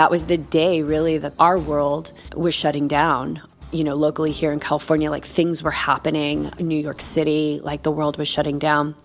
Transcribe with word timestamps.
that 0.00 0.10
was 0.10 0.24
the 0.24 0.38
day 0.38 0.80
really 0.80 1.18
that 1.18 1.34
our 1.38 1.58
world 1.58 2.10
was 2.34 2.54
shutting 2.54 2.88
down 2.88 3.42
you 3.70 3.84
know, 3.84 3.94
locally 3.94 4.32
here 4.32 4.50
in 4.50 4.58
California, 4.58 5.10
like 5.10 5.26
things 5.26 5.62
were 5.62 5.70
happening 5.70 6.50
in 6.58 6.66
New 6.66 6.80
York 6.80 7.02
City, 7.02 7.60
like 7.62 7.82
the 7.82 7.90
world 7.90 8.16
was 8.16 8.26
shutting 8.26 8.58
down. 8.58 8.96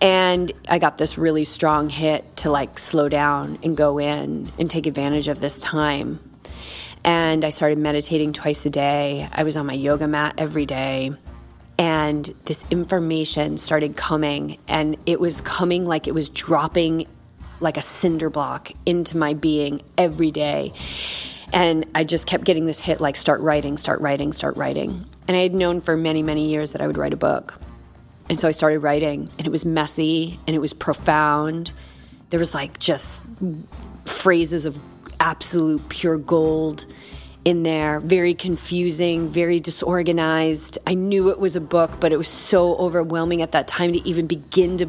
And 0.00 0.50
I 0.68 0.80
got 0.80 0.98
this 0.98 1.16
really 1.16 1.44
strong 1.44 1.88
hit 1.88 2.36
to 2.38 2.50
like 2.50 2.76
slow 2.76 3.08
down 3.08 3.60
and 3.62 3.76
go 3.76 3.98
in 3.98 4.50
and 4.58 4.68
take 4.68 4.86
advantage 4.86 5.28
of 5.28 5.38
this 5.40 5.60
time. 5.60 6.18
And 7.04 7.44
I 7.44 7.50
started 7.50 7.78
meditating 7.78 8.32
twice 8.32 8.66
a 8.66 8.70
day. 8.70 9.28
I 9.32 9.44
was 9.44 9.56
on 9.56 9.64
my 9.64 9.74
yoga 9.74 10.08
mat 10.08 10.34
every 10.38 10.66
day. 10.66 11.12
And 11.78 12.34
this 12.46 12.64
information 12.70 13.56
started 13.56 13.96
coming, 13.96 14.58
and 14.68 14.96
it 15.06 15.20
was 15.20 15.40
coming 15.40 15.86
like 15.86 16.06
it 16.06 16.14
was 16.14 16.28
dropping 16.28 17.06
like 17.60 17.76
a 17.76 17.82
cinder 17.82 18.30
block 18.30 18.70
into 18.86 19.16
my 19.16 19.34
being 19.34 19.82
every 19.96 20.30
day. 20.30 20.72
And 21.52 21.86
I 21.94 22.04
just 22.04 22.26
kept 22.26 22.44
getting 22.44 22.66
this 22.66 22.80
hit 22.80 23.00
like, 23.00 23.16
start 23.16 23.40
writing, 23.40 23.76
start 23.76 24.00
writing, 24.00 24.32
start 24.32 24.56
writing. 24.56 25.06
And 25.28 25.36
I 25.36 25.40
had 25.40 25.54
known 25.54 25.80
for 25.80 25.96
many, 25.96 26.22
many 26.22 26.48
years 26.48 26.72
that 26.72 26.80
I 26.80 26.86
would 26.86 26.98
write 26.98 27.12
a 27.12 27.16
book. 27.16 27.54
And 28.28 28.40
so 28.40 28.48
I 28.48 28.52
started 28.52 28.80
writing, 28.80 29.30
and 29.38 29.46
it 29.46 29.50
was 29.50 29.64
messy 29.64 30.40
and 30.46 30.56
it 30.56 30.58
was 30.58 30.72
profound. 30.72 31.72
There 32.30 32.40
was 32.40 32.54
like 32.54 32.78
just 32.78 33.22
phrases 34.06 34.66
of 34.66 34.78
absolute 35.20 35.88
pure 35.88 36.18
gold 36.18 36.86
in 37.44 37.62
there, 37.62 38.00
very 38.00 38.32
confusing, 38.32 39.28
very 39.28 39.60
disorganized. 39.60 40.78
I 40.86 40.94
knew 40.94 41.30
it 41.30 41.38
was 41.38 41.56
a 41.56 41.60
book, 41.60 42.00
but 42.00 42.12
it 42.12 42.16
was 42.16 42.28
so 42.28 42.76
overwhelming 42.76 43.42
at 43.42 43.52
that 43.52 43.68
time 43.68 43.92
to 43.92 44.08
even 44.08 44.26
begin 44.26 44.78
to, 44.78 44.88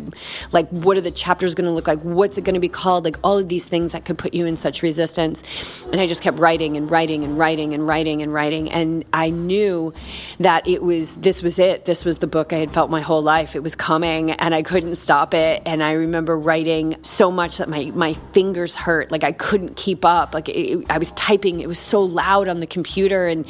like, 0.52 0.70
what 0.70 0.96
are 0.96 1.02
the 1.02 1.12
chapters 1.12 1.54
going 1.54 1.66
to 1.66 1.72
look 1.72 1.88
like? 1.88 2.00
What's 2.00 2.38
it 2.38 2.46
going 2.46 2.54
to 2.54 2.62
be 2.62 2.70
called? 2.70 3.04
Like, 3.04 3.18
all 3.24 3.38
of 3.38 3.50
these 3.50 3.66
things 3.66 3.92
that 3.92 4.06
could 4.06 4.18
put 4.18 4.34
you 4.34 4.46
in 4.46 4.56
such 4.56 4.82
resistance. 4.82 5.86
And 5.92 6.00
I 6.00 6.08
just 6.08 6.22
kept 6.22 6.40
writing 6.40 6.78
and 6.78 6.90
writing 6.90 7.24
and 7.26 7.38
writing 7.38 7.74
and 7.74 7.86
writing 7.86 8.22
and 8.22 8.34
writing. 8.34 8.72
And 8.72 9.04
I 9.12 9.32
knew 9.32 9.94
that 10.40 10.68
it 10.68 10.82
was, 10.82 11.16
this 11.16 11.44
was 11.44 11.60
it. 11.60 11.86
This 11.86 12.06
was 12.06 12.20
the 12.20 12.28
book 12.28 12.54
I 12.54 12.58
had 12.58 12.72
felt 12.72 12.90
my 12.90 13.02
whole 13.02 13.22
life. 13.22 13.56
It 13.56 13.64
was 13.64 13.76
coming 13.76 14.32
and 14.32 14.56
I 14.56 14.64
couldn't 14.64 14.96
stop 14.96 15.34
it. 15.34 15.62
And 15.66 15.84
I 15.84 15.94
remember 15.94 16.38
writing 16.38 16.96
so 17.02 17.32
much 17.32 17.58
that 17.58 17.68
my, 17.68 17.92
my 17.94 18.14
fingers 18.14 18.76
hurt. 18.76 19.12
Like, 19.12 19.26
I 19.26 19.34
couldn't 19.34 19.76
keep 19.76 20.06
up. 20.06 20.34
Like, 20.34 20.48
it, 20.48 20.86
I 20.90 20.98
was 20.98 21.12
typing, 21.14 21.60
it 21.60 21.68
was 21.68 21.80
so 21.80 22.02
loud 22.02 22.45
on 22.48 22.60
the 22.60 22.68
computer 22.68 23.28
and 23.28 23.46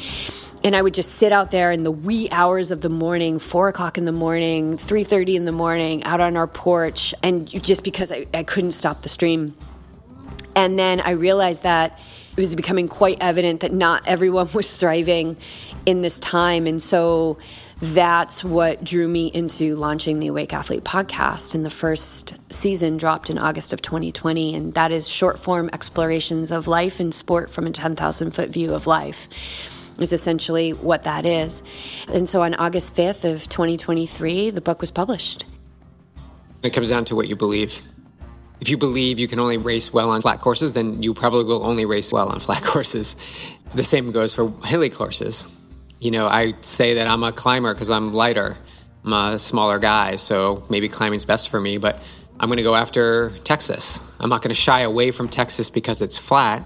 and 0.64 0.74
I 0.74 0.82
would 0.82 0.94
just 0.94 1.10
sit 1.10 1.32
out 1.32 1.50
there 1.50 1.70
in 1.70 1.84
the 1.84 1.92
wee 1.92 2.28
hours 2.30 2.70
of 2.70 2.80
the 2.80 2.88
morning, 2.88 3.38
four 3.38 3.68
o'clock 3.68 3.98
in 3.98 4.04
the 4.04 4.12
morning, 4.12 4.76
three 4.76 5.04
thirty 5.04 5.36
in 5.36 5.44
the 5.44 5.52
morning, 5.52 6.02
out 6.04 6.20
on 6.20 6.36
our 6.36 6.46
porch, 6.46 7.14
and 7.22 7.48
just 7.48 7.84
because 7.84 8.10
I, 8.10 8.26
I 8.34 8.42
couldn't 8.42 8.72
stop 8.72 9.02
the 9.02 9.08
stream. 9.08 9.56
And 10.54 10.78
then 10.78 11.00
I 11.02 11.10
realized 11.10 11.62
that 11.62 11.98
it 12.36 12.40
was 12.40 12.54
becoming 12.54 12.88
quite 12.88 13.18
evident 13.20 13.60
that 13.60 13.72
not 13.72 14.08
everyone 14.08 14.48
was 14.54 14.76
thriving 14.76 15.36
in 15.84 16.02
this 16.02 16.18
time, 16.18 16.66
and 16.66 16.82
so 16.82 17.38
that's 17.80 18.42
what 18.42 18.82
drew 18.82 19.06
me 19.06 19.26
into 19.26 19.76
launching 19.76 20.18
the 20.18 20.28
Awake 20.28 20.54
Athlete 20.54 20.84
podcast. 20.84 21.54
And 21.54 21.64
the 21.64 21.70
first 21.70 22.34
season 22.50 22.96
dropped 22.96 23.28
in 23.28 23.38
August 23.38 23.72
of 23.72 23.82
2020. 23.82 24.54
And 24.54 24.72
that 24.74 24.92
is 24.92 25.06
short 25.06 25.38
form 25.38 25.68
explorations 25.72 26.50
of 26.50 26.68
life 26.68 27.00
and 27.00 27.12
sport 27.12 27.50
from 27.50 27.66
a 27.66 27.70
10,000 27.70 28.30
foot 28.30 28.48
view 28.48 28.72
of 28.72 28.86
life, 28.86 29.28
is 30.00 30.14
essentially 30.14 30.72
what 30.72 31.02
that 31.02 31.26
is. 31.26 31.62
And 32.08 32.26
so 32.26 32.42
on 32.42 32.54
August 32.54 32.94
5th 32.94 33.30
of 33.30 33.46
2023, 33.48 34.50
the 34.50 34.62
book 34.62 34.80
was 34.80 34.90
published. 34.90 35.44
It 36.62 36.70
comes 36.70 36.88
down 36.88 37.04
to 37.06 37.16
what 37.16 37.28
you 37.28 37.36
believe. 37.36 37.82
If 38.58 38.70
you 38.70 38.78
believe 38.78 39.18
you 39.18 39.28
can 39.28 39.38
only 39.38 39.58
race 39.58 39.92
well 39.92 40.10
on 40.10 40.22
flat 40.22 40.40
courses, 40.40 40.72
then 40.72 41.02
you 41.02 41.12
probably 41.12 41.44
will 41.44 41.62
only 41.62 41.84
race 41.84 42.10
well 42.10 42.30
on 42.30 42.40
flat 42.40 42.62
courses. 42.62 43.16
The 43.74 43.82
same 43.82 44.12
goes 44.12 44.32
for 44.32 44.50
hilly 44.64 44.88
courses 44.88 45.46
you 46.00 46.10
know, 46.10 46.26
I 46.26 46.54
say 46.60 46.94
that 46.94 47.06
I'm 47.06 47.22
a 47.22 47.32
climber 47.32 47.72
because 47.72 47.90
I'm 47.90 48.12
lighter. 48.12 48.56
I'm 49.04 49.12
a 49.12 49.38
smaller 49.38 49.78
guy, 49.78 50.16
so 50.16 50.64
maybe 50.68 50.88
climbing's 50.88 51.24
best 51.24 51.48
for 51.48 51.60
me, 51.60 51.78
but 51.78 52.02
I'm 52.38 52.48
going 52.48 52.58
to 52.58 52.62
go 52.62 52.74
after 52.74 53.30
Texas. 53.44 54.00
I'm 54.20 54.28
not 54.28 54.42
going 54.42 54.50
to 54.50 54.60
shy 54.60 54.80
away 54.80 55.10
from 55.10 55.28
Texas 55.28 55.70
because 55.70 56.02
it's 56.02 56.18
flat, 56.18 56.64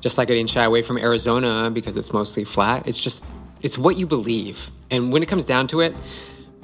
just 0.00 0.18
like 0.18 0.30
I 0.30 0.34
didn't 0.34 0.50
shy 0.50 0.64
away 0.64 0.82
from 0.82 0.98
Arizona 0.98 1.70
because 1.70 1.96
it's 1.96 2.12
mostly 2.12 2.44
flat. 2.44 2.86
It's 2.86 3.02
just, 3.02 3.24
it's 3.60 3.76
what 3.76 3.96
you 3.96 4.06
believe. 4.06 4.70
And 4.90 5.12
when 5.12 5.22
it 5.22 5.26
comes 5.26 5.46
down 5.46 5.66
to 5.68 5.80
it, 5.80 5.94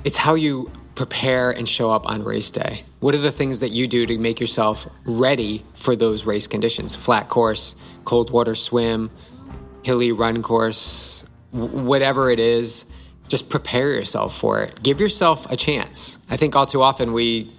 it's 0.04 0.16
how 0.16 0.34
you 0.34 0.70
prepare 0.94 1.50
and 1.50 1.68
show 1.68 1.90
up 1.90 2.06
on 2.06 2.22
race 2.22 2.50
day. 2.50 2.84
What 3.00 3.14
are 3.14 3.18
the 3.18 3.32
things 3.32 3.60
that 3.60 3.70
you 3.70 3.86
do 3.86 4.06
to 4.06 4.16
make 4.18 4.40
yourself 4.40 4.86
ready 5.04 5.64
for 5.74 5.96
those 5.96 6.24
race 6.24 6.46
conditions? 6.46 6.94
Flat 6.94 7.28
course, 7.28 7.74
cold 8.04 8.30
water 8.30 8.54
swim, 8.54 9.10
hilly 9.82 10.12
run 10.12 10.42
course, 10.42 11.23
whatever 11.54 12.30
it 12.30 12.40
is, 12.40 12.84
just 13.28 13.48
prepare 13.48 13.92
yourself 13.92 14.36
for 14.36 14.62
it. 14.62 14.82
Give 14.82 15.00
yourself 15.00 15.50
a 15.50 15.56
chance. 15.56 16.18
I 16.28 16.36
think 16.36 16.56
all 16.56 16.66
too 16.66 16.82
often 16.82 17.12
we 17.12 17.50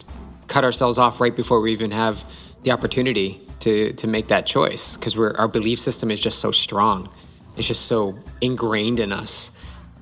cut 0.48 0.64
ourselves 0.64 0.98
off 0.98 1.20
right 1.22 1.36
before 1.36 1.62
we 1.62 1.72
even 1.72 1.92
have 1.92 2.24
the 2.64 2.72
opportunity 2.72 3.40
to 3.62 3.94
to 3.94 4.08
make 4.08 4.28
that 4.28 4.46
choice 4.46 4.98
because 4.98 5.18
our 5.18 5.48
belief 5.48 5.80
system 5.80 6.12
is 6.12 6.20
just 6.20 6.40
so 6.40 6.52
strong. 6.52 7.10
It's 7.58 7.68
just 7.68 7.86
so 7.86 8.16
ingrained 8.42 9.00
in 9.00 9.12
us. 9.12 9.52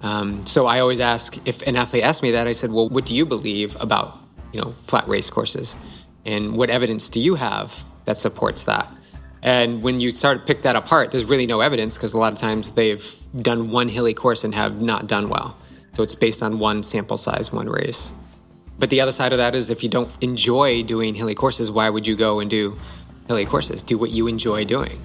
Um, 0.01 0.45
so 0.45 0.65
I 0.65 0.79
always 0.79 0.99
ask 0.99 1.37
if 1.47 1.65
an 1.65 1.77
athlete 1.77 2.03
asks 2.03 2.21
me 2.21 2.31
that, 2.31 2.47
I 2.47 2.51
said, 2.51 2.71
"Well, 2.71 2.89
what 2.89 3.05
do 3.05 3.15
you 3.15 3.25
believe 3.25 3.79
about 3.79 4.17
you 4.51 4.59
know 4.59 4.71
flat 4.71 5.07
race 5.07 5.29
courses, 5.29 5.77
and 6.25 6.57
what 6.57 6.69
evidence 6.69 7.09
do 7.09 7.19
you 7.19 7.35
have 7.35 7.83
that 8.05 8.17
supports 8.17 8.65
that?" 8.65 8.87
And 9.43 9.83
when 9.83 9.99
you 9.99 10.11
start 10.11 10.39
to 10.39 10.45
pick 10.45 10.61
that 10.61 10.77
apart, 10.77 11.11
there's 11.11 11.25
really 11.25 11.45
no 11.45 11.59
evidence 11.59 11.97
because 11.97 12.13
a 12.13 12.17
lot 12.17 12.31
of 12.31 12.39
times 12.39 12.71
they've 12.71 13.05
done 13.41 13.71
one 13.71 13.89
hilly 13.89 14.13
course 14.13 14.45
and 14.45 14.55
have 14.55 14.81
not 14.81 15.07
done 15.07 15.27
well. 15.27 15.55
So 15.93 16.01
it's 16.01 16.15
based 16.15 16.41
on 16.41 16.59
one 16.59 16.81
sample 16.81 17.17
size, 17.17 17.51
one 17.51 17.67
race. 17.67 18.13
But 18.79 18.89
the 18.89 19.01
other 19.01 19.11
side 19.11 19.33
of 19.33 19.37
that 19.37 19.53
is 19.53 19.69
if 19.69 19.83
you 19.83 19.89
don't 19.89 20.09
enjoy 20.21 20.83
doing 20.83 21.13
hilly 21.13 21.35
courses, 21.35 21.69
why 21.69 21.89
would 21.89 22.07
you 22.07 22.15
go 22.15 22.39
and 22.39 22.49
do 22.49 22.77
hilly 23.27 23.45
courses? 23.45 23.83
Do 23.83 23.97
what 23.97 24.11
you 24.11 24.27
enjoy 24.27 24.63
doing. 24.63 24.97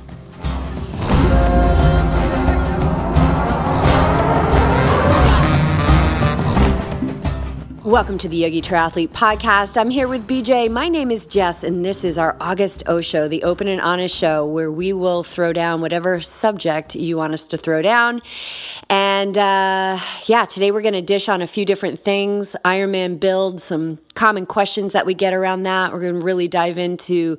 Welcome 7.89 8.19
to 8.19 8.29
the 8.29 8.37
Yogi 8.37 8.61
Triathlete 8.61 9.09
Podcast. 9.09 9.79
I'm 9.79 9.89
here 9.89 10.09
with 10.09 10.27
BJ. 10.27 10.71
My 10.71 10.91
name 10.91 11.11
is 11.11 11.25
Jess, 11.25 11.65
and 11.65 11.83
this 11.83 12.05
is 12.05 12.19
our 12.19 12.37
August 12.39 12.83
O 12.85 13.01
Show, 13.01 13.29
the 13.29 13.45
open 13.45 13.67
and 13.67 13.81
honest 13.81 14.15
show 14.15 14.45
where 14.45 14.71
we 14.71 14.93
will 14.93 15.23
throw 15.23 15.55
down 15.55 15.81
whatever 15.81 16.21
subject 16.21 16.95
you 16.95 17.17
want 17.17 17.33
us 17.33 17.49
to 17.49 17.57
throw 17.57 17.81
down. 17.81 18.21
And 18.91 19.39
uh, 19.39 19.99
yeah, 20.27 20.45
today 20.45 20.71
we're 20.71 20.83
going 20.83 20.93
to 20.93 21.01
dish 21.01 21.31
on 21.31 21.41
a 21.41 21.47
few 21.47 21.65
different 21.65 21.99
things 21.99 22.55
Ironman 22.63 23.19
build, 23.19 23.63
some 23.63 23.99
common 24.13 24.45
questions 24.45 24.93
that 24.93 25.07
we 25.07 25.15
get 25.15 25.33
around 25.33 25.63
that. 25.63 25.91
We're 25.91 26.01
going 26.01 26.21
to 26.21 26.25
really 26.27 26.47
dive 26.47 26.77
into 26.77 27.39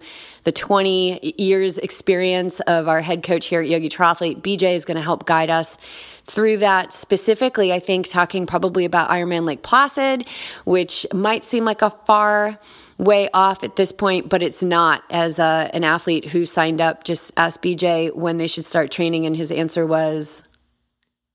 the 0.49 0.53
20 0.53 1.35
years 1.37 1.77
experience 1.77 2.59
of 2.61 2.87
our 2.87 3.01
head 3.01 3.21
coach 3.21 3.45
here 3.45 3.61
at 3.61 3.67
Yogi 3.67 3.87
Triathlete. 3.87 4.41
BJ 4.41 4.73
is 4.73 4.83
going 4.83 4.97
to 4.97 5.03
help 5.03 5.27
guide 5.27 5.51
us 5.51 5.77
through 6.23 6.57
that 6.57 6.91
specifically, 6.91 7.71
I 7.71 7.77
think 7.77 8.07
talking 8.07 8.47
probably 8.47 8.83
about 8.83 9.11
Ironman 9.11 9.45
Lake 9.45 9.61
Placid, 9.61 10.27
which 10.65 11.05
might 11.13 11.43
seem 11.43 11.65
like 11.65 11.83
a 11.83 11.91
far 11.91 12.57
way 12.97 13.29
off 13.31 13.63
at 13.63 13.75
this 13.75 13.91
point, 13.91 14.27
but 14.27 14.41
it's 14.41 14.63
not. 14.63 15.03
As 15.11 15.37
uh, 15.37 15.69
an 15.71 15.83
athlete 15.83 16.25
who 16.25 16.45
signed 16.45 16.81
up, 16.81 17.03
just 17.03 17.31
asked 17.37 17.61
BJ 17.61 18.15
when 18.15 18.37
they 18.37 18.47
should 18.47 18.65
start 18.65 18.89
training, 18.89 19.27
and 19.27 19.35
his 19.35 19.51
answer 19.51 19.85
was 19.85 20.41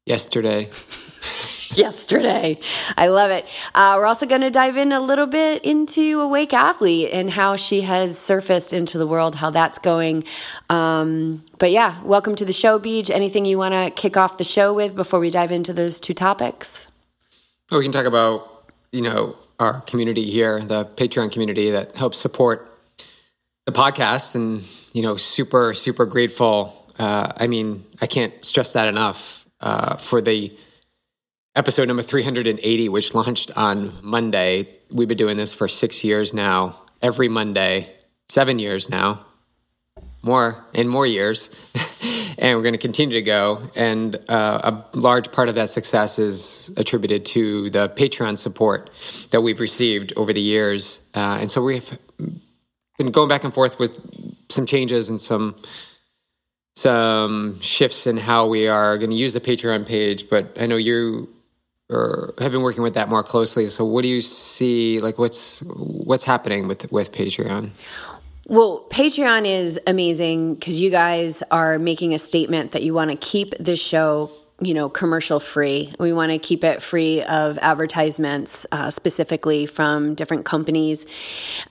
yesterday. 0.06 0.68
yesterday. 1.78 2.58
I 2.96 3.08
love 3.08 3.30
it. 3.30 3.46
Uh, 3.74 3.94
we're 3.96 4.06
also 4.06 4.26
going 4.26 4.42
to 4.42 4.50
dive 4.50 4.76
in 4.76 4.92
a 4.92 5.00
little 5.00 5.26
bit 5.26 5.64
into 5.64 6.20
Awake 6.20 6.52
Athlete 6.52 7.10
and 7.12 7.30
how 7.30 7.56
she 7.56 7.82
has 7.82 8.18
surfaced 8.18 8.72
into 8.72 8.98
the 8.98 9.06
world, 9.06 9.34
how 9.34 9.50
that's 9.50 9.78
going. 9.78 10.24
Um, 10.70 11.42
but 11.58 11.70
yeah, 11.70 12.02
welcome 12.04 12.34
to 12.36 12.44
the 12.44 12.52
show, 12.52 12.78
Beej. 12.78 13.10
Anything 13.10 13.44
you 13.44 13.58
want 13.58 13.74
to 13.74 13.90
kick 13.90 14.16
off 14.16 14.38
the 14.38 14.44
show 14.44 14.72
with 14.72 14.94
before 14.94 15.20
we 15.20 15.30
dive 15.30 15.50
into 15.50 15.72
those 15.72 15.98
two 15.98 16.14
topics? 16.14 16.90
Well, 17.70 17.80
we 17.80 17.84
can 17.84 17.92
talk 17.92 18.06
about, 18.06 18.50
you 18.92 19.02
know, 19.02 19.36
our 19.58 19.80
community 19.82 20.24
here, 20.24 20.60
the 20.60 20.84
Patreon 20.84 21.32
community 21.32 21.70
that 21.72 21.96
helps 21.96 22.18
support 22.18 22.68
the 23.66 23.72
podcast 23.72 24.34
and, 24.34 24.62
you 24.92 25.02
know, 25.02 25.16
super, 25.16 25.74
super 25.74 26.06
grateful. 26.06 26.86
Uh, 26.98 27.32
I 27.36 27.46
mean, 27.46 27.84
I 28.00 28.06
can't 28.06 28.44
stress 28.44 28.74
that 28.74 28.88
enough 28.88 29.46
uh, 29.60 29.96
for 29.96 30.20
the 30.20 30.52
episode 31.56 31.86
number 31.86 32.02
380, 32.02 32.88
which 32.88 33.14
launched 33.14 33.56
on 33.56 33.92
Monday. 34.02 34.66
We've 34.90 35.06
been 35.06 35.16
doing 35.16 35.36
this 35.36 35.54
for 35.54 35.68
six 35.68 36.02
years 36.02 36.34
now, 36.34 36.76
every 37.00 37.28
Monday, 37.28 37.88
seven 38.28 38.58
years 38.58 38.90
now, 38.90 39.20
more 40.22 40.64
and 40.74 40.90
more 40.90 41.06
years. 41.06 41.72
and 42.38 42.56
we're 42.56 42.62
going 42.62 42.74
to 42.74 42.78
continue 42.78 43.14
to 43.14 43.22
go. 43.22 43.62
And 43.76 44.16
uh, 44.28 44.82
a 44.94 44.98
large 44.98 45.30
part 45.30 45.48
of 45.48 45.54
that 45.54 45.70
success 45.70 46.18
is 46.18 46.72
attributed 46.76 47.24
to 47.26 47.70
the 47.70 47.88
Patreon 47.88 48.36
support 48.36 48.90
that 49.30 49.40
we've 49.40 49.60
received 49.60 50.12
over 50.16 50.32
the 50.32 50.40
years. 50.40 51.08
Uh, 51.14 51.38
and 51.40 51.50
so 51.50 51.62
we've 51.62 51.96
been 52.98 53.12
going 53.12 53.28
back 53.28 53.44
and 53.44 53.54
forth 53.54 53.78
with 53.78 53.96
some 54.50 54.66
changes 54.66 55.08
and 55.10 55.20
some 55.20 55.54
some 56.76 57.60
shifts 57.60 58.08
in 58.08 58.16
how 58.16 58.48
we 58.48 58.66
are 58.66 58.98
going 58.98 59.10
to 59.10 59.16
use 59.16 59.32
the 59.32 59.40
Patreon 59.40 59.86
page, 59.86 60.28
but 60.28 60.60
I 60.60 60.66
know 60.66 60.74
you 60.74 61.28
or 61.90 62.34
have 62.38 62.52
been 62.52 62.62
working 62.62 62.82
with 62.82 62.94
that 62.94 63.08
more 63.08 63.22
closely. 63.22 63.68
So 63.68 63.84
what 63.84 64.02
do 64.02 64.08
you 64.08 64.20
see 64.20 65.00
like 65.00 65.18
what's 65.18 65.60
what's 65.76 66.24
happening 66.24 66.68
with 66.68 66.90
with 66.92 67.12
Patreon? 67.12 67.70
Well, 68.46 68.86
Patreon 68.90 69.46
is 69.46 69.80
amazing 69.86 70.54
because 70.54 70.78
you 70.78 70.90
guys 70.90 71.42
are 71.50 71.78
making 71.78 72.12
a 72.12 72.18
statement 72.18 72.72
that 72.72 72.82
you 72.82 72.92
want 72.92 73.10
to 73.10 73.16
keep 73.16 73.54
the 73.58 73.74
show 73.74 74.30
you 74.60 74.72
know, 74.72 74.88
commercial 74.88 75.40
free. 75.40 75.92
We 75.98 76.12
want 76.12 76.30
to 76.30 76.38
keep 76.38 76.62
it 76.62 76.80
free 76.80 77.22
of 77.22 77.58
advertisements, 77.58 78.66
uh, 78.70 78.90
specifically 78.90 79.66
from 79.66 80.14
different 80.14 80.44
companies. 80.44 81.06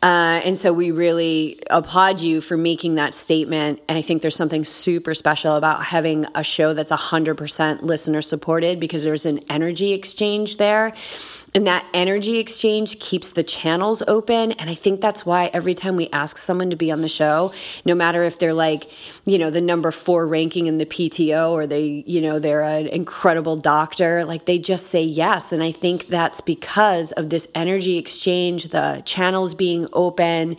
Uh, 0.01 0.41
and 0.43 0.57
so 0.57 0.73
we 0.73 0.91
really 0.91 1.63
applaud 1.69 2.19
you 2.19 2.41
for 2.41 2.57
making 2.57 2.95
that 2.95 3.15
statement. 3.15 3.81
And 3.87 3.97
I 3.97 4.01
think 4.01 4.21
there's 4.21 4.35
something 4.35 4.65
super 4.65 5.13
special 5.13 5.55
about 5.55 5.83
having 5.85 6.25
a 6.35 6.43
show 6.43 6.73
that's 6.73 6.91
100% 6.91 7.83
listener 7.83 8.21
supported 8.21 8.81
because 8.81 9.03
there's 9.05 9.25
an 9.25 9.39
energy 9.49 9.93
exchange 9.93 10.57
there. 10.57 10.93
And 11.55 11.67
that 11.67 11.85
energy 11.93 12.39
exchange 12.39 12.99
keeps 12.99 13.29
the 13.29 13.43
channels 13.43 14.01
open. 14.07 14.53
And 14.53 14.71
I 14.71 14.73
think 14.73 15.01
that's 15.01 15.23
why 15.23 15.51
every 15.53 15.75
time 15.75 15.95
we 15.95 16.09
ask 16.09 16.37
someone 16.37 16.71
to 16.71 16.75
be 16.75 16.91
on 16.91 17.01
the 17.01 17.07
show, 17.07 17.53
no 17.85 17.93
matter 17.93 18.23
if 18.23 18.39
they're 18.39 18.55
like, 18.55 18.85
you 19.25 19.37
know, 19.37 19.51
the 19.51 19.61
number 19.61 19.91
four 19.91 20.25
ranking 20.25 20.65
in 20.65 20.79
the 20.79 20.85
PTO 20.85 21.51
or 21.51 21.67
they, 21.67 22.03
you 22.07 22.21
know, 22.21 22.39
they're 22.39 22.63
an 22.63 22.87
incredible 22.87 23.55
doctor, 23.55 24.25
like 24.25 24.45
they 24.45 24.57
just 24.57 24.87
say 24.87 25.03
yes. 25.03 25.51
And 25.51 25.61
I 25.61 25.71
think 25.71 26.07
that's 26.07 26.41
because 26.41 27.11
of 27.11 27.29
this 27.29 27.47
energy 27.53 27.99
exchange, 27.99 28.65
the 28.69 29.03
channels 29.05 29.53
being 29.53 29.87
open, 29.93 30.57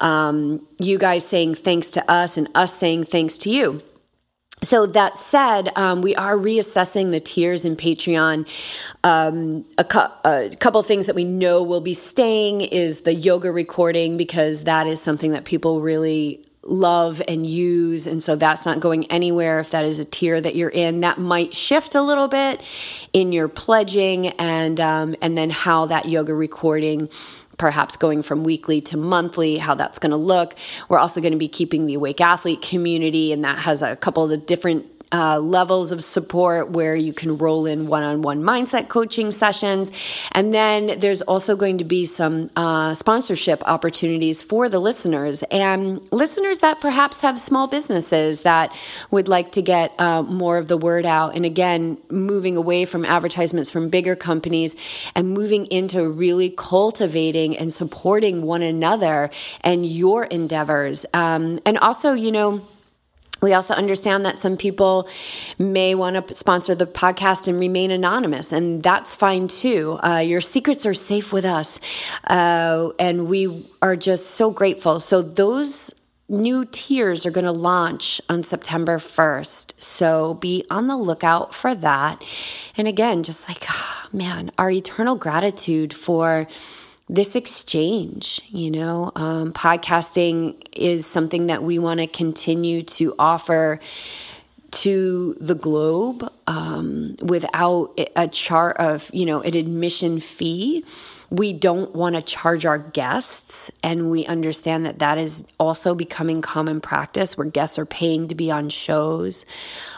um, 0.00 0.66
you 0.78 0.98
guys 0.98 1.26
saying 1.26 1.56
thanks 1.56 1.90
to 1.92 2.10
us 2.10 2.38
and 2.38 2.48
us 2.54 2.74
saying 2.74 3.04
thanks 3.04 3.36
to 3.38 3.50
you. 3.50 3.82
So 4.62 4.86
that 4.86 5.16
said, 5.16 5.70
um, 5.76 6.02
we 6.02 6.14
are 6.16 6.36
reassessing 6.36 7.10
the 7.12 7.20
tiers 7.20 7.64
in 7.64 7.76
Patreon. 7.76 8.46
Um, 9.02 9.64
a, 9.78 9.84
cu- 9.84 10.12
a, 10.24 10.50
couple 10.60 10.82
things 10.82 11.06
that 11.06 11.16
we 11.16 11.24
know 11.24 11.62
will 11.62 11.80
be 11.80 11.94
staying 11.94 12.60
is 12.60 13.02
the 13.02 13.14
yoga 13.14 13.50
recording 13.50 14.16
because 14.18 14.64
that 14.64 14.86
is 14.86 15.00
something 15.00 15.32
that 15.32 15.44
people 15.44 15.80
really 15.80 16.44
love 16.62 17.22
and 17.26 17.46
use 17.46 18.06
and 18.06 18.22
so 18.22 18.36
that's 18.36 18.66
not 18.66 18.80
going 18.80 19.10
anywhere 19.10 19.60
if 19.60 19.70
that 19.70 19.82
is 19.82 19.98
a 19.98 20.04
tier 20.04 20.38
that 20.38 20.54
you're 20.54 20.68
in 20.68 21.00
that 21.00 21.18
might 21.18 21.54
shift 21.54 21.94
a 21.94 22.02
little 22.02 22.28
bit 22.28 22.60
in 23.14 23.32
your 23.32 23.48
pledging 23.48 24.28
and 24.28 24.78
um, 24.78 25.16
and 25.22 25.38
then 25.38 25.48
how 25.48 25.86
that 25.86 26.06
yoga 26.06 26.34
recording 26.34 27.08
perhaps 27.60 27.94
going 27.94 28.22
from 28.22 28.42
weekly 28.42 28.80
to 28.80 28.96
monthly, 28.96 29.58
how 29.58 29.74
that's 29.74 29.98
going 29.98 30.10
to 30.10 30.16
look. 30.16 30.54
We're 30.88 30.98
also 30.98 31.20
going 31.20 31.34
to 31.34 31.38
be 31.38 31.46
keeping 31.46 31.84
the 31.84 31.92
Awake 31.92 32.22
Athlete 32.22 32.62
community, 32.62 33.34
and 33.34 33.44
that 33.44 33.58
has 33.58 33.82
a 33.82 33.96
couple 33.96 34.32
of 34.32 34.46
different 34.46 34.86
uh, 35.12 35.38
levels 35.38 35.92
of 35.92 36.02
support 36.02 36.70
where 36.70 36.94
you 36.94 37.12
can 37.12 37.36
roll 37.38 37.66
in 37.66 37.86
one 37.86 38.02
on 38.02 38.22
one 38.22 38.42
mindset 38.42 38.88
coaching 38.88 39.32
sessions. 39.32 39.90
And 40.32 40.54
then 40.54 40.98
there's 41.00 41.22
also 41.22 41.56
going 41.56 41.78
to 41.78 41.84
be 41.84 42.04
some 42.04 42.50
uh, 42.56 42.94
sponsorship 42.94 43.62
opportunities 43.66 44.42
for 44.42 44.68
the 44.68 44.78
listeners 44.78 45.42
and 45.50 46.00
listeners 46.12 46.60
that 46.60 46.80
perhaps 46.80 47.22
have 47.22 47.38
small 47.38 47.66
businesses 47.66 48.42
that 48.42 48.74
would 49.10 49.28
like 49.28 49.52
to 49.52 49.62
get 49.62 49.92
uh, 49.98 50.22
more 50.22 50.58
of 50.58 50.68
the 50.68 50.76
word 50.76 51.06
out. 51.06 51.34
And 51.34 51.44
again, 51.44 51.98
moving 52.08 52.56
away 52.56 52.84
from 52.84 53.04
advertisements 53.04 53.70
from 53.70 53.88
bigger 53.88 54.16
companies 54.16 54.76
and 55.14 55.30
moving 55.30 55.66
into 55.66 56.08
really 56.08 56.50
cultivating 56.50 57.56
and 57.56 57.72
supporting 57.72 58.42
one 58.42 58.62
another 58.62 59.30
and 59.62 59.84
your 59.84 60.24
endeavors. 60.24 61.04
Um, 61.12 61.60
and 61.66 61.78
also, 61.78 62.12
you 62.12 62.30
know, 62.30 62.62
we 63.40 63.54
also 63.54 63.74
understand 63.74 64.24
that 64.26 64.38
some 64.38 64.56
people 64.56 65.08
may 65.58 65.94
want 65.94 66.28
to 66.28 66.34
sponsor 66.34 66.74
the 66.74 66.86
podcast 66.86 67.48
and 67.48 67.58
remain 67.58 67.90
anonymous, 67.90 68.52
and 68.52 68.82
that's 68.82 69.14
fine 69.14 69.48
too. 69.48 69.98
Uh, 70.02 70.18
your 70.18 70.40
secrets 70.40 70.84
are 70.86 70.94
safe 70.94 71.32
with 71.32 71.44
us, 71.44 71.80
uh, 72.24 72.90
and 72.98 73.28
we 73.28 73.64
are 73.80 73.96
just 73.96 74.32
so 74.32 74.50
grateful. 74.50 75.00
So, 75.00 75.22
those 75.22 75.92
new 76.28 76.64
tiers 76.64 77.26
are 77.26 77.30
going 77.30 77.44
to 77.44 77.52
launch 77.52 78.20
on 78.28 78.44
September 78.44 78.98
1st. 78.98 79.80
So, 79.82 80.34
be 80.34 80.64
on 80.70 80.86
the 80.86 80.96
lookout 80.96 81.54
for 81.54 81.74
that. 81.74 82.22
And 82.76 82.86
again, 82.86 83.22
just 83.22 83.48
like, 83.48 83.64
oh, 83.68 84.06
man, 84.12 84.52
our 84.56 84.70
eternal 84.70 85.16
gratitude 85.16 85.92
for 85.92 86.46
this 87.10 87.34
exchange. 87.34 88.40
You 88.48 88.70
know, 88.70 89.12
um, 89.16 89.52
podcasting 89.52 90.56
is 90.72 91.04
something 91.04 91.48
that 91.48 91.62
we 91.62 91.78
want 91.78 92.00
to 92.00 92.06
continue 92.06 92.82
to 92.82 93.14
offer 93.18 93.80
to 94.70 95.34
the 95.40 95.56
globe 95.56 96.30
um, 96.46 97.16
without 97.20 97.98
a 98.14 98.28
chart 98.28 98.76
of 98.76 99.10
you 99.12 99.26
know 99.26 99.40
an 99.40 99.56
admission 99.56 100.20
fee 100.20 100.84
we 101.28 101.52
don't 101.52 101.94
want 101.94 102.16
to 102.16 102.22
charge 102.22 102.66
our 102.66 102.78
guests 102.78 103.70
and 103.82 104.10
we 104.10 104.26
understand 104.26 104.84
that 104.84 104.98
that 104.98 105.16
is 105.18 105.44
also 105.58 105.94
becoming 105.94 106.40
common 106.40 106.80
practice 106.80 107.36
where 107.36 107.46
guests 107.46 107.78
are 107.78 107.86
paying 107.86 108.28
to 108.28 108.34
be 108.34 108.50
on 108.50 108.68
shows 108.68 109.44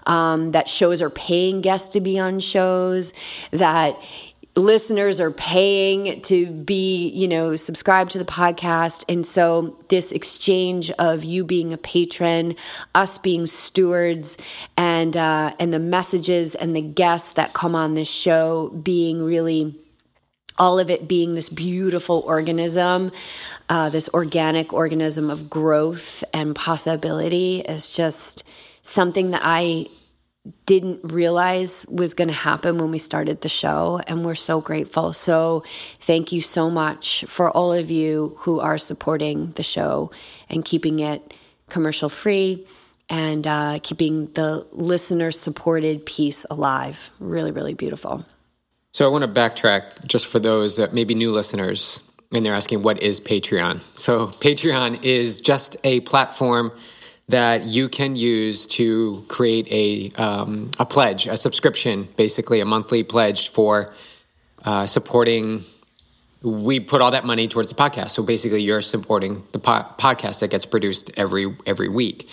um, 0.06 0.53
that 0.53 0.69
shows 0.69 1.03
are 1.03 1.11
paying 1.11 1.61
guests 1.61 1.93
to 1.93 2.00
be 2.00 2.19
on 2.19 2.41
shows 2.41 3.12
that 3.50 3.94
listeners 4.54 5.19
are 5.19 5.31
paying 5.31 6.20
to 6.22 6.46
be, 6.46 7.08
you 7.08 7.26
know, 7.26 7.56
subscribed 7.56 8.10
to 8.12 8.19
the 8.19 8.25
podcast. 8.25 9.04
And 9.08 9.26
so 9.26 9.76
this 9.88 10.12
exchange 10.12 10.90
of 10.93 11.25
you 11.25 11.44
being 11.44 11.72
a 11.72 11.78
patron, 11.78 12.56
us 12.94 13.19
being 13.19 13.46
stewards, 13.46 14.37
and 14.76 15.16
uh, 15.16 15.54
and 15.58 15.72
the 15.72 15.78
messages 15.78 16.54
and 16.54 16.76
the 16.76 16.82
guests 16.82 17.32
that 17.32 17.54
come 17.54 17.75
on 17.75 17.94
this 17.94 18.10
show 18.10 18.69
being 18.69 19.25
really 19.25 19.75
all 20.58 20.78
of 20.78 20.90
it 20.90 21.08
being 21.08 21.34
this 21.34 21.49
beautiful 21.49 22.22
organism, 22.26 23.10
uh, 23.70 23.88
this 23.88 24.08
organic 24.10 24.72
organism 24.72 25.31
of 25.31 25.49
growth 25.49 26.22
and 26.34 26.54
possibility 26.54 27.60
is 27.60 27.96
just 27.96 28.44
something 28.82 29.31
that 29.31 29.40
I 29.43 29.87
didn't 30.66 31.00
realize 31.04 31.86
was 31.88 32.14
going 32.14 32.28
to 32.28 32.34
happen 32.34 32.78
when 32.78 32.90
we 32.90 32.98
started 32.98 33.42
the 33.42 33.48
show. 33.48 34.00
And 34.06 34.24
we're 34.24 34.34
so 34.34 34.60
grateful. 34.60 35.12
So, 35.12 35.62
thank 36.00 36.32
you 36.32 36.40
so 36.40 36.70
much 36.70 37.24
for 37.28 37.50
all 37.50 37.72
of 37.72 37.90
you 37.90 38.34
who 38.38 38.61
are 38.61 38.78
supporting 38.78 39.52
the 39.52 39.62
show 39.62 40.11
and 40.49 40.64
keeping 40.64 40.99
it 40.99 41.34
commercial 41.68 42.08
free 42.08 42.66
and 43.08 43.46
uh, 43.46 43.78
keeping 43.82 44.26
the 44.32 44.66
listener 44.72 45.30
supported 45.30 46.04
piece 46.06 46.44
alive. 46.50 47.11
Really, 47.20 47.52
really 47.52 47.75
beautiful. 47.75 48.25
So, 48.92 49.06
I 49.06 49.12
want 49.12 49.22
to 49.22 49.40
backtrack 49.40 50.06
just 50.06 50.26
for 50.26 50.40
those 50.40 50.76
that 50.76 50.92
maybe 50.92 51.14
new 51.14 51.30
listeners 51.30 52.00
and 52.32 52.44
they're 52.44 52.54
asking, 52.54 52.82
what 52.82 53.00
is 53.02 53.20
Patreon? 53.20 53.80
So, 53.96 54.26
Patreon 54.26 55.04
is 55.04 55.40
just 55.40 55.76
a 55.84 56.00
platform 56.00 56.72
that 57.32 57.64
you 57.64 57.88
can 57.88 58.14
use 58.14 58.66
to 58.66 59.24
create 59.28 59.66
a 59.70 60.22
um, 60.22 60.70
a 60.78 60.84
pledge, 60.84 61.26
a 61.26 61.36
subscription, 61.36 62.06
basically 62.16 62.60
a 62.60 62.64
monthly 62.66 63.02
pledge 63.02 63.48
for 63.48 63.92
uh, 64.64 64.86
supporting. 64.86 65.62
We 66.42 66.78
put 66.80 67.00
all 67.00 67.12
that 67.12 67.24
money 67.24 67.48
towards 67.48 67.72
the 67.72 67.78
podcast, 67.80 68.10
so 68.10 68.22
basically, 68.22 68.62
you're 68.62 68.82
supporting 68.82 69.42
the 69.52 69.58
po- 69.58 69.86
podcast 69.98 70.40
that 70.40 70.50
gets 70.50 70.66
produced 70.66 71.10
every 71.16 71.46
every 71.66 71.88
week. 71.88 72.28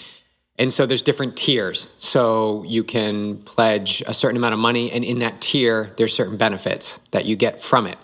And 0.58 0.74
so 0.74 0.86
there's 0.86 1.02
different 1.02 1.38
tiers. 1.38 1.88
So 2.00 2.64
you 2.68 2.84
can 2.84 3.38
pledge 3.38 4.04
a 4.06 4.14
certain 4.14 4.36
amount 4.36 4.54
of 4.54 4.60
money, 4.60 4.92
and 4.92 5.06
in 5.06 5.20
that 5.20 5.40
tier, 5.40 5.92
there's 5.96 6.14
certain 6.14 6.36
benefits 6.36 6.98
that 7.12 7.24
you 7.26 7.38
get 7.38 7.62
from 7.62 7.88
it. 7.88 7.98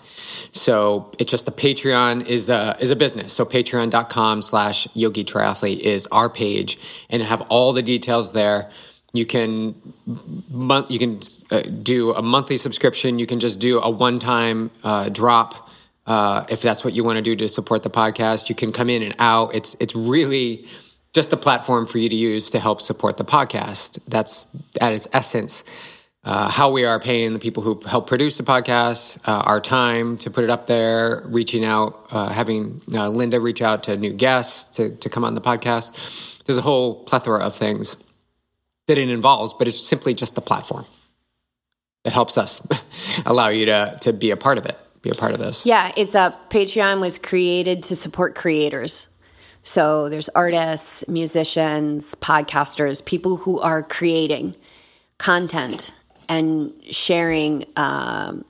So 0.52 1.12
it's 1.18 1.30
just 1.30 1.46
the 1.46 1.52
Patreon 1.52 2.26
is 2.26 2.48
a, 2.48 2.76
is 2.80 2.90
a 2.90 2.96
business. 2.96 3.32
So 3.32 3.44
patreon.com 3.44 4.42
slash 4.42 4.88
yogi 4.94 5.24
triathlete 5.24 5.78
is 5.80 6.06
our 6.08 6.28
page 6.28 6.78
and 7.10 7.22
have 7.22 7.42
all 7.42 7.72
the 7.72 7.82
details 7.82 8.32
there. 8.32 8.70
You 9.12 9.24
can 9.24 9.74
you 10.06 10.98
can 10.98 11.20
uh, 11.50 11.62
do 11.82 12.12
a 12.12 12.20
monthly 12.20 12.58
subscription. 12.58 13.18
You 13.18 13.26
can 13.26 13.40
just 13.40 13.60
do 13.60 13.78
a 13.80 13.88
one 13.88 14.18
time 14.18 14.70
uh, 14.84 15.08
drop 15.08 15.70
uh, 16.06 16.44
if 16.50 16.60
that's 16.60 16.84
what 16.84 16.92
you 16.92 17.02
want 17.02 17.16
to 17.16 17.22
do 17.22 17.34
to 17.36 17.48
support 17.48 17.82
the 17.82 17.90
podcast. 17.90 18.48
You 18.48 18.54
can 18.54 18.72
come 18.72 18.90
in 18.90 19.02
and 19.02 19.16
out. 19.18 19.54
It's 19.54 19.74
it's 19.80 19.96
really 19.96 20.66
just 21.14 21.32
a 21.32 21.36
platform 21.36 21.86
for 21.86 21.96
you 21.96 22.10
to 22.10 22.14
use 22.14 22.50
to 22.50 22.60
help 22.60 22.82
support 22.82 23.16
the 23.16 23.24
podcast. 23.24 24.04
That's 24.04 24.48
at 24.82 24.92
its 24.92 25.08
essence 25.14 25.64
uh, 26.26 26.50
how 26.50 26.70
we 26.70 26.84
are 26.84 26.98
paying 26.98 27.32
the 27.32 27.38
people 27.38 27.62
who 27.62 27.80
help 27.86 28.08
produce 28.08 28.36
the 28.36 28.42
podcast, 28.42 29.16
uh, 29.28 29.42
our 29.46 29.60
time 29.60 30.18
to 30.18 30.28
put 30.28 30.42
it 30.42 30.50
up 30.50 30.66
there, 30.66 31.22
reaching 31.26 31.64
out, 31.64 32.08
uh, 32.10 32.28
having 32.28 32.80
uh, 32.92 33.08
Linda 33.08 33.40
reach 33.40 33.62
out 33.62 33.84
to 33.84 33.96
new 33.96 34.12
guests 34.12 34.76
to, 34.76 34.94
to 34.96 35.08
come 35.08 35.22
on 35.22 35.36
the 35.36 35.40
podcast. 35.40 36.42
There's 36.42 36.58
a 36.58 36.62
whole 36.62 37.04
plethora 37.04 37.44
of 37.44 37.54
things 37.54 37.96
that 38.88 38.98
it 38.98 39.08
involves, 39.08 39.52
but 39.52 39.68
it's 39.68 39.78
simply 39.78 40.14
just 40.14 40.34
the 40.34 40.40
platform 40.40 40.84
that 42.02 42.12
helps 42.12 42.36
us 42.36 42.60
allow 43.26 43.48
you 43.48 43.66
to, 43.66 43.96
to 44.00 44.12
be 44.12 44.32
a 44.32 44.36
part 44.36 44.58
of 44.58 44.66
it, 44.66 44.76
be 45.02 45.10
a 45.10 45.14
part 45.14 45.32
of 45.32 45.38
this. 45.38 45.64
Yeah, 45.64 45.92
it's 45.96 46.16
a 46.16 46.36
Patreon 46.50 47.00
was 47.00 47.18
created 47.18 47.84
to 47.84 47.94
support 47.94 48.34
creators. 48.34 49.08
So 49.62 50.08
there's 50.08 50.28
artists, 50.30 51.06
musicians, 51.06 52.16
podcasters, 52.16 53.04
people 53.04 53.36
who 53.36 53.60
are 53.60 53.84
creating 53.84 54.56
content 55.18 55.92
and 56.28 56.72
sharing 56.90 57.64
um, 57.76 58.44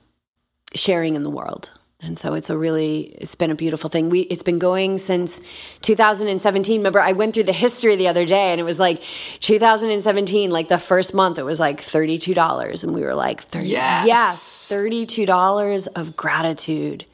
sharing 0.73 1.15
in 1.15 1.23
the 1.23 1.29
world. 1.29 1.71
And 1.99 2.19
so 2.19 2.35
it's 2.35 2.51
a 2.51 2.57
really 2.57 3.15
it's 3.17 3.33
been 3.33 3.49
a 3.49 3.55
beautiful 3.55 3.89
thing. 3.89 4.09
We 4.09 4.21
it's 4.21 4.43
been 4.43 4.59
going 4.59 4.99
since 4.99 5.41
2017. 5.81 6.79
Remember 6.79 6.99
I 6.99 7.13
went 7.13 7.33
through 7.33 7.45
the 7.45 7.53
history 7.53 7.95
the 7.95 8.07
other 8.07 8.23
day 8.23 8.51
and 8.51 8.61
it 8.61 8.63
was 8.63 8.79
like 8.79 9.01
2017 9.39 10.51
like 10.51 10.67
the 10.67 10.77
first 10.77 11.15
month 11.15 11.39
it 11.39 11.43
was 11.43 11.59
like 11.59 11.81
$32 11.81 12.83
and 12.83 12.93
we 12.93 13.01
were 13.01 13.15
like 13.15 13.41
30 13.41 13.67
yes, 13.67 14.05
yes 14.05 14.71
$32 14.71 15.87
of 15.95 16.15
gratitude. 16.15 17.05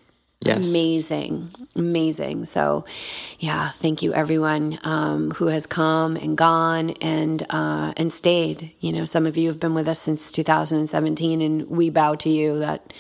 Yes. 0.45 0.69
Amazing. 0.69 1.50
Amazing. 1.75 2.45
So, 2.45 2.85
yeah, 3.39 3.69
thank 3.69 4.01
you 4.01 4.13
everyone 4.13 4.79
um, 4.83 5.31
who 5.31 5.47
has 5.47 5.65
come 5.65 6.15
and 6.15 6.38
gone 6.38 6.91
and 7.01 7.43
uh, 7.50 7.93
and 7.95 8.12
stayed. 8.12 8.71
You 8.79 8.91
know, 8.91 9.05
some 9.05 9.25
of 9.25 9.38
you 9.38 9.47
have 9.47 9.59
been 9.59 9.73
with 9.73 9.88
us 9.88 10.00
since 10.00 10.31
2017 10.31 11.41
and 11.41 11.69
we 11.69 11.89
bow 11.89 12.15
to 12.15 12.29
you 12.29 12.59
that 12.59 12.93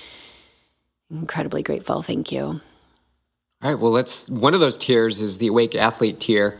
incredibly 1.11 1.63
grateful. 1.63 2.01
Thank 2.01 2.31
you. 2.31 2.61
All 3.61 3.71
right. 3.71 3.79
Well, 3.79 3.91
let's. 3.91 4.29
One 4.29 4.53
of 4.53 4.59
those 4.59 4.77
tiers 4.77 5.21
is 5.21 5.37
the 5.37 5.47
Awake 5.47 5.75
Athlete 5.75 6.19
tier, 6.19 6.59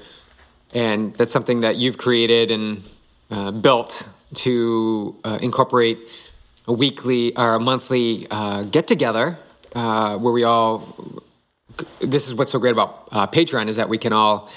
and 0.73 1.13
that's 1.15 1.31
something 1.31 1.61
that 1.61 1.75
you've 1.75 1.97
created 1.97 2.51
and 2.51 2.81
uh, 3.29 3.51
built 3.51 4.07
to 4.35 5.15
uh, 5.23 5.39
incorporate 5.41 5.99
a 6.67 6.73
weekly 6.73 7.35
or 7.35 7.55
a 7.55 7.59
monthly 7.59 8.25
uh, 8.31 8.63
get 8.63 8.87
together 8.87 9.37
uh, 9.73 10.17
where 10.17 10.33
we 10.33 10.43
all. 10.43 10.87
This 12.01 12.27
is 12.27 12.35
what's 12.35 12.51
so 12.51 12.59
great 12.59 12.71
about 12.71 13.07
uh, 13.11 13.27
Patreon 13.27 13.67
is 13.67 13.77
that 13.77 13.89
we 13.89 13.97
can 13.97 14.13
all 14.13 14.49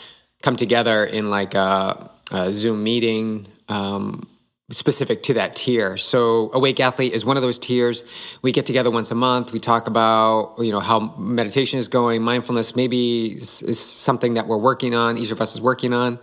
come 0.42 0.56
together 0.56 1.04
in 1.04 1.30
like 1.30 1.54
a, 1.54 2.10
a 2.30 2.52
Zoom 2.52 2.82
meeting. 2.84 3.46
Um, 3.68 4.26
specific 4.70 5.22
to 5.22 5.34
that 5.34 5.54
tier. 5.54 5.96
So 5.96 6.50
Awake 6.52 6.80
Athlete 6.80 7.12
is 7.12 7.24
one 7.24 7.36
of 7.36 7.42
those 7.42 7.58
tiers. 7.58 8.38
We 8.42 8.50
get 8.50 8.66
together 8.66 8.90
once 8.90 9.10
a 9.10 9.14
month. 9.14 9.52
We 9.52 9.60
talk 9.60 9.86
about 9.86 10.56
you 10.58 10.72
know 10.72 10.80
how 10.80 11.14
meditation 11.16 11.78
is 11.78 11.88
going, 11.88 12.22
mindfulness 12.22 12.74
maybe 12.74 13.32
is, 13.32 13.62
is, 13.62 13.78
something 13.78 14.34
that 14.34 14.46
we're 14.46 14.56
working 14.56 14.94
on. 14.94 15.18
Each 15.18 15.30
of 15.30 15.40
us 15.40 15.54
is 15.54 15.60
working 15.60 15.92
on. 15.92 16.18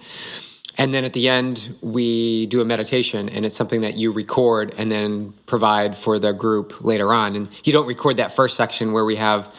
And 0.77 0.93
then 0.93 1.05
at 1.05 1.13
the 1.13 1.29
end, 1.29 1.69
we 1.81 2.47
do 2.47 2.59
a 2.61 2.65
meditation, 2.65 3.29
and 3.29 3.45
it's 3.45 3.55
something 3.55 3.81
that 3.81 3.95
you 3.95 4.11
record 4.11 4.73
and 4.77 4.91
then 4.91 5.33
provide 5.45 5.95
for 5.95 6.17
the 6.17 6.33
group 6.33 6.83
later 6.83 7.13
on. 7.13 7.35
And 7.35 7.47
you 7.65 7.71
don't 7.73 7.87
record 7.87 8.17
that 8.17 8.31
first 8.31 8.57
section 8.57 8.91
where 8.91 9.05
we 9.05 9.17
have 9.17 9.55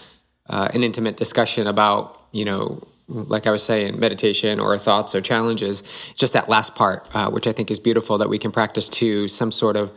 uh, 0.48 0.68
an 0.74 0.82
intimate 0.82 1.16
discussion 1.16 1.66
about 1.66 2.20
you 2.32 2.44
know 2.44 2.82
like 3.08 3.46
I 3.46 3.50
was 3.50 3.62
saying, 3.62 3.98
meditation 3.98 4.58
or 4.58 4.76
thoughts 4.78 5.14
or 5.14 5.20
challenges, 5.20 5.82
just 6.14 6.32
that 6.32 6.48
last 6.48 6.74
part, 6.74 7.08
uh, 7.14 7.30
which 7.30 7.46
I 7.46 7.52
think 7.52 7.70
is 7.70 7.78
beautiful 7.78 8.18
that 8.18 8.28
we 8.28 8.38
can 8.38 8.50
practice 8.50 8.88
to 8.90 9.28
some 9.28 9.52
sort 9.52 9.76
of 9.76 9.92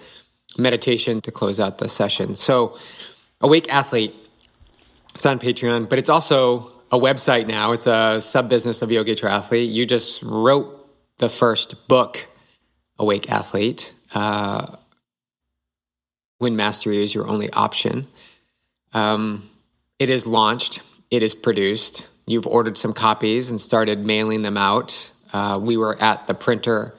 meditation 0.57 1.21
to 1.21 1.31
close 1.31 1.59
out 1.59 1.77
the 1.77 1.87
session. 1.87 2.35
So, 2.35 2.77
Awake 3.41 3.71
Athlete, 3.73 4.13
it's 5.13 5.25
on 5.25 5.39
Patreon, 5.39 5.89
but 5.89 5.99
it's 5.99 6.09
also 6.09 6.69
a 6.91 6.99
website 6.99 7.47
now. 7.47 7.71
It's 7.71 7.87
a 7.87 8.19
sub 8.19 8.49
business 8.49 8.81
of 8.81 8.91
Yogi 8.91 9.15
Triathlete. 9.15 9.71
You 9.71 9.85
just 9.85 10.23
wrote 10.23 10.76
the 11.17 11.29
first 11.29 11.87
book, 11.87 12.25
Awake 12.99 13.31
Athlete. 13.31 13.93
Uh, 14.13 14.67
when 16.39 16.55
mastery 16.55 17.01
is 17.01 17.15
your 17.15 17.27
only 17.27 17.51
option. 17.51 18.05
Um, 18.93 19.43
it 19.97 20.09
is 20.09 20.27
launched, 20.27 20.81
it 21.09 21.23
is 21.23 21.33
produced 21.33 22.05
You've 22.27 22.45
ordered 22.45 22.77
some 22.77 22.91
copies 22.91 23.49
and 23.49 23.59
started 23.59 24.05
mailing 24.05 24.41
them 24.41 24.57
out. 24.57 25.11
Uh, 25.31 25.59
we 25.61 25.77
were 25.77 25.99
at 25.99 26.27
the 26.27 26.33
printer 26.33 26.93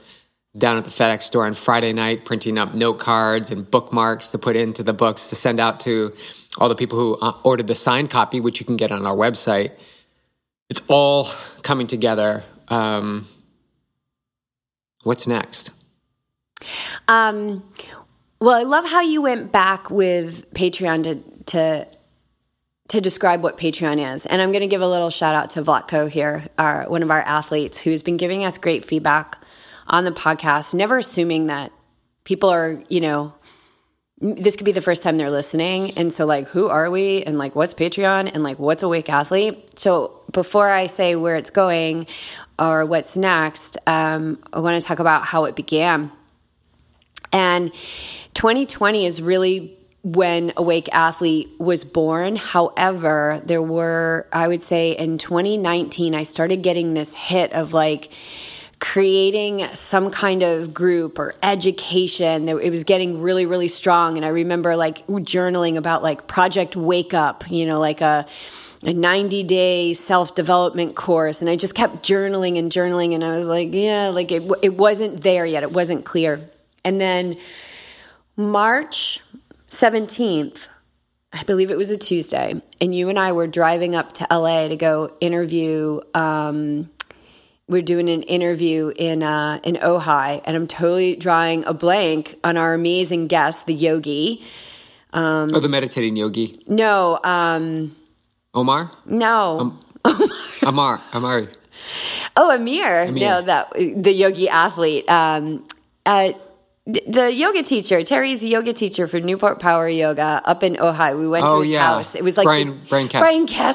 down 0.56 0.78
at 0.78 0.84
the 0.84 0.90
FedEx 0.90 1.22
store 1.22 1.44
on 1.44 1.52
Friday 1.52 1.92
night, 1.92 2.24
printing 2.24 2.56
up 2.56 2.74
note 2.74 2.98
cards 2.98 3.50
and 3.50 3.70
bookmarks 3.70 4.30
to 4.30 4.38
put 4.38 4.56
into 4.56 4.82
the 4.82 4.94
books 4.94 5.28
to 5.28 5.34
send 5.34 5.60
out 5.60 5.80
to 5.80 6.14
all 6.56 6.70
the 6.70 6.74
people 6.74 6.98
who 6.98 7.16
uh, 7.16 7.32
ordered 7.44 7.66
the 7.66 7.74
signed 7.74 8.08
copy, 8.08 8.40
which 8.40 8.58
you 8.58 8.64
can 8.64 8.78
get 8.78 8.90
on 8.90 9.04
our 9.04 9.14
website. 9.14 9.72
It's 10.70 10.80
all 10.88 11.28
coming 11.62 11.86
together. 11.86 12.42
Um, 12.68 13.26
what's 15.02 15.26
next? 15.26 15.70
Um, 17.06 17.62
well, 18.40 18.58
I 18.58 18.62
love 18.62 18.84
how 18.84 19.00
you 19.00 19.22
went 19.22 19.52
back 19.52 19.90
with 19.90 20.52
Patreon 20.54 21.02
to 21.04 21.44
to 21.46 21.88
to 22.88 23.00
describe 23.00 23.42
what 23.42 23.58
Patreon 23.58 24.14
is. 24.14 24.26
And 24.26 24.40
I'm 24.40 24.50
going 24.50 24.62
to 24.62 24.66
give 24.68 24.80
a 24.80 24.88
little 24.88 25.10
shout 25.10 25.34
out 25.34 25.50
to 25.50 25.62
Vlatko 25.62 26.08
here, 26.08 26.44
our, 26.56 26.88
one 26.88 27.02
of 27.02 27.10
our 27.10 27.20
athletes 27.20 27.80
who's 27.80 28.02
been 28.02 28.16
giving 28.16 28.44
us 28.44 28.56
great 28.56 28.82
feedback 28.82 29.36
on 29.86 30.04
the 30.04 30.10
podcast, 30.10 30.72
never 30.74 30.96
assuming 30.98 31.48
that 31.48 31.70
people 32.24 32.48
are, 32.48 32.82
you 32.88 33.00
know, 33.00 33.34
this 34.20 34.56
could 34.56 34.64
be 34.64 34.72
the 34.72 34.80
first 34.80 35.02
time 35.02 35.16
they're 35.16 35.30
listening. 35.30 35.92
And 35.92 36.12
so, 36.12 36.26
like, 36.26 36.48
who 36.48 36.68
are 36.68 36.90
we? 36.90 37.22
And 37.22 37.38
like, 37.38 37.54
what's 37.54 37.72
Patreon? 37.72 38.30
And 38.34 38.42
like, 38.42 38.58
what's 38.58 38.82
Awake 38.82 39.08
Athlete? 39.08 39.78
So, 39.78 40.12
before 40.32 40.68
I 40.68 40.88
say 40.88 41.14
where 41.14 41.36
it's 41.36 41.50
going 41.50 42.06
or 42.58 42.84
what's 42.84 43.16
next, 43.16 43.78
um, 43.86 44.38
I 44.52 44.60
want 44.60 44.80
to 44.80 44.86
talk 44.86 44.98
about 44.98 45.24
how 45.24 45.44
it 45.44 45.54
began. 45.54 46.10
And 47.32 47.72
2020 48.34 49.06
is 49.06 49.22
really 49.22 49.74
when 50.02 50.52
Awake 50.56 50.88
Athlete 50.92 51.48
was 51.58 51.84
born. 51.84 52.36
However, 52.36 53.40
there 53.44 53.62
were, 53.62 54.26
I 54.32 54.48
would 54.48 54.62
say 54.62 54.92
in 54.92 55.18
2019, 55.18 56.14
I 56.14 56.22
started 56.22 56.62
getting 56.62 56.94
this 56.94 57.14
hit 57.14 57.52
of 57.52 57.72
like, 57.72 58.10
creating 58.80 59.66
some 59.74 60.08
kind 60.08 60.42
of 60.44 60.72
group 60.72 61.18
or 61.18 61.34
education 61.42 62.48
it 62.48 62.70
was 62.70 62.84
getting 62.84 63.20
really 63.20 63.44
really 63.44 63.66
strong 63.66 64.16
and 64.16 64.24
i 64.24 64.28
remember 64.28 64.76
like 64.76 65.04
journaling 65.08 65.76
about 65.76 66.00
like 66.00 66.28
project 66.28 66.76
wake 66.76 67.12
up 67.12 67.42
you 67.50 67.66
know 67.66 67.80
like 67.80 68.00
a 68.00 68.24
a 68.84 68.92
90 68.92 69.42
day 69.44 69.92
self 69.92 70.34
development 70.34 70.94
course 70.94 71.40
and 71.40 71.50
i 71.50 71.56
just 71.56 71.74
kept 71.74 71.96
journaling 72.02 72.58
and 72.58 72.70
journaling 72.70 73.14
and 73.14 73.24
i 73.24 73.36
was 73.36 73.48
like 73.48 73.72
yeah 73.72 74.08
like 74.08 74.30
it, 74.30 74.42
it 74.62 74.74
wasn't 74.74 75.22
there 75.22 75.44
yet 75.44 75.62
it 75.62 75.72
wasn't 75.72 76.04
clear 76.04 76.40
and 76.84 77.00
then 77.00 77.36
march 78.36 79.20
17th, 79.70 80.66
I 81.32 81.42
believe 81.44 81.70
it 81.70 81.76
was 81.76 81.90
a 81.90 81.98
Tuesday, 81.98 82.60
and 82.80 82.94
you 82.94 83.08
and 83.08 83.18
I 83.18 83.32
were 83.32 83.46
driving 83.46 83.94
up 83.94 84.14
to 84.14 84.26
LA 84.30 84.68
to 84.68 84.76
go 84.76 85.12
interview. 85.20 86.00
Um, 86.14 86.90
we're 87.68 87.82
doing 87.82 88.08
an 88.08 88.22
interview 88.22 88.92
in 88.96 89.22
uh, 89.22 89.60
in 89.62 89.76
Ojai, 89.76 90.40
and 90.44 90.56
I'm 90.56 90.66
totally 90.66 91.16
drawing 91.16 91.64
a 91.64 91.74
blank 91.74 92.38
on 92.42 92.56
our 92.56 92.72
amazing 92.72 93.26
guest, 93.26 93.66
the 93.66 93.74
yogi. 93.74 94.42
Um, 95.12 95.50
oh, 95.52 95.60
the 95.60 95.68
meditating 95.68 96.16
yogi. 96.16 96.58
No. 96.66 97.20
Um, 97.22 97.94
Omar. 98.58 98.90
No. 99.06 99.72
Um, 100.04 100.20
Amar. 100.66 101.00
Amari. 101.14 101.48
Oh, 102.36 102.50
Amir. 102.50 103.08
Amir. 103.08 103.28
No, 103.28 103.42
that 103.42 103.72
the 103.72 104.12
yogi 104.12 104.48
athlete. 104.48 105.08
Um, 105.08 105.64
uh, 106.04 106.32
the 106.86 107.30
yoga 107.30 107.62
teacher, 107.62 108.02
Terry's 108.02 108.42
yoga 108.42 108.72
teacher 108.72 109.06
for 109.06 109.20
Newport 109.20 109.60
Power 109.60 109.88
Yoga 109.88 110.40
up 110.44 110.62
in 110.62 110.76
Ojai. 110.76 111.18
We 111.18 111.28
went 111.28 111.44
oh, 111.44 111.56
to 111.56 111.60
his 111.60 111.72
yeah. 111.72 111.84
house. 111.84 112.14
It 112.14 112.24
was 112.24 112.38
like 112.38 112.44
Brian 112.44 112.80
Brian 112.88 113.08
Kest. 113.08 113.22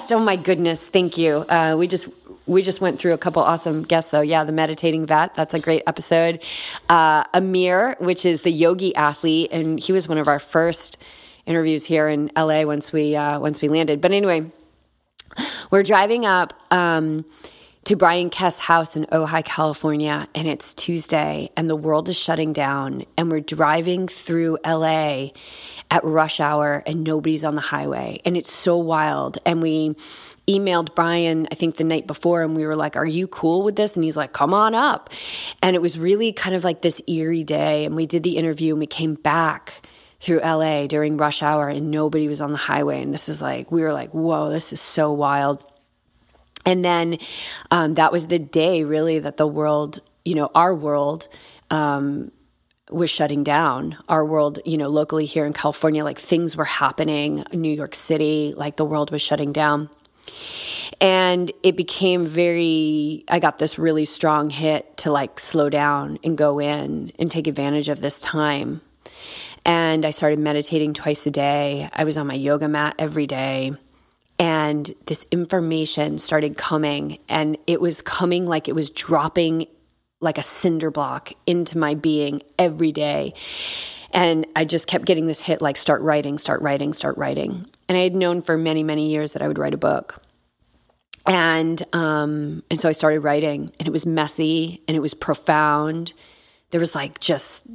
Brian. 0.09 0.21
Oh 0.21 0.25
my 0.25 0.35
goodness, 0.35 0.85
thank 0.85 1.17
you. 1.17 1.45
Uh, 1.47 1.75
we 1.77 1.87
just 1.87 2.09
we 2.47 2.63
just 2.63 2.81
went 2.81 2.99
through 2.99 3.13
a 3.13 3.17
couple 3.17 3.43
awesome 3.43 3.83
guests 3.83 4.09
though. 4.09 4.21
Yeah, 4.21 4.43
the 4.43 4.51
meditating 4.51 5.05
vet. 5.05 5.35
That's 5.35 5.53
a 5.53 5.59
great 5.59 5.83
episode. 5.85 6.41
Uh, 6.89 7.23
Amir, 7.35 7.95
which 7.99 8.25
is 8.25 8.41
the 8.41 8.51
yogi 8.51 8.95
athlete, 8.95 9.49
and 9.51 9.79
he 9.79 9.91
was 9.91 10.07
one 10.07 10.17
of 10.17 10.27
our 10.27 10.39
first 10.39 10.97
interviews 11.45 11.85
here 11.85 12.07
in 12.07 12.31
LA 12.35 12.63
once 12.63 12.91
we 12.91 13.15
uh, 13.15 13.39
once 13.39 13.61
we 13.61 13.67
landed. 13.69 14.01
But 14.01 14.11
anyway, 14.11 14.49
we're 15.73 15.81
driving 15.81 16.23
up. 16.23 16.53
Um, 16.69 17.25
to 17.85 17.97
Brian 17.97 18.29
Kest' 18.29 18.61
house 18.61 18.95
in 18.95 19.05
Ojai, 19.07 19.43
California, 19.43 20.29
and 20.33 20.47
it's 20.47 20.73
Tuesday, 20.73 21.49
and 21.57 21.69
the 21.69 21.75
world 21.75 22.07
is 22.07 22.15
shutting 22.15 22.53
down, 22.53 23.03
and 23.17 23.29
we're 23.29 23.41
driving 23.41 24.07
through 24.07 24.57
LA 24.65 25.31
at 25.91 26.01
rush 26.05 26.39
hour, 26.39 26.81
and 26.85 27.03
nobody's 27.03 27.43
on 27.43 27.55
the 27.55 27.61
highway, 27.61 28.21
and 28.23 28.37
it's 28.37 28.53
so 28.53 28.77
wild. 28.77 29.37
And 29.45 29.61
we 29.61 29.95
emailed 30.47 30.95
Brian, 30.95 31.45
I 31.51 31.55
think 31.55 31.75
the 31.75 31.83
night 31.83 32.07
before, 32.07 32.41
and 32.41 32.55
we 32.55 32.65
were 32.65 32.77
like, 32.77 32.95
Are 32.95 33.05
you 33.05 33.27
cool 33.27 33.63
with 33.63 33.75
this? 33.75 33.95
And 33.95 34.05
he's 34.05 34.15
like, 34.15 34.31
Come 34.31 34.53
on 34.53 34.73
up. 34.73 35.09
And 35.61 35.75
it 35.75 35.81
was 35.81 35.99
really 35.99 36.31
kind 36.31 36.55
of 36.55 36.63
like 36.63 36.83
this 36.83 37.01
eerie 37.05 37.43
day, 37.43 37.83
and 37.83 37.97
we 37.97 38.05
did 38.05 38.23
the 38.23 38.37
interview, 38.37 38.75
and 38.75 38.79
we 38.79 38.87
came 38.87 39.15
back 39.15 39.81
through 40.23 40.39
LA 40.39 40.87
during 40.87 41.17
rush 41.17 41.43
hour, 41.43 41.67
and 41.67 41.91
nobody 41.91 42.29
was 42.29 42.39
on 42.39 42.53
the 42.53 42.57
highway. 42.57 43.01
And 43.01 43.13
this 43.13 43.27
is 43.27 43.41
like, 43.41 43.73
we 43.73 43.81
were 43.81 43.91
like, 43.91 44.11
Whoa, 44.11 44.49
this 44.49 44.71
is 44.71 44.79
so 44.79 45.11
wild. 45.11 45.67
And 46.65 46.83
then 46.83 47.17
um, 47.71 47.95
that 47.95 48.13
was 48.13 48.27
the 48.27 48.39
day, 48.39 48.85
really, 48.85 49.19
that 49.19 49.35
the 49.35 49.45
world, 49.45 49.99
you 50.23 50.35
know, 50.35 50.49
our 50.55 50.73
world, 50.73 51.27
um, 51.69 52.31
was 52.89 53.09
shutting 53.09 53.43
down. 53.43 53.97
Our 54.07 54.25
world, 54.25 54.59
you 54.63 54.77
know, 54.77 54.87
locally 54.87 55.25
here 55.25 55.45
in 55.45 55.51
California, 55.51 56.05
like 56.05 56.17
things 56.17 56.55
were 56.55 56.63
happening. 56.63 57.43
New 57.51 57.73
York 57.73 57.93
City, 57.93 58.53
like 58.55 58.77
the 58.77 58.85
world 58.85 59.11
was 59.11 59.21
shutting 59.21 59.51
down. 59.51 59.89
And 61.01 61.51
it 61.63 61.75
became 61.75 62.25
very, 62.25 63.25
I 63.27 63.39
got 63.39 63.57
this 63.57 63.77
really 63.77 64.05
strong 64.05 64.49
hit 64.49 64.95
to 64.97 65.11
like 65.11 65.37
slow 65.37 65.69
down 65.69 66.17
and 66.23 66.37
go 66.37 66.59
in 66.59 67.11
and 67.19 67.29
take 67.29 67.47
advantage 67.47 67.89
of 67.89 67.99
this 67.99 68.21
time. 68.21 68.81
And 69.65 70.05
I 70.05 70.11
started 70.11 70.39
meditating 70.39 70.93
twice 70.93 71.25
a 71.25 71.31
day. 71.31 71.89
I 71.93 72.03
was 72.03 72.17
on 72.17 72.27
my 72.27 72.33
yoga 72.33 72.67
mat 72.67 72.95
every 72.99 73.27
day. 73.27 73.73
And 74.39 74.93
this 75.05 75.25
information 75.31 76.17
started 76.17 76.57
coming, 76.57 77.19
and 77.29 77.57
it 77.67 77.79
was 77.79 78.01
coming 78.01 78.47
like 78.47 78.67
it 78.67 78.73
was 78.73 78.89
dropping 78.89 79.67
like 80.19 80.37
a 80.37 80.43
cinder 80.43 80.89
block 80.89 81.31
into 81.45 81.77
my 81.77 81.93
being 81.93 82.41
every 82.57 82.91
day. 82.91 83.33
And 84.11 84.45
I 84.55 84.65
just 84.65 84.87
kept 84.87 85.05
getting 85.05 85.27
this 85.27 85.41
hit 85.41 85.61
like, 85.61 85.77
start 85.77 86.01
writing, 86.01 86.37
start 86.37 86.61
writing, 86.61 86.93
start 86.93 87.17
writing. 87.17 87.67
And 87.87 87.97
I 87.97 88.01
had 88.01 88.15
known 88.15 88.41
for 88.41 88.57
many, 88.57 88.83
many 88.83 89.09
years 89.09 89.33
that 89.33 89.41
I 89.41 89.47
would 89.47 89.57
write 89.57 89.73
a 89.73 89.77
book. 89.77 90.21
And 91.25 91.81
um, 91.93 92.63
and 92.69 92.81
so 92.81 92.89
I 92.89 92.91
started 92.91 93.21
writing, 93.21 93.71
and 93.79 93.87
it 93.87 93.91
was 93.91 94.05
messy 94.05 94.81
and 94.87 94.97
it 94.97 94.99
was 94.99 95.13
profound. 95.13 96.13
There 96.71 96.79
was 96.79 96.95
like 96.95 97.19
just 97.19 97.65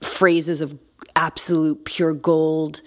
phrases 0.00 0.60
of 0.60 0.78
absolute 1.16 1.84
pure 1.84 2.14
gold 2.14 2.82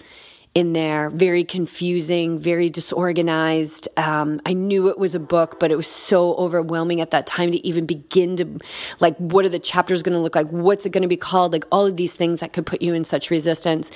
in 0.54 0.74
there, 0.74 1.08
very 1.08 1.44
confusing, 1.44 2.38
very 2.38 2.68
disorganized. 2.68 3.88
Um, 3.96 4.38
I 4.44 4.52
knew 4.52 4.90
it 4.90 4.98
was 4.98 5.14
a 5.14 5.18
book, 5.18 5.58
but 5.58 5.72
it 5.72 5.76
was 5.76 5.86
so 5.86 6.34
overwhelming 6.34 7.00
at 7.00 7.12
that 7.12 7.26
time 7.26 7.52
to 7.52 7.66
even 7.66 7.86
begin 7.86 8.36
to, 8.36 8.58
like, 9.00 9.16
what 9.16 9.46
are 9.46 9.48
the 9.48 9.58
chapters 9.58 10.02
going 10.02 10.12
to 10.12 10.20
look 10.20 10.34
like? 10.34 10.48
What's 10.48 10.84
it 10.84 10.90
going 10.90 11.02
to 11.02 11.08
be 11.08 11.16
called? 11.16 11.54
Like, 11.54 11.64
all 11.72 11.86
of 11.86 11.96
these 11.96 12.12
things 12.12 12.40
that 12.40 12.52
could 12.52 12.66
put 12.66 12.82
you 12.82 12.92
in 12.92 13.02
such 13.04 13.30
resistance. 13.30 13.90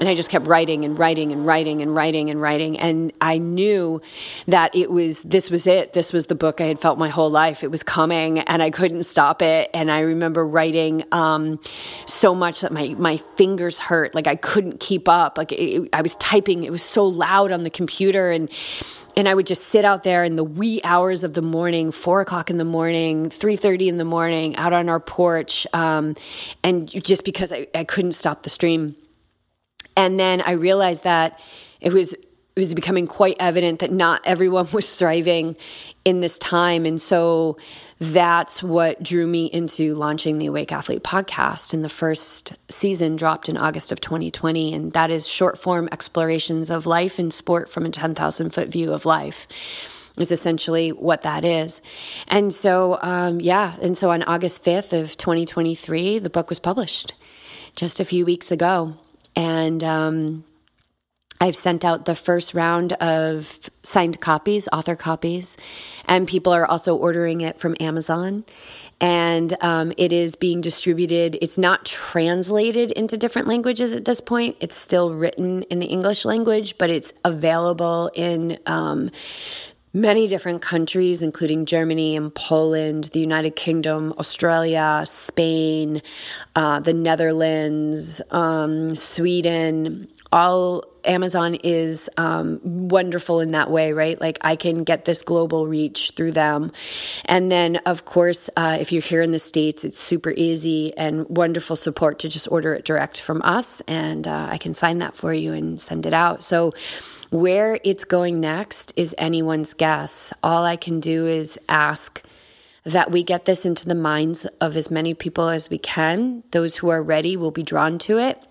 And 0.00 0.06
I 0.06 0.14
just 0.14 0.28
kept 0.28 0.46
writing 0.46 0.84
and 0.84 0.98
writing 0.98 1.32
and 1.32 1.46
writing 1.46 1.80
and 1.80 1.94
writing 1.94 2.28
and 2.28 2.42
writing. 2.42 2.78
And 2.78 3.10
I 3.22 3.38
knew 3.38 4.02
that 4.48 4.74
it 4.74 4.90
was, 4.90 5.22
this 5.22 5.50
was 5.50 5.66
it. 5.66 5.94
This 5.94 6.12
was 6.12 6.26
the 6.26 6.34
book 6.34 6.60
I 6.60 6.64
had 6.64 6.78
felt 6.78 6.98
my 6.98 7.08
whole 7.08 7.30
life. 7.30 7.64
It 7.64 7.70
was 7.70 7.82
coming 7.82 8.38
and 8.40 8.62
I 8.62 8.70
couldn't 8.70 9.04
stop 9.04 9.40
it. 9.40 9.70
And 9.72 9.90
I 9.90 10.00
remember 10.00 10.46
writing 10.46 11.04
um, 11.10 11.58
so 12.04 12.34
much 12.34 12.60
that 12.60 12.70
my, 12.70 12.88
my 12.98 13.16
fingers 13.16 13.78
hurt. 13.78 14.14
Like, 14.14 14.26
I 14.26 14.36
couldn't 14.36 14.78
keep 14.78 15.08
up. 15.08 15.38
Like, 15.38 15.52
it, 15.52 15.88
I 15.94 16.01
was 16.02 16.16
typing. 16.16 16.64
It 16.64 16.70
was 16.70 16.82
so 16.82 17.06
loud 17.06 17.52
on 17.52 17.62
the 17.62 17.70
computer, 17.70 18.30
and 18.30 18.50
and 19.16 19.28
I 19.28 19.34
would 19.34 19.46
just 19.46 19.64
sit 19.64 19.84
out 19.84 20.02
there 20.02 20.24
in 20.24 20.36
the 20.36 20.44
wee 20.44 20.80
hours 20.84 21.24
of 21.24 21.34
the 21.34 21.42
morning, 21.42 21.92
four 21.92 22.20
o'clock 22.20 22.50
in 22.50 22.58
the 22.58 22.64
morning, 22.64 23.30
three 23.30 23.56
thirty 23.56 23.88
in 23.88 23.96
the 23.96 24.04
morning, 24.04 24.56
out 24.56 24.72
on 24.72 24.88
our 24.88 25.00
porch, 25.00 25.66
um, 25.72 26.14
and 26.62 26.88
just 26.88 27.24
because 27.24 27.52
I, 27.52 27.66
I 27.74 27.84
couldn't 27.84 28.12
stop 28.12 28.42
the 28.42 28.50
stream. 28.50 28.96
And 29.96 30.18
then 30.18 30.40
I 30.40 30.52
realized 30.52 31.04
that 31.04 31.38
it 31.80 31.92
was 31.92 32.12
it 32.12 32.60
was 32.60 32.74
becoming 32.74 33.06
quite 33.06 33.36
evident 33.40 33.80
that 33.80 33.90
not 33.90 34.20
everyone 34.24 34.66
was 34.72 34.94
thriving 34.94 35.56
in 36.04 36.20
this 36.20 36.38
time, 36.38 36.86
and 36.86 37.00
so 37.00 37.56
that's 38.02 38.64
what 38.64 39.00
drew 39.00 39.28
me 39.28 39.46
into 39.46 39.94
launching 39.94 40.38
the 40.38 40.46
Awake 40.46 40.72
Athlete 40.72 41.04
podcast. 41.04 41.72
And 41.72 41.84
the 41.84 41.88
first 41.88 42.52
season 42.68 43.14
dropped 43.14 43.48
in 43.48 43.56
August 43.56 43.92
of 43.92 44.00
2020. 44.00 44.74
And 44.74 44.92
that 44.92 45.10
is 45.10 45.24
short 45.24 45.56
form 45.56 45.88
explorations 45.92 46.68
of 46.68 46.84
life 46.84 47.20
and 47.20 47.32
sport 47.32 47.68
from 47.68 47.86
a 47.86 47.90
10,000 47.90 48.50
foot 48.50 48.68
view 48.68 48.92
of 48.92 49.06
life 49.06 49.46
is 50.18 50.32
essentially 50.32 50.90
what 50.90 51.22
that 51.22 51.44
is. 51.44 51.80
And 52.26 52.52
so, 52.52 52.98
um, 53.02 53.40
yeah, 53.40 53.76
and 53.80 53.96
so 53.96 54.10
on 54.10 54.24
August 54.24 54.64
5th 54.64 54.92
of 55.00 55.16
2023, 55.16 56.18
the 56.18 56.28
book 56.28 56.48
was 56.48 56.58
published 56.58 57.14
just 57.76 58.00
a 58.00 58.04
few 58.04 58.24
weeks 58.24 58.50
ago. 58.50 58.94
And 59.36 59.82
um, 59.84 60.44
I've 61.42 61.56
sent 61.56 61.84
out 61.84 62.04
the 62.04 62.14
first 62.14 62.54
round 62.54 62.92
of 62.92 63.58
signed 63.82 64.20
copies, 64.20 64.68
author 64.72 64.94
copies, 64.94 65.56
and 66.06 66.28
people 66.28 66.52
are 66.52 66.64
also 66.64 66.94
ordering 66.94 67.40
it 67.40 67.58
from 67.58 67.74
Amazon. 67.80 68.44
And 69.00 69.52
um, 69.60 69.92
it 69.96 70.12
is 70.12 70.36
being 70.36 70.60
distributed. 70.60 71.36
It's 71.42 71.58
not 71.58 71.84
translated 71.84 72.92
into 72.92 73.16
different 73.16 73.48
languages 73.48 73.92
at 73.92 74.04
this 74.04 74.20
point. 74.20 74.56
It's 74.60 74.76
still 74.76 75.14
written 75.14 75.62
in 75.62 75.80
the 75.80 75.86
English 75.86 76.24
language, 76.24 76.78
but 76.78 76.90
it's 76.90 77.12
available 77.24 78.12
in 78.14 78.60
um, 78.66 79.10
many 79.92 80.28
different 80.28 80.62
countries, 80.62 81.22
including 81.22 81.66
Germany 81.66 82.14
and 82.14 82.32
Poland, 82.32 83.10
the 83.12 83.18
United 83.18 83.56
Kingdom, 83.56 84.14
Australia, 84.16 85.02
Spain, 85.06 86.02
uh, 86.54 86.78
the 86.78 86.92
Netherlands, 86.92 88.20
um, 88.30 88.94
Sweden, 88.94 90.06
all 90.30 90.84
Amazon 91.04 91.54
is 91.56 92.08
um, 92.16 92.60
wonderful 92.62 93.40
in 93.40 93.52
that 93.52 93.70
way, 93.70 93.92
right? 93.92 94.20
Like 94.20 94.38
I 94.40 94.56
can 94.56 94.84
get 94.84 95.04
this 95.04 95.22
global 95.22 95.66
reach 95.66 96.12
through 96.16 96.32
them. 96.32 96.72
And 97.24 97.50
then, 97.50 97.76
of 97.86 98.04
course, 98.04 98.48
uh, 98.56 98.78
if 98.80 98.92
you're 98.92 99.02
here 99.02 99.22
in 99.22 99.32
the 99.32 99.38
States, 99.38 99.84
it's 99.84 99.98
super 99.98 100.32
easy 100.36 100.96
and 100.96 101.28
wonderful 101.28 101.76
support 101.76 102.18
to 102.20 102.28
just 102.28 102.50
order 102.50 102.74
it 102.74 102.84
direct 102.84 103.20
from 103.20 103.42
us. 103.42 103.80
And 103.88 104.26
uh, 104.26 104.48
I 104.50 104.58
can 104.58 104.74
sign 104.74 104.98
that 104.98 105.16
for 105.16 105.32
you 105.32 105.52
and 105.52 105.80
send 105.80 106.06
it 106.06 106.14
out. 106.14 106.42
So, 106.42 106.72
where 107.30 107.78
it's 107.82 108.04
going 108.04 108.40
next 108.40 108.92
is 108.96 109.14
anyone's 109.16 109.72
guess. 109.72 110.32
All 110.42 110.64
I 110.64 110.76
can 110.76 111.00
do 111.00 111.26
is 111.26 111.58
ask 111.68 112.22
that 112.84 113.10
we 113.10 113.22
get 113.22 113.46
this 113.46 113.64
into 113.64 113.86
the 113.86 113.94
minds 113.94 114.44
of 114.60 114.76
as 114.76 114.90
many 114.90 115.14
people 115.14 115.48
as 115.48 115.70
we 115.70 115.78
can. 115.78 116.42
Those 116.50 116.76
who 116.76 116.90
are 116.90 117.02
ready 117.02 117.36
will 117.36 117.50
be 117.50 117.62
drawn 117.62 117.98
to 118.00 118.18
it 118.18 118.44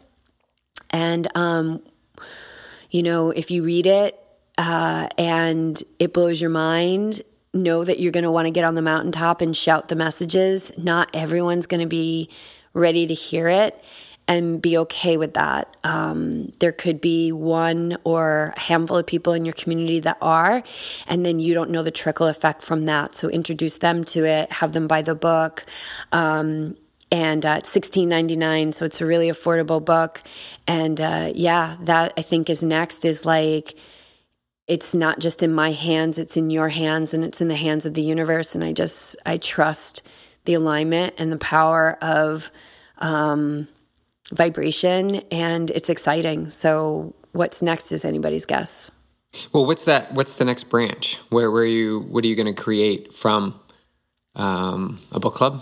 and, 0.91 1.27
um, 1.35 1.81
you 2.91 3.01
know, 3.03 3.31
if 3.31 3.49
you 3.49 3.63
read 3.63 3.87
it 3.87 4.21
uh, 4.57 5.07
and 5.17 5.81
it 5.97 6.13
blows 6.13 6.39
your 6.39 6.49
mind, 6.49 7.21
know 7.53 7.83
that 7.83 7.99
you're 7.99 8.11
going 8.11 8.23
to 8.23 8.31
want 8.31 8.45
to 8.45 8.51
get 8.51 8.63
on 8.63 8.75
the 8.75 8.81
mountaintop 8.81 9.41
and 9.41 9.55
shout 9.55 9.87
the 9.87 9.95
messages. 9.95 10.71
Not 10.77 11.09
everyone's 11.13 11.65
going 11.65 11.81
to 11.81 11.87
be 11.87 12.29
ready 12.73 13.07
to 13.07 13.13
hear 13.13 13.49
it 13.49 13.83
and 14.27 14.61
be 14.61 14.77
okay 14.77 15.17
with 15.17 15.33
that. 15.33 15.75
Um, 15.83 16.51
there 16.59 16.71
could 16.71 17.01
be 17.01 17.31
one 17.31 17.97
or 18.03 18.53
a 18.55 18.59
handful 18.59 18.97
of 18.97 19.05
people 19.05 19.33
in 19.33 19.45
your 19.45 19.53
community 19.53 19.99
that 20.01 20.17
are, 20.21 20.63
and 21.07 21.25
then 21.25 21.39
you 21.39 21.53
don't 21.53 21.69
know 21.69 21.83
the 21.83 21.91
trickle 21.91 22.27
effect 22.27 22.61
from 22.61 22.85
that. 22.85 23.15
So 23.15 23.29
introduce 23.29 23.77
them 23.77 24.03
to 24.05 24.25
it, 24.25 24.51
have 24.51 24.73
them 24.73 24.87
buy 24.87 25.01
the 25.01 25.15
book. 25.15 25.65
Um, 26.11 26.77
and 27.11 27.45
uh, 27.45 27.55
it's 27.59 27.69
sixteen 27.69 28.07
ninety 28.07 28.35
nine, 28.35 28.71
so 28.71 28.85
it's 28.85 29.01
a 29.01 29.05
really 29.05 29.27
affordable 29.27 29.83
book. 29.83 30.21
And 30.65 30.99
uh, 31.01 31.31
yeah, 31.35 31.75
that 31.81 32.13
I 32.17 32.21
think 32.21 32.49
is 32.49 32.63
next. 32.63 33.03
Is 33.05 33.25
like 33.25 33.75
it's 34.67 34.93
not 34.93 35.19
just 35.19 35.43
in 35.43 35.53
my 35.53 35.71
hands; 35.71 36.17
it's 36.17 36.37
in 36.37 36.49
your 36.49 36.69
hands, 36.69 37.13
and 37.13 37.23
it's 37.23 37.41
in 37.41 37.49
the 37.49 37.55
hands 37.55 37.85
of 37.85 37.93
the 37.93 38.01
universe. 38.01 38.55
And 38.55 38.63
I 38.63 38.71
just 38.71 39.17
I 39.25 39.37
trust 39.37 40.01
the 40.45 40.53
alignment 40.53 41.15
and 41.17 41.31
the 41.31 41.37
power 41.37 41.97
of 42.01 42.49
um, 42.99 43.67
vibration, 44.31 45.15
and 45.31 45.69
it's 45.71 45.89
exciting. 45.89 46.49
So 46.49 47.13
what's 47.33 47.61
next 47.61 47.91
is 47.91 48.05
anybody's 48.05 48.45
guess. 48.45 48.89
Well, 49.53 49.65
what's 49.65 49.85
that? 49.85 50.13
What's 50.13 50.35
the 50.35 50.45
next 50.45 50.65
branch? 50.65 51.17
Where 51.29 51.51
where 51.51 51.63
are 51.63 51.65
you? 51.65 51.99
What 52.01 52.23
are 52.23 52.27
you 52.27 52.35
going 52.35 52.53
to 52.53 52.61
create 52.61 53.13
from 53.13 53.59
um, 54.35 54.99
a 55.11 55.19
book 55.19 55.35
club? 55.35 55.61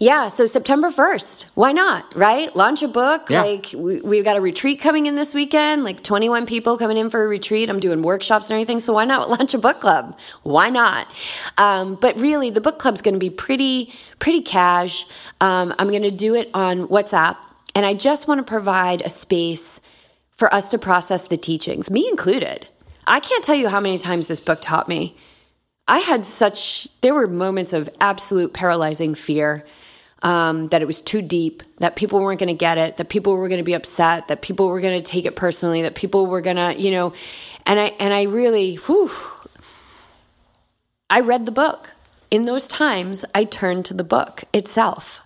Yeah, 0.00 0.28
so 0.28 0.46
September 0.46 0.90
1st. 0.90 1.50
Why 1.54 1.72
not? 1.72 2.14
Right? 2.14 2.54
Launch 2.54 2.82
a 2.82 2.88
book. 2.88 3.30
Yeah. 3.30 3.42
Like 3.42 3.70
we, 3.76 4.16
have 4.16 4.24
got 4.24 4.36
a 4.36 4.40
retreat 4.40 4.80
coming 4.80 5.06
in 5.06 5.14
this 5.14 5.34
weekend, 5.34 5.84
like 5.84 6.02
21 6.02 6.46
people 6.46 6.78
coming 6.78 6.96
in 6.96 7.10
for 7.10 7.24
a 7.24 7.28
retreat. 7.28 7.70
I'm 7.70 7.80
doing 7.80 8.02
workshops 8.02 8.50
and 8.50 8.54
everything. 8.54 8.80
So 8.80 8.94
why 8.94 9.04
not 9.04 9.30
launch 9.38 9.54
a 9.54 9.58
book 9.58 9.80
club? 9.80 10.18
Why 10.42 10.70
not? 10.70 11.06
Um, 11.58 11.96
but 11.96 12.18
really, 12.18 12.50
the 12.50 12.60
book 12.60 12.78
club's 12.78 13.02
going 13.02 13.14
to 13.14 13.20
be 13.20 13.30
pretty, 13.30 13.92
pretty 14.18 14.42
cash. 14.42 15.06
Um, 15.40 15.74
I'm 15.78 15.88
going 15.90 16.02
to 16.02 16.10
do 16.10 16.34
it 16.34 16.50
on 16.54 16.88
WhatsApp. 16.88 17.36
And 17.74 17.84
I 17.84 17.94
just 17.94 18.28
want 18.28 18.38
to 18.38 18.44
provide 18.44 19.02
a 19.02 19.08
space 19.08 19.80
for 20.30 20.52
us 20.52 20.70
to 20.70 20.78
process 20.78 21.28
the 21.28 21.36
teachings, 21.36 21.90
me 21.90 22.08
included. 22.08 22.66
I 23.06 23.20
can't 23.20 23.44
tell 23.44 23.54
you 23.54 23.68
how 23.68 23.80
many 23.80 23.98
times 23.98 24.26
this 24.26 24.40
book 24.40 24.60
taught 24.60 24.88
me 24.88 25.16
I 25.86 25.98
had 25.98 26.24
such, 26.24 26.88
there 27.02 27.12
were 27.12 27.26
moments 27.26 27.72
of 27.72 27.90
absolute 28.00 28.54
paralyzing 28.54 29.14
fear 29.14 29.66
um, 30.24 30.68
that 30.68 30.82
it 30.82 30.86
was 30.86 31.00
too 31.00 31.22
deep, 31.22 31.62
that 31.78 31.94
people 31.94 32.18
weren't 32.18 32.40
going 32.40 32.48
to 32.48 32.58
get 32.58 32.78
it, 32.78 32.96
that 32.96 33.08
people 33.08 33.36
were 33.36 33.48
going 33.48 33.58
to 33.58 33.64
be 33.64 33.74
upset, 33.74 34.26
that 34.28 34.42
people 34.42 34.68
were 34.68 34.80
going 34.80 35.00
to 35.00 35.04
take 35.04 35.26
it 35.26 35.36
personally, 35.36 35.82
that 35.82 35.94
people 35.94 36.26
were 36.26 36.40
going 36.40 36.56
to, 36.56 36.74
you 36.76 36.90
know, 36.90 37.12
and 37.66 37.78
I, 37.78 37.86
and 38.00 38.12
I 38.12 38.22
really, 38.24 38.76
whew, 38.76 39.10
I 41.08 41.20
read 41.20 41.46
the 41.46 41.52
book. 41.52 41.92
In 42.30 42.46
those 42.46 42.66
times, 42.66 43.24
I 43.34 43.44
turned 43.44 43.84
to 43.86 43.94
the 43.94 44.02
book 44.02 44.44
itself. 44.52 45.20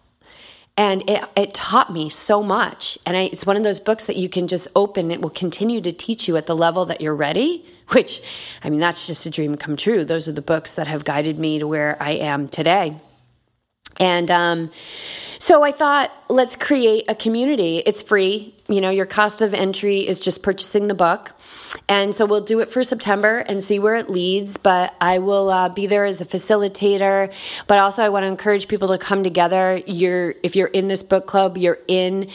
And 0.77 1.09
it, 1.09 1.25
it 1.37 1.55
taught 1.55 1.93
me 1.93 2.09
so 2.09 2.43
much. 2.43 2.99
And 3.07 3.17
I, 3.17 3.23
it's 3.23 3.47
one 3.47 3.57
of 3.57 3.65
those 3.65 3.81
books 3.81 4.07
that 4.07 4.17
you 4.17 4.29
can 4.29 4.47
just 4.47 4.69
open, 4.77 5.11
it 5.11 5.21
will 5.21 5.31
continue 5.31 5.81
to 5.81 5.91
teach 5.91 6.29
you 6.29 6.37
at 6.37 6.47
the 6.47 6.55
level 6.55 6.85
that 6.85 7.01
you're 7.01 7.15
ready 7.15 7.65
which, 7.93 8.23
I 8.63 8.71
mean, 8.71 8.81
that's 8.81 9.07
just 9.07 9.25
a 9.25 9.31
dream 9.31 9.57
come 9.57 9.77
true. 9.77 10.05
Those 10.05 10.29
are 10.29 10.33
the 10.33 10.43
books 10.43 10.75
that 10.75 10.89
have 10.89 11.05
guided 11.05 11.39
me 11.39 11.59
to 11.59 11.67
where 11.67 11.97
I 12.01 12.13
am 12.13 12.49
today. 12.49 12.97
And 13.99 14.31
um, 14.31 14.71
So 15.49 15.63
I 15.63 15.73
thought, 15.73 16.13
let's 16.29 16.57
create 16.57 17.05
a 17.09 17.15
community. 17.15 17.79
It's 17.79 18.03
free. 18.03 18.55
You 18.69 18.83
know, 18.83 18.91
your 18.91 19.07
cost 19.07 19.41
of 19.41 19.55
entry 19.55 20.07
is 20.07 20.21
just 20.21 20.43
purchasing 20.43 20.89
the 20.89 20.95
book. 20.95 21.33
And 21.89 22.15
so 22.15 22.27
we'll 22.27 22.43
do 22.43 22.61
it 22.61 22.71
for 22.71 22.85
September 22.85 23.39
and 23.39 23.63
see 23.63 23.79
where 23.79 23.95
it 23.95 24.11
leads. 24.11 24.59
But 24.59 24.95
I 25.01 25.21
will 25.21 25.49
uh, 25.49 25.71
be 25.71 25.87
there 25.87 26.05
as 26.05 26.21
a 26.21 26.27
facilitator. 26.27 27.33
But 27.67 27.79
also, 27.79 28.03
I 28.03 28.11
want 28.11 28.25
to 28.25 28.27
encourage 28.27 28.69
people 28.69 28.89
to 28.89 28.99
come 28.99 29.23
together. 29.23 29.81
You're, 29.87 30.35
if 30.43 30.55
you're 30.55 30.69
in 30.69 30.89
this 30.89 31.03
book 31.03 31.27
club, 31.27 31.57
you're 31.57 31.79
in 31.89 32.29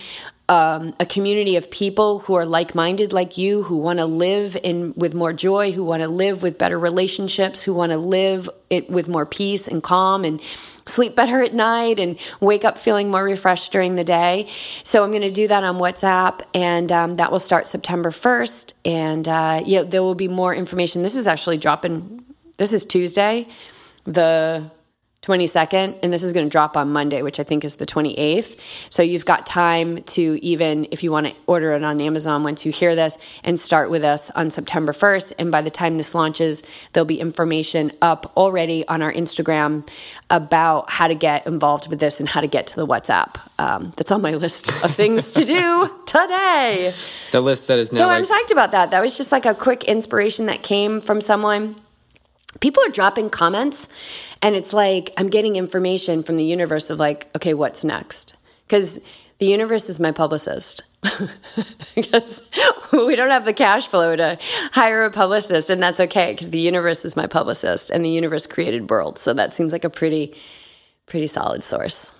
um, 0.49 0.93
a 0.99 1.05
community 1.05 1.55
of 1.55 1.71
people 1.71 2.19
who 2.19 2.33
are 2.33 2.45
like-minded 2.45 3.13
like 3.13 3.37
you 3.37 3.63
who 3.63 3.77
want 3.77 3.99
to 3.99 4.05
live 4.05 4.57
in 4.61 4.93
with 4.97 5.13
more 5.13 5.31
joy 5.31 5.71
who 5.71 5.85
want 5.85 6.03
to 6.03 6.09
live 6.09 6.43
with 6.43 6.57
better 6.57 6.77
relationships 6.77 7.63
who 7.63 7.73
want 7.73 7.91
to 7.91 7.97
live 7.97 8.49
it 8.69 8.89
with 8.89 9.07
more 9.07 9.25
peace 9.25 9.69
and 9.69 9.81
calm 9.81 10.25
and 10.25 10.41
sleep 10.85 11.15
better 11.15 11.41
at 11.41 11.53
night 11.53 11.97
and 11.97 12.19
wake 12.41 12.65
up 12.65 12.77
feeling 12.77 13.09
more 13.09 13.23
refreshed 13.23 13.71
during 13.71 13.95
the 13.95 14.03
day. 14.03 14.49
So 14.83 15.01
i'm 15.01 15.11
going 15.11 15.21
to 15.21 15.31
do 15.31 15.47
that 15.47 15.63
on 15.63 15.77
whatsapp 15.77 16.41
and 16.53 16.91
um, 16.91 17.15
that 17.15 17.31
will 17.31 17.39
start 17.39 17.67
september 17.67 18.09
1st 18.09 18.73
and 18.83 19.27
uh, 19.27 19.63
yeah 19.65 19.83
there 19.83 20.01
will 20.01 20.15
be 20.15 20.27
more 20.27 20.53
information. 20.53 21.03
This 21.03 21.15
is 21.15 21.25
actually 21.25 21.57
dropping 21.57 22.25
this 22.57 22.73
is 22.73 22.85
tuesday 22.85 23.47
the 24.05 24.69
22nd, 25.23 25.99
and 26.03 26.11
this 26.11 26.21
is 26.21 26.33
going 26.33 26.45
to 26.45 26.49
drop 26.51 26.75
on 26.75 26.91
Monday, 26.91 27.21
which 27.21 27.39
I 27.39 27.43
think 27.43 27.63
is 27.63 27.75
the 27.75 27.85
28th. 27.85 28.59
So 28.89 29.01
you've 29.01 29.25
got 29.25 29.45
time 29.45 30.03
to 30.03 30.37
even, 30.43 30.85
if 30.91 31.01
you 31.01 31.11
want 31.11 31.27
to 31.27 31.33
order 31.47 31.71
it 31.71 31.83
on 31.83 32.01
Amazon 32.01 32.43
once 32.43 32.65
you 32.65 32.73
hear 32.73 32.93
this, 32.93 33.17
and 33.43 33.57
start 33.57 33.89
with 33.89 34.03
us 34.03 34.29
on 34.31 34.51
September 34.51 34.91
1st. 34.91 35.33
And 35.39 35.49
by 35.49 35.61
the 35.61 35.71
time 35.71 35.97
this 35.97 36.13
launches, 36.13 36.63
there'll 36.91 37.05
be 37.05 37.21
information 37.21 37.91
up 38.01 38.33
already 38.35 38.85
on 38.89 39.01
our 39.01 39.13
Instagram 39.13 39.87
about 40.29 40.89
how 40.89 41.07
to 41.07 41.15
get 41.15 41.47
involved 41.47 41.89
with 41.89 41.99
this 41.99 42.19
and 42.19 42.27
how 42.27 42.41
to 42.41 42.47
get 42.47 42.67
to 42.67 42.75
the 42.75 42.85
WhatsApp. 42.85 43.37
Um, 43.59 43.93
that's 43.95 44.11
on 44.11 44.21
my 44.21 44.31
list 44.31 44.67
of 44.83 44.91
things 44.91 45.31
to 45.33 45.45
do 45.45 45.89
today. 46.05 46.93
The 47.31 47.39
list 47.39 47.69
that 47.69 47.79
is 47.79 47.93
now. 47.93 47.99
So 47.99 48.07
like- 48.07 48.17
I'm 48.17 48.23
psyched 48.25 48.51
about 48.51 48.71
that. 48.71 48.91
That 48.91 49.01
was 49.01 49.15
just 49.15 49.31
like 49.31 49.45
a 49.45 49.53
quick 49.53 49.85
inspiration 49.85 50.47
that 50.47 50.63
came 50.63 50.99
from 50.99 51.21
someone. 51.21 51.75
People 52.59 52.83
are 52.83 52.89
dropping 52.89 53.29
comments 53.29 53.87
and 54.43 54.55
it's 54.55 54.73
like 54.73 55.11
I'm 55.17 55.29
getting 55.29 55.55
information 55.55 56.21
from 56.21 56.35
the 56.35 56.43
universe 56.43 56.89
of 56.89 56.99
like, 56.99 57.33
okay, 57.35 57.53
what's 57.53 57.83
next? 57.83 58.35
Because 58.67 59.03
the 59.39 59.47
universe 59.47 59.89
is 59.89 59.99
my 59.99 60.11
publicist. 60.11 60.83
because 61.95 62.41
we 62.91 63.15
don't 63.15 63.29
have 63.29 63.45
the 63.45 63.53
cash 63.53 63.87
flow 63.87 64.15
to 64.15 64.37
hire 64.73 65.03
a 65.03 65.11
publicist, 65.11 65.69
and 65.69 65.81
that's 65.81 65.99
okay 65.99 66.33
because 66.33 66.51
the 66.51 66.59
universe 66.59 67.05
is 67.05 67.15
my 67.15 67.25
publicist 67.25 67.89
and 67.89 68.05
the 68.05 68.09
universe 68.09 68.45
created 68.45 68.89
worlds. 68.89 69.21
So 69.21 69.33
that 69.33 69.53
seems 69.53 69.71
like 69.71 69.85
a 69.85 69.89
pretty, 69.89 70.35
pretty 71.07 71.27
solid 71.27 71.63
source. 71.63 72.11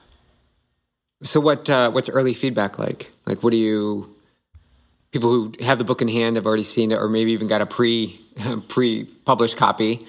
So 1.22 1.40
what 1.42 1.70
uh, 1.70 1.92
what's 1.92 2.10
early 2.10 2.34
feedback 2.34 2.80
like? 2.80 3.12
Like 3.26 3.44
what 3.44 3.52
do 3.52 3.58
you 3.58 4.10
people 5.12 5.30
who 5.30 5.54
have 5.62 5.78
the 5.78 5.84
book 5.84 6.02
in 6.02 6.08
hand 6.08 6.38
have 6.38 6.46
already 6.46 6.64
seen 6.64 6.92
it 6.92 6.96
or 6.96 7.10
maybe 7.10 7.34
even 7.34 7.48
got 7.48 7.62
a 7.62 7.66
pre 7.66 8.18
pre 8.70 9.06
published 9.26 9.58
copy 9.58 10.00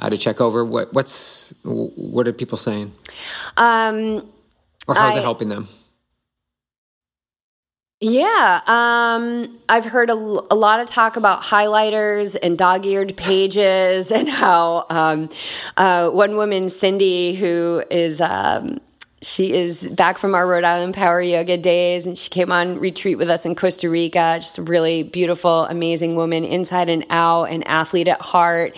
uh, 0.00 0.10
to 0.10 0.18
check 0.18 0.40
over 0.40 0.64
what 0.64 0.92
what's 0.92 1.54
what 1.64 2.26
are 2.26 2.32
people 2.32 2.58
saying? 2.58 2.90
Um, 3.56 4.28
or 4.88 4.94
how's 4.94 5.14
I- 5.14 5.18
it 5.18 5.22
helping 5.22 5.48
them? 5.48 5.68
Yeah, 8.02 8.62
um, 8.66 9.58
I've 9.68 9.84
heard 9.84 10.08
a 10.08 10.14
lot 10.14 10.80
of 10.80 10.86
talk 10.86 11.18
about 11.18 11.42
highlighters 11.42 12.34
and 12.42 12.56
dog-eared 12.56 13.14
pages, 13.14 14.10
and 14.18 14.26
how 14.26 14.86
um, 14.88 15.28
uh, 15.76 16.08
one 16.08 16.34
woman, 16.36 16.70
Cindy, 16.70 17.34
who 17.34 17.84
is 17.90 18.22
um, 18.22 18.78
she 19.22 19.52
is 19.52 19.82
back 19.90 20.16
from 20.16 20.34
our 20.34 20.46
Rhode 20.46 20.64
Island 20.64 20.94
Power 20.94 21.20
Yoga 21.20 21.58
days, 21.58 22.06
and 22.06 22.16
she 22.16 22.30
came 22.30 22.50
on 22.50 22.78
retreat 22.78 23.18
with 23.18 23.28
us 23.28 23.44
in 23.44 23.54
Costa 23.54 23.90
Rica. 23.90 24.38
Just 24.40 24.56
a 24.56 24.62
really 24.62 25.02
beautiful, 25.02 25.66
amazing 25.66 26.16
woman, 26.16 26.44
inside 26.44 26.88
and 26.88 27.04
out, 27.10 27.44
an 27.44 27.62
athlete 27.64 28.08
at 28.08 28.20
heart, 28.20 28.74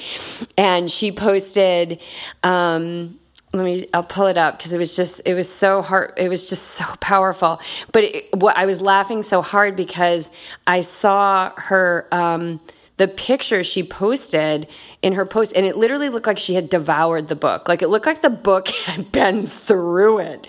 and 0.56 0.90
she 0.90 1.12
posted. 1.12 2.00
Um, 2.42 3.18
let 3.54 3.64
me 3.64 3.86
i'll 3.92 4.02
pull 4.02 4.28
it 4.28 4.38
up 4.38 4.56
because 4.56 4.72
it 4.72 4.78
was 4.78 4.96
just 4.96 5.20
it 5.26 5.34
was 5.34 5.46
so 5.46 5.82
hard 5.82 6.14
it 6.16 6.30
was 6.30 6.48
just 6.48 6.68
so 6.68 6.86
powerful 7.00 7.60
but 7.92 8.02
it, 8.02 8.24
what 8.32 8.56
i 8.56 8.64
was 8.64 8.80
laughing 8.80 9.22
so 9.22 9.42
hard 9.42 9.76
because 9.76 10.34
i 10.66 10.80
saw 10.80 11.52
her 11.58 12.08
um 12.12 12.58
the 12.96 13.08
picture 13.08 13.62
she 13.62 13.82
posted 13.82 14.66
in 15.02 15.14
her 15.14 15.26
post 15.26 15.52
and 15.56 15.66
it 15.66 15.76
literally 15.76 16.08
looked 16.08 16.26
like 16.26 16.38
she 16.38 16.54
had 16.54 16.70
devoured 16.70 17.28
the 17.28 17.34
book. 17.34 17.68
Like 17.68 17.82
it 17.82 17.88
looked 17.88 18.06
like 18.06 18.22
the 18.22 18.30
book 18.30 18.68
had 18.86 19.10
been 19.12 19.46
through 19.46 20.20
it. 20.20 20.46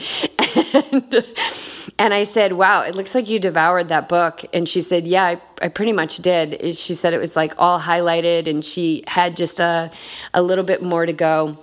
And 0.73 1.25
and 1.99 2.13
i 2.13 2.23
said 2.23 2.53
wow 2.53 2.81
it 2.81 2.95
looks 2.95 3.13
like 3.13 3.27
you 3.27 3.39
devoured 3.39 3.89
that 3.89 4.07
book. 4.07 4.45
And 4.53 4.69
she 4.69 4.81
said 4.81 5.05
yeah 5.05 5.23
i, 5.23 5.41
I 5.61 5.69
pretty 5.69 5.91
much 5.91 6.17
did. 6.17 6.75
She 6.75 6.93
said 6.93 7.13
it 7.13 7.19
was 7.19 7.35
like 7.35 7.53
all 7.57 7.79
highlighted 7.79 8.47
and 8.47 8.63
she 8.63 9.03
had 9.07 9.35
just 9.35 9.59
a 9.59 9.91
a 10.33 10.41
little 10.41 10.63
bit 10.65 10.81
more 10.81 11.05
to 11.05 11.13
go 11.13 11.57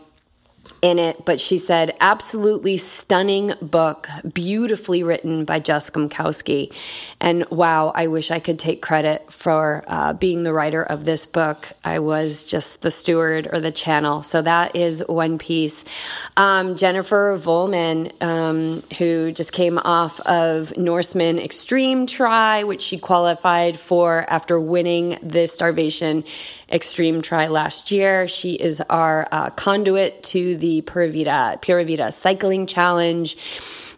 in 0.82 0.98
it, 0.98 1.24
but 1.24 1.40
she 1.40 1.58
said, 1.58 1.94
absolutely 2.00 2.76
stunning 2.76 3.52
book, 3.60 4.08
beautifully 4.32 5.02
written 5.02 5.44
by 5.44 5.58
Jessica 5.58 5.98
Mkowski. 5.98 6.72
And 7.20 7.44
wow, 7.50 7.92
I 7.94 8.06
wish 8.06 8.30
I 8.30 8.38
could 8.38 8.58
take 8.58 8.80
credit 8.80 9.30
for 9.30 9.84
uh, 9.86 10.14
being 10.14 10.42
the 10.42 10.52
writer 10.52 10.82
of 10.82 11.04
this 11.04 11.26
book. 11.26 11.68
I 11.84 11.98
was 11.98 12.44
just 12.44 12.80
the 12.80 12.90
steward 12.90 13.48
or 13.52 13.60
the 13.60 13.70
channel. 13.70 14.22
So 14.22 14.40
that 14.40 14.74
is 14.74 15.04
one 15.06 15.36
piece. 15.36 15.84
Um, 16.36 16.76
Jennifer 16.76 17.36
Volman, 17.36 18.10
um, 18.22 18.82
who 18.98 19.32
just 19.32 19.52
came 19.52 19.78
off 19.78 20.18
of 20.20 20.76
Norseman 20.78 21.38
Extreme 21.38 22.06
Tri, 22.06 22.64
which 22.64 22.80
she 22.80 22.96
qualified 22.96 23.78
for 23.78 24.24
after 24.28 24.58
winning 24.58 25.18
the 25.22 25.46
starvation 25.46 26.24
Extreme 26.72 27.22
Try 27.22 27.48
last 27.48 27.90
year. 27.90 28.28
She 28.28 28.54
is 28.54 28.80
our 28.80 29.28
uh, 29.30 29.50
conduit 29.50 30.22
to 30.24 30.56
the 30.56 30.82
Pura 30.82 31.08
Vida, 31.08 31.58
Pura 31.60 31.84
Vida 31.84 32.12
Cycling 32.12 32.66
Challenge, 32.66 33.36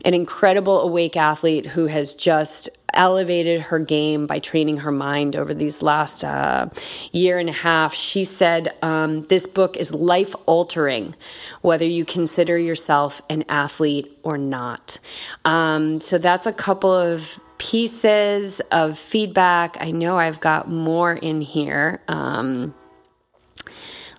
an 0.04 0.14
incredible 0.14 0.80
awake 0.80 1.16
athlete 1.16 1.66
who 1.66 1.86
has 1.86 2.14
just 2.14 2.68
elevated 2.94 3.62
her 3.62 3.78
game 3.78 4.26
by 4.26 4.38
training 4.38 4.78
her 4.78 4.92
mind 4.92 5.36
over 5.36 5.54
these 5.54 5.82
last 5.82 6.24
uh, 6.24 6.68
year 7.12 7.38
and 7.38 7.48
a 7.48 7.52
half. 7.52 7.94
She 7.94 8.24
said, 8.24 8.74
um, 8.82 9.22
This 9.24 9.46
book 9.46 9.76
is 9.76 9.94
life 9.94 10.34
altering, 10.46 11.14
whether 11.60 11.84
you 11.84 12.04
consider 12.04 12.58
yourself 12.58 13.22
an 13.30 13.44
athlete 13.48 14.10
or 14.22 14.36
not. 14.38 14.98
Um, 15.44 16.00
so 16.00 16.18
that's 16.18 16.46
a 16.46 16.52
couple 16.52 16.92
of 16.92 17.40
pieces 17.58 18.60
of 18.72 18.98
feedback. 18.98 19.76
I 19.80 19.92
know 19.92 20.18
I've 20.18 20.40
got 20.40 20.68
more 20.68 21.12
in 21.12 21.40
here. 21.40 22.00
Um, 22.08 22.74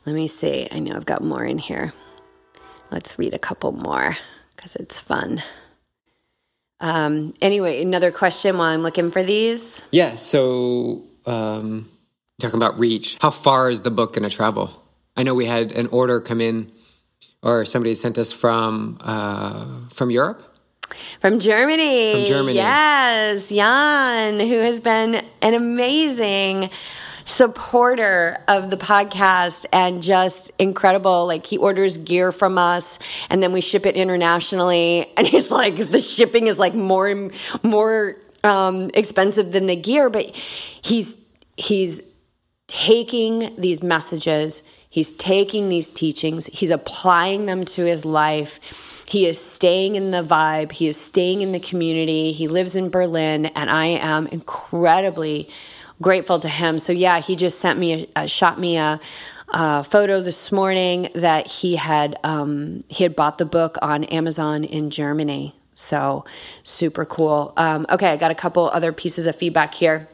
let 0.05 0.15
me 0.15 0.27
see. 0.27 0.67
I 0.71 0.79
know 0.79 0.95
I've 0.95 1.05
got 1.05 1.23
more 1.23 1.43
in 1.43 1.57
here. 1.57 1.93
Let's 2.91 3.17
read 3.17 3.33
a 3.33 3.39
couple 3.39 3.71
more 3.71 4.17
because 4.55 4.75
it's 4.75 4.99
fun. 4.99 5.41
Um, 6.83 7.33
anyway, 7.41 7.81
another 7.81 8.11
question 8.11 8.57
while 8.57 8.67
I'm 8.73 8.81
looking 8.83 9.09
for 9.09 9.23
these. 9.23 9.83
yeah 9.91 10.15
so 10.15 11.01
um 11.25 11.85
talking 12.41 12.57
about 12.57 12.77
reach 12.77 13.17
how 13.21 13.29
far 13.31 13.69
is 13.69 13.83
the 13.83 13.89
book 13.91 14.13
going 14.15 14.27
to 14.29 14.35
travel 14.35 14.69
i 15.15 15.23
know 15.23 15.33
we 15.33 15.45
had 15.45 15.71
an 15.71 15.87
order 15.87 16.19
come 16.19 16.41
in 16.41 16.69
or 17.41 17.63
somebody 17.63 17.95
sent 17.95 18.17
us 18.17 18.33
from 18.33 18.97
uh 18.99 19.65
from 19.97 20.11
europe 20.11 20.43
From 21.21 21.39
Germany. 21.39 22.11
From 22.13 22.25
Germany. 22.27 22.57
Yes, 22.57 23.47
Jan, 23.49 24.39
who 24.39 24.57
has 24.67 24.79
been 24.81 25.23
an 25.41 25.53
amazing 25.53 26.69
supporter 27.25 28.37
of 28.47 28.69
the 28.69 28.77
podcast 28.77 29.65
and 29.71 30.01
just 30.01 30.51
incredible. 30.59 31.25
Like 31.25 31.45
he 31.45 31.57
orders 31.57 31.97
gear 31.97 32.31
from 32.31 32.57
us 32.57 32.99
and 33.29 33.41
then 33.41 33.53
we 33.53 33.61
ship 33.61 33.85
it 33.85 33.95
internationally. 33.95 35.11
And 35.17 35.27
he's 35.27 35.51
like, 35.51 35.77
the 35.77 36.01
shipping 36.01 36.47
is 36.47 36.59
like 36.59 36.73
more 36.73 37.29
more 37.61 38.17
um, 38.43 38.91
expensive 38.93 39.51
than 39.51 39.67
the 39.67 39.75
gear, 39.75 40.09
but 40.09 40.35
he's 40.35 41.17
he's 41.55 42.01
taking 42.67 43.53
these 43.57 43.83
messages, 43.83 44.63
he's 44.89 45.13
taking 45.15 45.69
these 45.69 45.89
teachings, 45.89 46.47
he's 46.47 46.71
applying 46.71 47.45
them 47.45 47.63
to 47.65 47.83
his 47.83 48.03
life. 48.05 49.05
He 49.07 49.27
is 49.27 49.39
staying 49.39 49.95
in 49.95 50.11
the 50.11 50.23
vibe, 50.23 50.71
he 50.71 50.87
is 50.87 50.97
staying 50.97 51.41
in 51.41 51.51
the 51.51 51.59
community. 51.59 52.31
He 52.31 52.47
lives 52.47 52.75
in 52.75 52.89
Berlin, 52.89 53.47
and 53.47 53.69
I 53.69 53.85
am 53.85 54.27
incredibly 54.27 55.49
grateful 56.01 56.39
to 56.39 56.49
him. 56.49 56.79
So, 56.79 56.93
yeah, 56.93 57.19
he 57.19 57.35
just 57.35 57.59
sent 57.59 57.79
me, 57.79 58.07
a, 58.15 58.21
uh, 58.21 58.25
shot 58.25 58.59
me 58.59 58.77
a, 58.77 58.99
a 59.53 59.83
photo 59.83 60.21
this 60.21 60.51
morning 60.51 61.09
that 61.13 61.47
he 61.47 61.75
had 61.75 62.17
um, 62.23 62.83
he 62.89 63.03
had 63.03 63.15
bought 63.15 63.37
the 63.37 63.45
book 63.45 63.77
on 63.81 64.03
Amazon 64.05 64.63
in 64.63 64.89
Germany. 64.89 65.53
So 65.75 66.25
super 66.63 67.05
cool. 67.05 67.53
Um, 67.55 67.85
okay, 67.89 68.09
I 68.09 68.17
got 68.17 68.31
a 68.31 68.35
couple 68.35 68.67
other 68.69 68.91
pieces 68.91 69.27
of 69.27 69.35
feedback 69.35 69.73
here. 69.73 70.07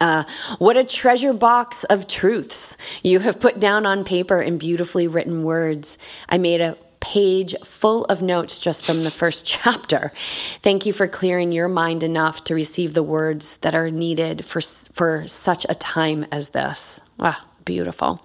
Uh, 0.00 0.24
what 0.58 0.76
a 0.76 0.84
treasure 0.84 1.32
box 1.32 1.84
of 1.84 2.06
truths 2.06 2.76
you 3.02 3.20
have 3.20 3.40
put 3.40 3.58
down 3.58 3.86
on 3.86 4.04
paper 4.04 4.40
in 4.40 4.58
beautifully 4.58 5.08
written 5.08 5.42
words. 5.42 5.98
I 6.28 6.38
made 6.38 6.60
a 6.60 6.76
page 7.00 7.54
full 7.64 8.04
of 8.06 8.22
notes 8.22 8.58
just 8.58 8.84
from 8.84 9.04
the 9.04 9.10
first 9.10 9.46
chapter. 9.62 10.12
Thank 10.60 10.86
you 10.86 10.92
for 10.92 11.08
clearing 11.08 11.52
your 11.52 11.68
mind 11.68 12.02
enough 12.02 12.44
to 12.44 12.54
receive 12.54 12.94
the 12.94 13.02
words 13.02 13.58
that 13.58 13.74
are 13.74 13.90
needed 13.90 14.44
for, 14.44 14.60
for 14.60 15.26
such 15.26 15.66
a 15.68 15.74
time 15.74 16.26
as 16.30 16.50
this. 16.50 17.00
Wow, 17.18 17.36
beautiful. 17.64 18.22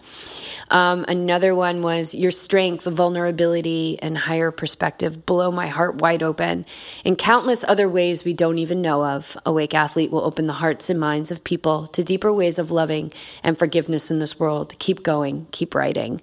Um, 0.74 1.06
another 1.08 1.54
one 1.54 1.84
was 1.84 2.16
your 2.16 2.32
strength, 2.32 2.86
vulnerability, 2.86 4.00
and 4.02 4.18
higher 4.18 4.50
perspective 4.50 5.26
blow 5.26 5.52
my 5.52 5.68
heart 5.68 6.02
wide 6.02 6.24
open. 6.24 6.66
In 7.06 7.16
countless 7.16 7.64
other 7.64 7.88
ways 7.88 8.26
we 8.26 8.34
don't 8.34 8.58
even 8.58 8.82
know 8.82 9.06
of, 9.06 9.38
Awake 9.46 9.76
Athlete 9.76 10.12
will 10.12 10.24
open 10.26 10.48
the 10.48 10.54
hearts 10.54 10.90
and 10.90 11.00
minds 11.00 11.30
of 11.30 11.44
people 11.44 11.88
to 11.88 12.04
deeper 12.04 12.34
ways 12.34 12.58
of 12.58 12.72
loving 12.72 13.12
and 13.44 13.58
forgiveness 13.58 14.10
in 14.10 14.18
this 14.18 14.40
world. 14.40 14.74
Keep 14.80 15.04
going, 15.04 15.46
keep 15.52 15.76
writing. 15.76 16.20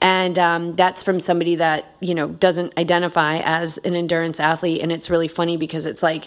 And 0.00 0.38
um, 0.38 0.76
that's 0.76 1.02
from 1.02 1.20
somebody 1.20 1.56
that, 1.56 1.84
you 2.00 2.14
know, 2.14 2.28
doesn't 2.28 2.78
identify 2.78 3.40
as 3.44 3.76
an 3.78 3.94
endurance 3.94 4.40
athlete. 4.40 4.80
And 4.80 4.90
it's 4.90 5.10
really 5.10 5.28
funny 5.28 5.58
because 5.58 5.84
it's 5.84 6.02
like, 6.02 6.24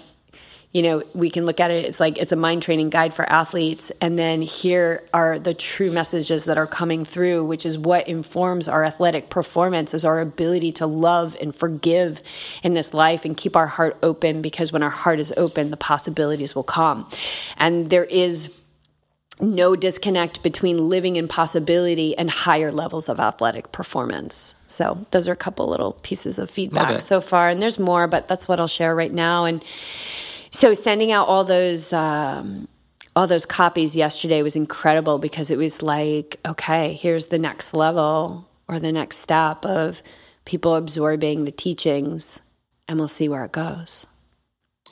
you 0.73 0.81
know, 0.81 1.03
we 1.13 1.29
can 1.29 1.45
look 1.45 1.59
at 1.59 1.69
it, 1.69 1.86
it's 1.86 1.99
like 1.99 2.17
it's 2.17 2.31
a 2.31 2.36
mind 2.36 2.63
training 2.63 2.89
guide 2.89 3.13
for 3.13 3.29
athletes. 3.31 3.91
And 4.01 4.17
then 4.17 4.41
here 4.41 5.03
are 5.13 5.38
the 5.38 5.53
true 5.53 5.91
messages 5.91 6.45
that 6.45 6.57
are 6.57 6.65
coming 6.65 7.05
through, 7.05 7.45
which 7.45 7.63
is 7.63 7.77
what 7.77 8.07
informs 8.07 8.67
our 8.67 8.83
athletic 8.83 9.29
performance, 9.29 9.93
is 9.93 10.03
our 10.03 10.19
ability 10.19 10.71
to 10.73 10.88
love 10.88 11.38
and 11.39 11.53
forgive 11.53 12.21
in 12.63 12.73
this 12.73 12.91
life 12.91 13.23
and 13.23 13.38
keep 13.38 13.55
our 13.55 13.67
heart 13.67 13.97
open 14.01 14.41
because 14.41 14.73
when 14.73 14.81
our 14.81 14.89
heart 14.89 15.19
is 15.19 15.31
open, 15.38 15.69
the 15.69 15.77
possibilities 15.77 16.55
will 16.55 16.63
come. 16.63 17.07
And 17.57 17.91
there 17.91 18.05
is 18.05 18.59
no 19.39 19.75
disconnect 19.75 20.41
between 20.41 20.77
living 20.77 21.17
in 21.17 21.27
possibility 21.27 22.17
and 22.17 22.31
higher 22.31 22.71
levels 22.71 23.09
of 23.09 23.19
athletic 23.19 23.71
performance. 23.71 24.55
So, 24.65 25.05
those 25.12 25.27
are 25.27 25.33
a 25.33 25.36
couple 25.36 25.67
little 25.67 25.93
pieces 26.01 26.39
of 26.39 26.49
feedback 26.49 27.01
so 27.01 27.21
far. 27.21 27.49
And 27.49 27.62
there's 27.62 27.77
more, 27.77 28.07
but 28.07 28.27
that's 28.27 28.47
what 28.47 28.59
I'll 28.59 28.67
share 28.67 28.95
right 28.95 29.12
now. 29.12 29.45
And 29.45 29.63
so 30.53 30.73
sending 30.73 31.11
out 31.11 31.27
all 31.27 31.43
those 31.43 31.91
um, 31.91 32.67
all 33.15 33.27
those 33.27 33.45
copies 33.45 33.95
yesterday 33.95 34.41
was 34.41 34.55
incredible 34.55 35.17
because 35.17 35.51
it 35.51 35.57
was 35.57 35.81
like, 35.81 36.39
okay, 36.45 36.93
here's 36.93 37.27
the 37.27 37.39
next 37.39 37.73
level 37.73 38.47
or 38.67 38.79
the 38.79 38.91
next 38.91 39.17
step 39.17 39.65
of 39.65 40.01
people 40.45 40.75
absorbing 40.75 41.45
the 41.45 41.51
teachings, 41.51 42.41
and 42.87 42.97
we'll 42.97 43.07
see 43.07 43.27
where 43.27 43.43
it 43.43 43.51
goes. 43.51 44.07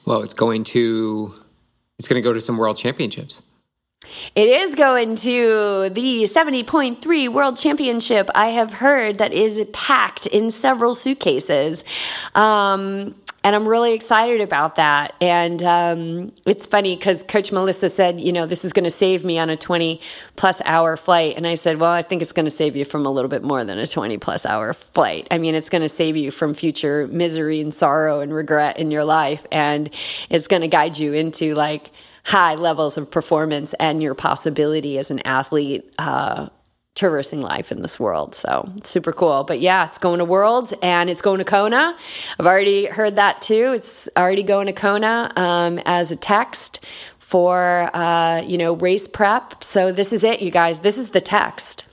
Well, 0.06 0.22
it's 0.24 0.34
going 0.34 0.64
to 0.66 1.34
it's 2.00 2.08
going 2.08 2.22
to 2.22 2.28
go 2.28 2.34
to 2.34 2.42
some 2.42 2.58
world 2.58 2.78
championships. 2.78 3.44
It 4.36 4.48
is 4.48 4.74
going 4.74 5.16
to 5.18 5.90
the 5.90 6.24
70.3 6.24 7.30
World 7.30 7.58
Championship. 7.58 8.30
I 8.34 8.48
have 8.48 8.74
heard 8.74 9.20
that 9.20 9.32
is 9.32 9.64
packed 9.74 10.26
in 10.26 10.50
several 10.50 10.96
suitcases. 10.96 11.84
Um, 12.34 13.16
and 13.44 13.56
I'm 13.56 13.68
really 13.68 13.94
excited 13.94 14.40
about 14.40 14.76
that. 14.76 15.16
And 15.20 15.64
um, 15.64 16.32
it's 16.46 16.68
funny 16.68 16.96
because 16.96 17.24
Coach 17.24 17.52
Melissa 17.52 17.90
said, 17.90 18.22
you 18.22 18.32
know, 18.32 18.46
this 18.46 18.64
is 18.64 18.72
going 18.72 18.84
to 18.84 18.92
save 18.92 19.26
me 19.26 19.40
on 19.40 19.50
a 19.50 19.58
20 19.58 20.00
plus 20.36 20.62
hour 20.64 20.96
flight. 20.96 21.38
And 21.38 21.48
I 21.48 21.56
said, 21.56 21.80
well, 21.80 21.92
I 21.92 22.04
think 22.04 22.22
it's 22.22 22.34
going 22.34 22.46
to 22.46 22.52
save 22.52 22.76
you 22.76 22.86
from 22.86 23.06
a 23.06 23.10
little 23.10 23.30
bit 23.30 23.44
more 23.44 23.64
than 23.64 23.80
a 23.80 23.88
20 23.88 24.20
plus 24.20 24.46
hour 24.46 24.74
flight. 24.74 25.28
I 25.32 25.40
mean, 25.40 25.56
it's 25.56 25.70
going 25.70 25.82
to 25.82 25.90
save 25.90 26.16
you 26.18 26.30
from 26.30 26.54
future 26.54 27.08
misery 27.08 27.62
and 27.62 27.74
sorrow 27.74 28.20
and 28.20 28.32
regret 28.32 28.78
in 28.78 28.92
your 28.92 29.04
life. 29.04 29.48
And 29.52 29.90
it's 30.30 30.48
going 30.48 30.62
to 30.62 30.68
guide 30.68 31.00
you 31.00 31.14
into 31.14 31.56
like 31.56 31.90
high 32.24 32.54
levels 32.54 32.96
of 32.98 33.10
performance 33.10 33.74
and 33.80 34.04
your 34.04 34.14
possibility 34.14 35.00
as 35.00 35.10
an 35.10 35.20
athlete. 35.26 35.92
Uh, 35.98 36.50
traversing 37.02 37.42
life 37.42 37.72
in 37.72 37.82
this 37.82 38.00
world. 38.00 38.36
So 38.36 38.72
super 38.84 39.12
cool. 39.12 39.44
But 39.44 39.60
yeah, 39.60 39.88
it's 39.88 39.98
going 39.98 40.20
to 40.20 40.26
Worlds 40.26 40.72
and 40.84 41.10
it's 41.10 41.24
going 41.24 41.40
to 41.40 41.44
Kona. 41.44 41.98
I've 42.40 42.46
already 42.46 42.86
heard 42.86 43.16
that 43.16 43.42
too. 43.42 43.74
It's 43.74 44.08
already 44.16 44.44
going 44.44 44.68
to 44.68 44.74
Kona 44.74 45.34
um, 45.36 45.80
as 45.84 46.12
a 46.12 46.16
text 46.16 46.86
for 47.18 47.90
uh, 47.96 48.42
you 48.42 48.56
know 48.60 48.74
race 48.74 49.08
prep. 49.08 49.64
So 49.64 49.92
this 49.92 50.14
is 50.14 50.24
it, 50.24 50.44
you 50.44 50.52
guys. 50.52 50.82
This 50.82 51.00
is 51.00 51.10
the 51.10 51.22
text. 51.22 51.86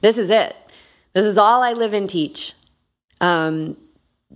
This 0.00 0.16
is 0.16 0.30
it. 0.30 0.54
This 1.12 1.26
is 1.26 1.36
all 1.36 1.60
I 1.60 1.72
live 1.72 1.92
and 1.92 2.08
teach. 2.08 2.52
Um, 3.20 3.76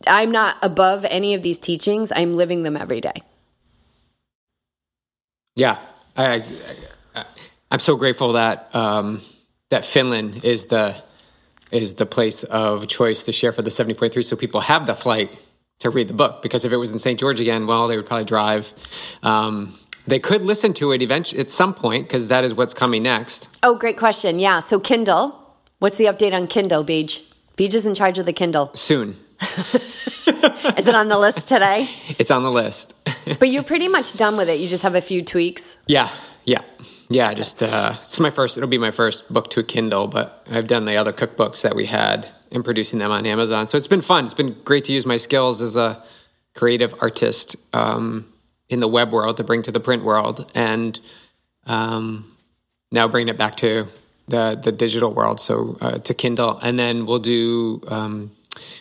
I'm 0.09 0.33
not 0.33 0.57
above 0.61 1.05
any 1.05 1.35
of 1.35 1.43
these 1.45 1.61
teachings. 1.61 2.11
I'm 2.11 2.33
living 2.33 2.65
them 2.65 2.77
every 2.77 3.01
day. 3.01 3.23
Yeah, 5.55 5.79
I, 6.17 6.43
I, 7.15 7.25
I'm 7.71 7.79
so 7.79 7.95
grateful 7.95 8.33
that 8.33 8.75
um, 8.75 9.21
that 9.71 9.85
Finland 9.85 10.45
is 10.45 10.67
the 10.67 10.95
is 11.73 11.95
the 11.95 12.07
place 12.07 12.45
of 12.45 12.87
choice 12.87 13.25
to 13.25 13.33
share 13.33 13.53
for 13.53 13.63
the 13.63 13.71
70.3 13.71 14.25
so 14.25 14.37
people 14.37 14.61
have 14.61 14.87
the 14.87 14.95
flight 14.95 15.37
to 15.81 15.91
read 15.91 16.09
the 16.09 16.15
book 16.15 16.43
because 16.43 16.65
if 16.65 16.73
it 16.73 16.77
was 16.77 16.93
in 16.93 16.99
St. 16.99 17.19
George 17.19 17.41
again, 17.41 17.67
well, 17.67 17.89
they 17.89 17.97
would 17.97 18.07
probably 18.07 18.25
drive. 18.25 18.73
Um, 19.23 19.75
they 20.07 20.21
could 20.21 20.43
listen 20.43 20.73
to 20.75 20.93
it 20.93 21.03
eventually 21.03 21.41
at 21.41 21.51
some 21.51 21.75
point 21.75 22.07
because 22.07 22.29
that 22.29 22.45
is 22.45 22.55
what's 22.55 22.73
coming 22.73 23.03
next. 23.03 23.59
Oh, 23.63 23.75
great 23.75 23.99
question. 23.99 24.39
Yeah. 24.39 24.61
So 24.61 24.79
Kindle, 24.79 25.57
what's 25.81 25.97
the 25.97 26.05
update 26.05 26.33
on 26.33 26.47
Kindle, 26.47 26.85
Beej? 26.85 27.23
Beej 27.57 27.75
is 27.75 27.85
in 27.85 27.95
charge 27.95 28.19
of 28.19 28.27
the 28.27 28.33
Kindle. 28.33 28.73
Soon. 28.75 29.17
is 30.77 30.87
it 30.87 30.95
on 30.95 31.09
the 31.09 31.19
list 31.19 31.49
today? 31.49 31.89
It's 32.19 32.31
on 32.31 32.45
the 32.45 32.51
list. 32.51 32.95
but 33.41 33.49
you're 33.49 33.65
pretty 33.65 33.89
much 33.89 34.17
done 34.17 34.37
with 34.37 34.49
it. 34.49 34.61
You 34.61 34.69
just 34.69 34.85
have 34.85 34.95
a 34.95 35.01
few 35.01 35.25
tweaks. 35.25 35.77
Yeah. 35.87 36.09
Yeah. 36.45 36.63
Yeah, 37.09 37.33
just 37.35 37.63
uh, 37.63 37.95
it's 37.95 38.19
my 38.19 38.31
first. 38.31 38.57
It'll 38.57 38.69
be 38.69 38.79
my 38.79 38.91
first 38.91 39.33
book 39.33 39.51
to 39.51 39.63
Kindle, 39.63 40.09
but 40.09 40.45
I've 40.51 40.67
done 40.67 40.87
the 40.87 40.97
other 40.97 41.13
cookbooks 41.13 41.63
that 41.63 41.77
we 41.77 41.87
had 41.87 42.29
and 42.51 42.65
producing 42.65 42.99
them 42.99 43.11
on 43.11 43.27
Amazon. 43.27 43.69
So 43.69 43.77
it's 43.77 43.87
been 43.87 44.01
fun. 44.01 44.25
It's 44.25 44.35
been 44.35 44.57
great 44.65 44.85
to 44.85 44.93
use 44.93 45.07
my 45.07 45.17
skills 45.17 45.63
as 45.63 45.77
a 45.77 46.03
creative 46.55 46.95
artist 47.01 47.57
um, 47.73 48.27
in 48.69 48.81
the 48.81 48.89
web 48.89 49.13
world 49.13 49.37
to 49.37 49.45
bring 49.45 49.63
to 49.63 49.73
the 49.73 49.81
print 49.81 50.03
world, 50.03 50.51
and 50.55 50.99
um, 51.67 52.25
now 52.91 53.07
bring 53.07 53.29
it 53.29 53.39
back 53.39 53.57
to 53.57 53.87
the 54.27 54.61
the 54.61 54.73
digital 54.73 55.13
world. 55.13 55.39
So 55.39 55.79
uh, 55.81 55.99
to 55.99 56.15
Kindle, 56.15 56.59
and 56.59 56.77
then 56.77 57.07
we'll 57.07 57.21
do 57.21 57.83
um, 57.87 58.33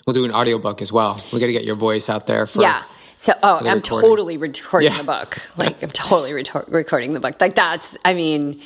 we'll 0.07 0.15
do 0.15 0.25
an 0.25 0.31
audiobook 0.31 0.81
as 0.81 0.91
well. 0.91 1.21
We 1.31 1.39
got 1.39 1.45
to 1.45 1.53
get 1.53 1.65
your 1.65 1.75
voice 1.75 2.09
out 2.09 2.25
there 2.25 2.47
for 2.47 2.63
yeah 2.63 2.83
so, 3.25 3.33
oh, 3.41 3.57
I'm 3.57 3.77
recording. 3.77 4.07
totally 4.07 4.37
recording 4.37 4.91
yeah. 4.91 4.99
the 4.99 5.03
book. 5.03 5.57
Like, 5.57 5.81
I'm 5.81 5.89
totally 5.89 6.33
re- 6.33 6.45
recording 6.67 7.13
the 7.13 7.19
book. 7.19 7.41
Like, 7.41 7.55
that's, 7.55 7.97
I 8.05 8.13
mean, 8.13 8.61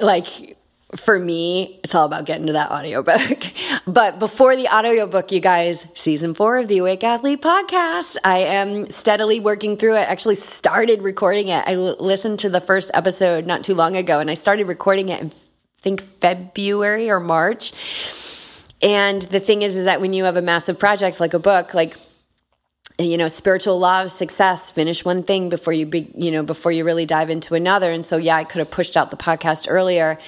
like, 0.00 0.56
for 0.96 1.18
me, 1.18 1.78
it's 1.84 1.94
all 1.94 2.06
about 2.06 2.24
getting 2.24 2.46
to 2.46 2.54
that 2.54 2.70
audiobook. 2.70 3.42
but 3.86 4.18
before 4.18 4.56
the 4.56 4.74
audiobook, 4.74 5.32
you 5.32 5.40
guys, 5.40 5.86
season 5.92 6.32
four 6.32 6.56
of 6.56 6.68
the 6.68 6.78
Awake 6.78 7.04
Athlete 7.04 7.42
podcast, 7.42 8.16
I 8.24 8.38
am 8.38 8.88
steadily 8.88 9.38
working 9.38 9.76
through 9.76 9.96
it. 9.96 10.08
Actually, 10.08 10.36
started 10.36 11.02
recording 11.02 11.48
it. 11.48 11.62
I 11.66 11.74
l- 11.74 11.96
listened 12.00 12.38
to 12.38 12.48
the 12.48 12.60
first 12.60 12.90
episode 12.94 13.44
not 13.44 13.64
too 13.64 13.74
long 13.74 13.96
ago, 13.96 14.18
and 14.18 14.30
I 14.30 14.34
started 14.34 14.66
recording 14.66 15.10
it 15.10 15.20
in, 15.20 15.26
I 15.26 15.32
think, 15.76 16.00
February 16.00 17.10
or 17.10 17.20
March. 17.20 17.74
And 18.80 19.20
the 19.20 19.40
thing 19.40 19.60
is, 19.60 19.76
is 19.76 19.84
that 19.84 20.00
when 20.00 20.14
you 20.14 20.24
have 20.24 20.38
a 20.38 20.42
massive 20.42 20.78
project 20.78 21.20
like 21.20 21.34
a 21.34 21.38
book, 21.38 21.74
like 21.74 21.98
you 23.02 23.18
know 23.18 23.28
spiritual 23.28 23.78
law 23.78 24.02
of 24.02 24.10
success 24.10 24.70
finish 24.70 25.04
one 25.04 25.22
thing 25.22 25.48
before 25.48 25.72
you 25.72 25.86
be, 25.86 26.10
you 26.14 26.30
know 26.30 26.42
before 26.42 26.72
you 26.72 26.84
really 26.84 27.06
dive 27.06 27.30
into 27.30 27.54
another. 27.54 27.90
And 27.92 28.04
so 28.04 28.16
yeah 28.16 28.36
i 28.36 28.44
could 28.44 28.58
have 28.58 28.70
pushed 28.70 28.96
out 28.96 29.10
the 29.10 29.16
podcast 29.16 29.66
earlier 29.68 30.18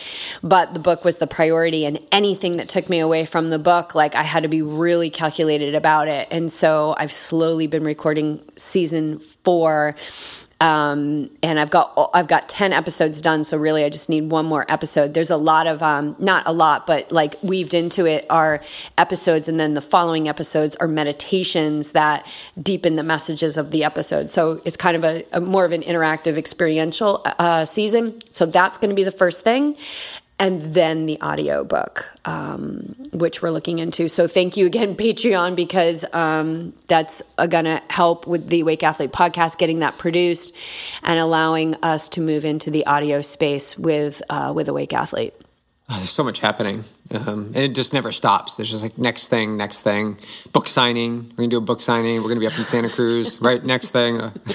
but 0.43 0.75
the 0.75 0.81
book 0.81 1.05
was 1.05 1.19
the 1.19 1.27
priority. 1.27 1.85
And 1.87 1.99
anything 2.13 2.59
that 2.59 2.69
took 2.69 2.89
me 2.89 2.99
away 3.01 3.25
from 3.27 3.51
the 3.51 3.59
book 3.59 3.95
like 3.95 4.15
i 4.15 4.23
had 4.23 4.43
to 4.43 4.49
be 4.49 4.63
really 4.63 5.11
calculated 5.11 5.75
about 5.75 6.09
it. 6.09 6.29
And 6.31 6.51
so 6.51 6.95
i've 6.99 7.13
slowly 7.13 7.67
been 7.67 7.85
recording 7.85 8.41
season 8.57 9.19
4 9.19 9.97
um, 10.61 11.31
and 11.43 11.59
I've 11.59 11.71
got 11.71 12.11
I've 12.15 12.29
got 12.29 12.49
ten 12.49 12.73
episodes 12.73 13.21
done. 13.21 13.45
So 13.45 13.57
really, 13.57 13.85
I 13.85 13.89
just 13.89 14.09
need 14.09 14.31
one 14.31 14.47
more 14.47 14.65
episode. 14.69 15.15
There's 15.15 15.31
a 15.31 15.37
lot 15.37 15.67
of 15.67 15.83
um, 15.83 16.17
not 16.19 16.45
a 16.47 16.53
lot, 16.53 16.87
but 16.87 17.11
like 17.13 17.35
weaved 17.43 17.75
into 17.75 18.07
it 18.07 18.27
are 18.31 18.61
episodes, 18.97 19.49
and 19.49 19.59
then 19.59 19.75
the 19.75 19.81
following 19.81 20.29
episodes 20.29 20.77
are 20.77 20.89
meditations 20.89 21.93
that 21.93 22.27
deepen 22.61 22.97
the 22.97 23.03
messages 23.03 23.57
of 23.57 23.71
the 23.71 23.85
episode. 23.85 24.31
So 24.31 24.61
it's 24.65 24.77
kind 24.77 24.97
of 24.97 25.05
a, 25.05 25.25
a 25.33 25.41
more 25.41 25.65
of 25.65 25.73
an 25.73 25.83
interactive, 25.83 26.37
experiential 26.37 27.23
uh, 27.25 27.65
season. 27.65 28.21
So 28.33 28.47
that's 28.47 28.79
going 28.79 28.91
to 28.91 28.97
be 28.97 29.05
the 29.05 29.11
first 29.11 29.43
thing, 29.43 29.77
and 30.45 30.61
then 30.61 31.07
the 31.07 31.19
audio 31.23 31.65
book, 31.65 32.05
um, 32.27 32.95
which 33.15 33.41
we're 33.41 33.49
looking 33.49 33.79
into. 33.79 34.09
So 34.09 34.29
thank 34.29 34.59
you 34.59 34.67
again, 34.67 34.95
Patreon, 35.05 35.57
because 35.57 36.05
um, 36.13 36.75
that's 36.87 37.23
going 37.49 37.65
to 37.65 37.81
help 37.89 38.27
with 38.27 38.49
the 38.49 38.63
Wake 38.63 38.83
Athlete 38.83 39.11
podcast, 39.11 39.57
getting 39.57 39.79
that 39.79 39.97
produced 39.97 40.55
and 41.03 41.19
allowing 41.19 41.77
us 41.77 42.11
to 42.11 42.21
move 42.21 42.45
into 42.45 42.71
the 42.71 42.85
audio 42.85 43.23
space 43.23 43.79
with 43.79 44.21
uh, 44.29 44.53
with 44.55 44.69
Awake 44.69 44.93
Athlete. 44.93 45.33
Oh, 45.87 45.97
there's 45.97 46.09
so 46.09 46.25
much 46.25 46.41
happening, 46.41 46.83
um, 47.15 47.53
and 47.55 47.57
it 47.59 47.75
just 47.75 47.93
never 47.93 48.11
stops. 48.11 48.57
There's 48.57 48.71
just 48.71 48.83
like 48.83 48.97
next 48.97 49.29
thing, 49.29 49.59
next 49.59 49.83
thing. 49.83 50.17
Book 50.51 50.67
signing. 50.67 51.25
We're 51.33 51.37
gonna 51.37 51.49
do 51.49 51.59
a 51.59 51.61
book 51.61 51.83
signing. 51.83 52.23
We're 52.23 52.29
gonna 52.29 52.41
be 52.41 52.47
up 52.47 52.57
in 52.57 52.65
Santa 52.65 52.89
Cruz. 52.89 53.39
right, 53.43 53.63
next 53.63 53.91
thing. 53.91 54.19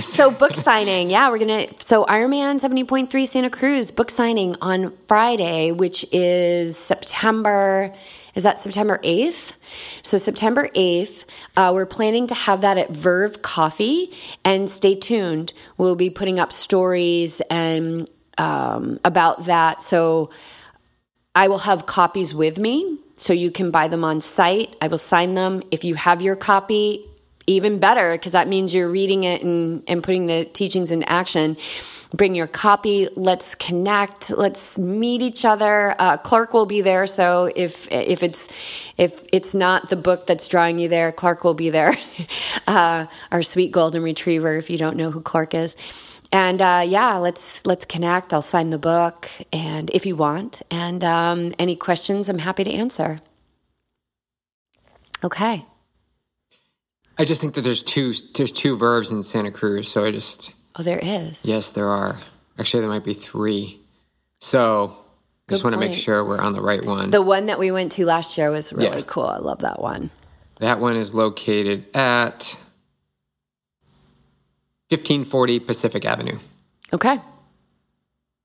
so 0.00 0.32
book 0.32 0.54
signing, 0.54 1.08
yeah, 1.08 1.30
we're 1.30 1.38
gonna. 1.38 1.68
So 1.78 2.04
Ironman 2.06 2.60
seventy 2.60 2.82
point 2.82 3.10
three 3.10 3.26
Santa 3.26 3.48
Cruz 3.48 3.92
book 3.92 4.10
signing 4.10 4.56
on 4.60 4.90
Friday, 5.06 5.70
which 5.70 6.04
is 6.12 6.76
September. 6.76 7.94
Is 8.34 8.42
that 8.42 8.60
September 8.60 8.98
8th? 9.02 9.54
So, 10.02 10.18
September 10.18 10.68
8th, 10.74 11.24
uh, 11.56 11.70
we're 11.72 11.86
planning 11.86 12.26
to 12.26 12.34
have 12.34 12.60
that 12.60 12.76
at 12.76 12.90
Verve 12.90 13.40
Coffee. 13.40 14.12
And 14.44 14.68
stay 14.68 14.94
tuned. 14.94 15.54
We'll 15.78 15.96
be 15.96 16.10
putting 16.10 16.38
up 16.38 16.52
stories 16.52 17.40
and 17.48 18.06
um, 18.36 19.00
about 19.06 19.46
that. 19.46 19.80
So, 19.80 20.28
I 21.36 21.46
will 21.46 21.58
have 21.58 21.86
copies 21.86 22.34
with 22.34 22.58
me. 22.58 22.98
So, 23.18 23.32
you 23.32 23.50
can 23.50 23.70
buy 23.70 23.88
them 23.88 24.04
on 24.04 24.20
site. 24.20 24.74
I 24.80 24.88
will 24.88 24.98
sign 24.98 25.34
them. 25.34 25.62
If 25.70 25.84
you 25.84 25.94
have 25.94 26.20
your 26.20 26.36
copy, 26.36 27.04
even 27.46 27.78
better 27.78 28.12
because 28.12 28.32
that 28.32 28.48
means 28.48 28.74
you're 28.74 28.90
reading 28.90 29.24
it 29.24 29.42
and, 29.42 29.84
and 29.86 30.02
putting 30.02 30.26
the 30.26 30.44
teachings 30.44 30.90
into 30.90 31.08
action 31.08 31.56
bring 32.12 32.34
your 32.34 32.46
copy 32.46 33.08
let's 33.14 33.54
connect 33.54 34.30
let's 34.30 34.76
meet 34.76 35.22
each 35.22 35.44
other 35.44 35.94
uh, 35.98 36.16
clark 36.16 36.52
will 36.52 36.66
be 36.66 36.80
there 36.80 37.06
so 37.06 37.50
if 37.54 37.90
if 37.92 38.22
it's 38.22 38.48
if 38.96 39.24
it's 39.32 39.54
not 39.54 39.88
the 39.90 39.96
book 39.96 40.26
that's 40.26 40.48
drawing 40.48 40.78
you 40.78 40.88
there 40.88 41.12
clark 41.12 41.44
will 41.44 41.54
be 41.54 41.70
there 41.70 41.96
uh, 42.66 43.06
our 43.30 43.42
sweet 43.42 43.70
golden 43.70 44.02
retriever 44.02 44.56
if 44.56 44.68
you 44.68 44.78
don't 44.78 44.96
know 44.96 45.10
who 45.10 45.20
clark 45.20 45.54
is 45.54 45.76
and 46.36 46.60
uh, 46.60 46.82
yeah 46.86 47.16
let's 47.16 47.64
let's 47.66 47.84
connect 47.84 48.32
i'll 48.32 48.42
sign 48.42 48.70
the 48.70 48.78
book 48.78 49.28
and 49.52 49.90
if 49.94 50.04
you 50.06 50.14
want 50.14 50.62
and 50.70 51.02
um, 51.02 51.54
any 51.58 51.76
questions 51.76 52.28
i'm 52.28 52.38
happy 52.38 52.64
to 52.64 52.70
answer 52.70 53.20
okay 55.24 55.64
I 57.18 57.24
just 57.24 57.40
think 57.40 57.54
that 57.54 57.62
there's 57.62 57.82
two 57.82 58.12
there's 58.34 58.52
two 58.52 58.76
Verves 58.76 59.10
in 59.10 59.22
Santa 59.22 59.50
Cruz, 59.50 59.88
so 59.88 60.04
I 60.04 60.10
just 60.10 60.52
oh 60.76 60.82
there 60.82 61.00
is 61.02 61.44
yes 61.44 61.72
there 61.72 61.88
are 61.88 62.16
actually 62.58 62.80
there 62.80 62.90
might 62.90 63.04
be 63.04 63.14
three, 63.14 63.78
so 64.40 64.88
Good 65.46 65.54
just 65.54 65.64
want 65.64 65.74
to 65.74 65.80
make 65.80 65.94
sure 65.94 66.24
we're 66.24 66.40
on 66.40 66.52
the 66.52 66.60
right 66.60 66.84
one. 66.84 67.10
The 67.10 67.22
one 67.22 67.46
that 67.46 67.58
we 67.58 67.70
went 67.70 67.92
to 67.92 68.04
last 68.04 68.36
year 68.36 68.50
was 68.50 68.72
really 68.72 68.98
yeah. 68.98 69.04
cool. 69.06 69.24
I 69.24 69.38
love 69.38 69.60
that 69.60 69.80
one. 69.80 70.10
That 70.60 70.78
one 70.78 70.96
is 70.96 71.14
located 71.14 71.84
at 71.94 72.58
1540 74.88 75.60
Pacific 75.60 76.04
Avenue. 76.04 76.38
Okay. 76.92 77.18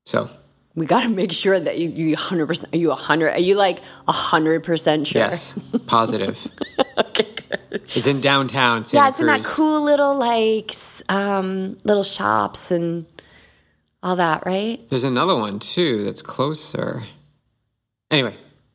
So. 0.04 0.28
We 0.74 0.86
got 0.86 1.02
to 1.02 1.08
make 1.10 1.32
sure 1.32 1.60
that 1.60 1.78
you, 1.78 1.88
you 1.90 2.16
100% 2.16 2.72
are 2.72 2.76
you 2.78 2.88
100 2.88 3.30
are 3.30 3.38
you 3.38 3.56
like 3.56 3.80
100% 4.08 5.06
sure? 5.06 5.20
Yes 5.20 5.58
positive. 5.86 6.46
Okay 6.98 7.26
good. 7.48 7.82
It's 7.94 8.06
in 8.06 8.20
downtown 8.20 8.84
Santa 8.84 9.02
yeah 9.04 9.08
it's 9.08 9.18
Cruz. 9.18 9.28
in 9.28 9.34
that 9.34 9.44
cool 9.44 9.82
little 9.82 10.14
like 10.14 10.74
um, 11.08 11.78
little 11.84 12.02
shops 12.02 12.70
and 12.70 13.06
all 14.02 14.16
that 14.16 14.44
right? 14.44 14.78
There's 14.90 15.04
another 15.04 15.34
one 15.36 15.58
too 15.58 16.04
that's 16.04 16.22
closer. 16.22 17.02
Anyway 18.10 18.34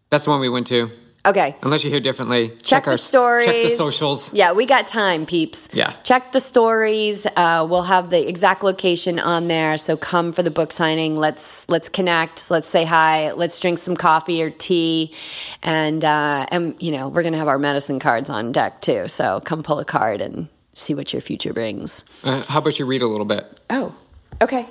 that's 0.10 0.26
the 0.26 0.32
one 0.32 0.40
we 0.40 0.50
went 0.50 0.68
to 0.68 0.90
Okay. 1.28 1.58
Unless 1.62 1.84
you 1.84 1.90
hear 1.92 2.00
differently, 2.00 2.50
check, 2.50 2.64
check 2.64 2.84
the 2.86 2.92
our, 2.92 2.98
stories. 2.98 3.46
Check 3.46 3.64
the 3.64 3.70
socials. 3.70 4.34
Yeah, 4.34 4.54
we 4.54 4.66
got 4.66 4.88
time, 4.88 5.26
peeps. 5.26 5.68
Yeah. 5.74 5.92
Check 6.04 6.32
the 6.32 6.40
stories. 6.40 7.26
Uh, 7.26 7.68
we'll 7.70 7.84
have 7.84 8.10
the 8.10 8.28
exact 8.28 8.64
location 8.64 9.20
on 9.20 9.50
there. 9.50 9.78
So 9.78 9.98
come 9.98 10.32
for 10.32 10.42
the 10.42 10.52
book 10.52 10.72
signing. 10.72 11.18
Let's 11.18 11.68
let's 11.68 11.90
connect. 11.90 12.50
Let's 12.50 12.68
say 12.68 12.86
hi. 12.86 13.34
Let's 13.34 13.60
drink 13.60 13.78
some 13.80 13.98
coffee 13.98 14.42
or 14.42 14.50
tea, 14.50 15.14
and 15.62 16.04
uh, 16.06 16.46
and 16.50 16.82
you 16.82 16.94
know 16.94 17.10
we're 17.10 17.24
gonna 17.24 17.38
have 17.38 17.50
our 17.50 17.60
medicine 17.60 18.00
cards 18.00 18.30
on 18.30 18.54
deck 18.54 18.80
too. 18.82 19.10
So 19.10 19.42
come 19.42 19.64
pull 19.64 19.80
a 19.80 19.86
card 19.86 20.22
and 20.22 20.48
see 20.74 20.94
what 20.94 21.12
your 21.12 21.22
future 21.22 21.52
brings. 21.52 22.06
Uh, 22.24 22.42
how 22.44 22.60
about 22.60 22.80
you 22.80 22.86
read 22.86 23.02
a 23.02 23.08
little 23.08 23.26
bit? 23.26 23.46
Oh, 23.70 23.94
okay. 24.42 24.66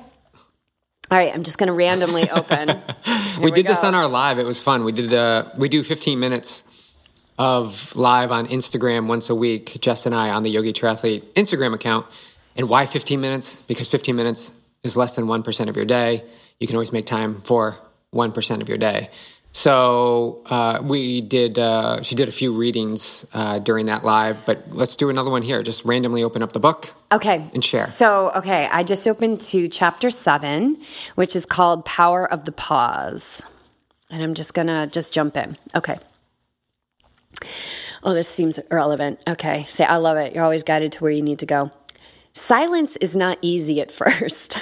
All 1.08 1.16
right, 1.16 1.32
I'm 1.32 1.44
just 1.44 1.56
going 1.56 1.68
to 1.68 1.72
randomly 1.72 2.28
open. 2.30 2.68
we, 3.38 3.44
we, 3.44 3.50
did 3.52 3.64
go. 3.64 3.72
this 3.72 3.84
on 3.84 3.94
our 3.94 4.08
live. 4.08 4.40
It 4.40 4.46
was 4.46 4.60
fun. 4.60 4.82
We 4.82 4.90
did 4.90 5.10
the 5.10 5.52
we 5.56 5.68
do 5.68 5.84
15 5.84 6.18
minutes 6.18 6.94
of 7.38 7.94
live 7.94 8.32
on 8.32 8.48
Instagram 8.48 9.06
once 9.06 9.30
a 9.30 9.34
week. 9.34 9.80
Jess 9.80 10.06
and 10.06 10.14
I 10.14 10.30
on 10.30 10.42
the 10.42 10.50
Yogi 10.50 10.72
Triathlete 10.72 11.20
Instagram 11.34 11.74
account. 11.74 12.06
And 12.56 12.68
why 12.68 12.86
15 12.86 13.20
minutes? 13.20 13.54
Because 13.62 13.88
15 13.88 14.16
minutes 14.16 14.50
is 14.82 14.96
less 14.96 15.14
than 15.14 15.26
1% 15.26 15.68
of 15.68 15.76
your 15.76 15.84
day. 15.84 16.24
You 16.58 16.66
can 16.66 16.74
always 16.74 16.92
make 16.92 17.06
time 17.06 17.40
for 17.42 17.76
1% 18.12 18.60
of 18.60 18.68
your 18.68 18.78
day. 18.78 19.10
So 19.56 20.42
uh, 20.50 20.82
we 20.84 21.22
did. 21.22 21.58
Uh, 21.58 22.02
she 22.02 22.14
did 22.14 22.28
a 22.28 22.30
few 22.30 22.52
readings 22.52 23.24
uh, 23.32 23.58
during 23.58 23.86
that 23.86 24.04
live, 24.04 24.44
but 24.44 24.70
let's 24.70 24.96
do 24.96 25.08
another 25.08 25.30
one 25.30 25.40
here. 25.40 25.62
Just 25.62 25.82
randomly 25.86 26.22
open 26.22 26.42
up 26.42 26.52
the 26.52 26.60
book. 26.60 26.92
Okay. 27.10 27.42
And 27.54 27.64
share. 27.64 27.86
So 27.86 28.32
okay, 28.36 28.68
I 28.70 28.82
just 28.82 29.08
opened 29.08 29.40
to 29.52 29.66
chapter 29.70 30.10
seven, 30.10 30.76
which 31.14 31.34
is 31.34 31.46
called 31.46 31.86
"Power 31.86 32.30
of 32.30 32.44
the 32.44 32.52
Pause," 32.52 33.44
and 34.10 34.22
I'm 34.22 34.34
just 34.34 34.52
gonna 34.52 34.88
just 34.88 35.14
jump 35.14 35.38
in. 35.38 35.56
Okay. 35.74 35.96
Oh, 38.02 38.12
this 38.12 38.28
seems 38.28 38.58
irrelevant. 38.58 39.20
Okay, 39.26 39.64
say 39.70 39.86
I 39.86 39.96
love 39.96 40.18
it. 40.18 40.34
You're 40.34 40.44
always 40.44 40.64
guided 40.64 40.92
to 40.92 41.02
where 41.02 41.10
you 41.10 41.22
need 41.22 41.38
to 41.38 41.46
go. 41.46 41.70
Silence 42.36 42.96
is 42.96 43.16
not 43.16 43.38
easy 43.40 43.80
at 43.80 43.90
first, 44.02 44.58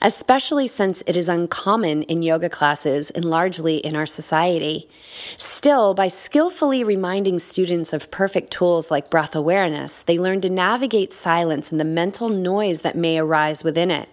especially 0.00 0.66
since 0.66 1.02
it 1.06 1.18
is 1.18 1.28
uncommon 1.28 2.02
in 2.04 2.22
yoga 2.22 2.48
classes 2.48 3.10
and 3.10 3.26
largely 3.26 3.76
in 3.76 3.94
our 3.94 4.06
society. 4.06 4.88
Still, 5.36 5.92
by 5.92 6.08
skillfully 6.08 6.82
reminding 6.82 7.38
students 7.38 7.92
of 7.92 8.10
perfect 8.10 8.50
tools 8.50 8.90
like 8.90 9.10
breath 9.10 9.36
awareness, 9.36 10.00
they 10.02 10.18
learn 10.18 10.40
to 10.40 10.48
navigate 10.48 11.12
silence 11.12 11.70
and 11.70 11.78
the 11.78 11.84
mental 11.84 12.30
noise 12.30 12.80
that 12.80 12.96
may 12.96 13.18
arise 13.18 13.62
within 13.62 13.90
it. 13.90 14.08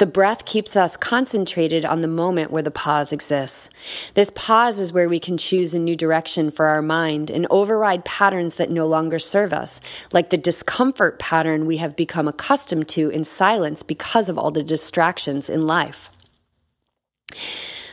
The 0.00 0.06
breath 0.06 0.46
keeps 0.46 0.76
us 0.76 0.96
concentrated 0.96 1.84
on 1.84 2.00
the 2.00 2.08
moment 2.08 2.50
where 2.50 2.62
the 2.62 2.70
pause 2.70 3.12
exists. 3.12 3.68
This 4.14 4.32
pause 4.34 4.80
is 4.80 4.94
where 4.94 5.10
we 5.10 5.20
can 5.20 5.36
choose 5.36 5.74
a 5.74 5.78
new 5.78 5.94
direction 5.94 6.50
for 6.50 6.68
our 6.68 6.80
mind 6.80 7.28
and 7.28 7.46
override 7.50 8.06
patterns 8.06 8.54
that 8.54 8.70
no 8.70 8.86
longer 8.86 9.18
serve 9.18 9.52
us, 9.52 9.78
like 10.10 10.30
the 10.30 10.38
discomfort 10.38 11.18
pattern 11.18 11.66
we 11.66 11.76
have 11.76 11.96
become 11.96 12.28
accustomed 12.28 12.88
to 12.88 13.10
in 13.10 13.24
silence 13.24 13.82
because 13.82 14.30
of 14.30 14.38
all 14.38 14.50
the 14.50 14.62
distractions 14.62 15.50
in 15.50 15.66
life. 15.66 16.08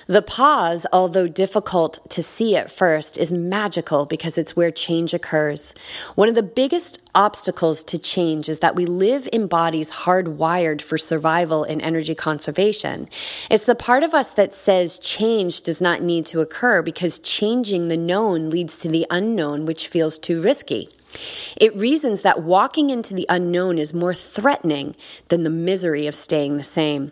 The 0.07 0.21
pause, 0.21 0.85
although 0.93 1.27
difficult 1.27 1.99
to 2.11 2.23
see 2.23 2.55
at 2.55 2.71
first, 2.71 3.17
is 3.17 3.33
magical 3.33 4.05
because 4.05 4.37
it's 4.37 4.55
where 4.55 4.71
change 4.71 5.13
occurs. 5.13 5.75
One 6.15 6.29
of 6.29 6.35
the 6.35 6.43
biggest 6.43 7.01
obstacles 7.13 7.83
to 7.83 7.97
change 7.97 8.47
is 8.47 8.59
that 8.59 8.75
we 8.75 8.85
live 8.85 9.27
in 9.33 9.47
bodies 9.47 9.91
hardwired 9.91 10.81
for 10.81 10.97
survival 10.97 11.65
and 11.65 11.81
energy 11.81 12.15
conservation. 12.15 13.09
It's 13.51 13.65
the 13.65 13.75
part 13.75 14.03
of 14.03 14.13
us 14.13 14.31
that 14.31 14.53
says 14.53 14.97
change 14.97 15.61
does 15.61 15.81
not 15.81 16.01
need 16.01 16.25
to 16.27 16.39
occur 16.39 16.81
because 16.81 17.19
changing 17.19 17.89
the 17.89 17.97
known 17.97 18.49
leads 18.49 18.77
to 18.79 18.87
the 18.87 19.05
unknown, 19.09 19.65
which 19.65 19.89
feels 19.89 20.17
too 20.17 20.41
risky. 20.41 20.87
It 21.57 21.75
reasons 21.75 22.21
that 22.21 22.43
walking 22.43 22.89
into 22.89 23.13
the 23.13 23.25
unknown 23.27 23.77
is 23.77 23.93
more 23.93 24.13
threatening 24.13 24.95
than 25.27 25.43
the 25.43 25.49
misery 25.49 26.07
of 26.07 26.15
staying 26.15 26.55
the 26.55 26.63
same. 26.63 27.11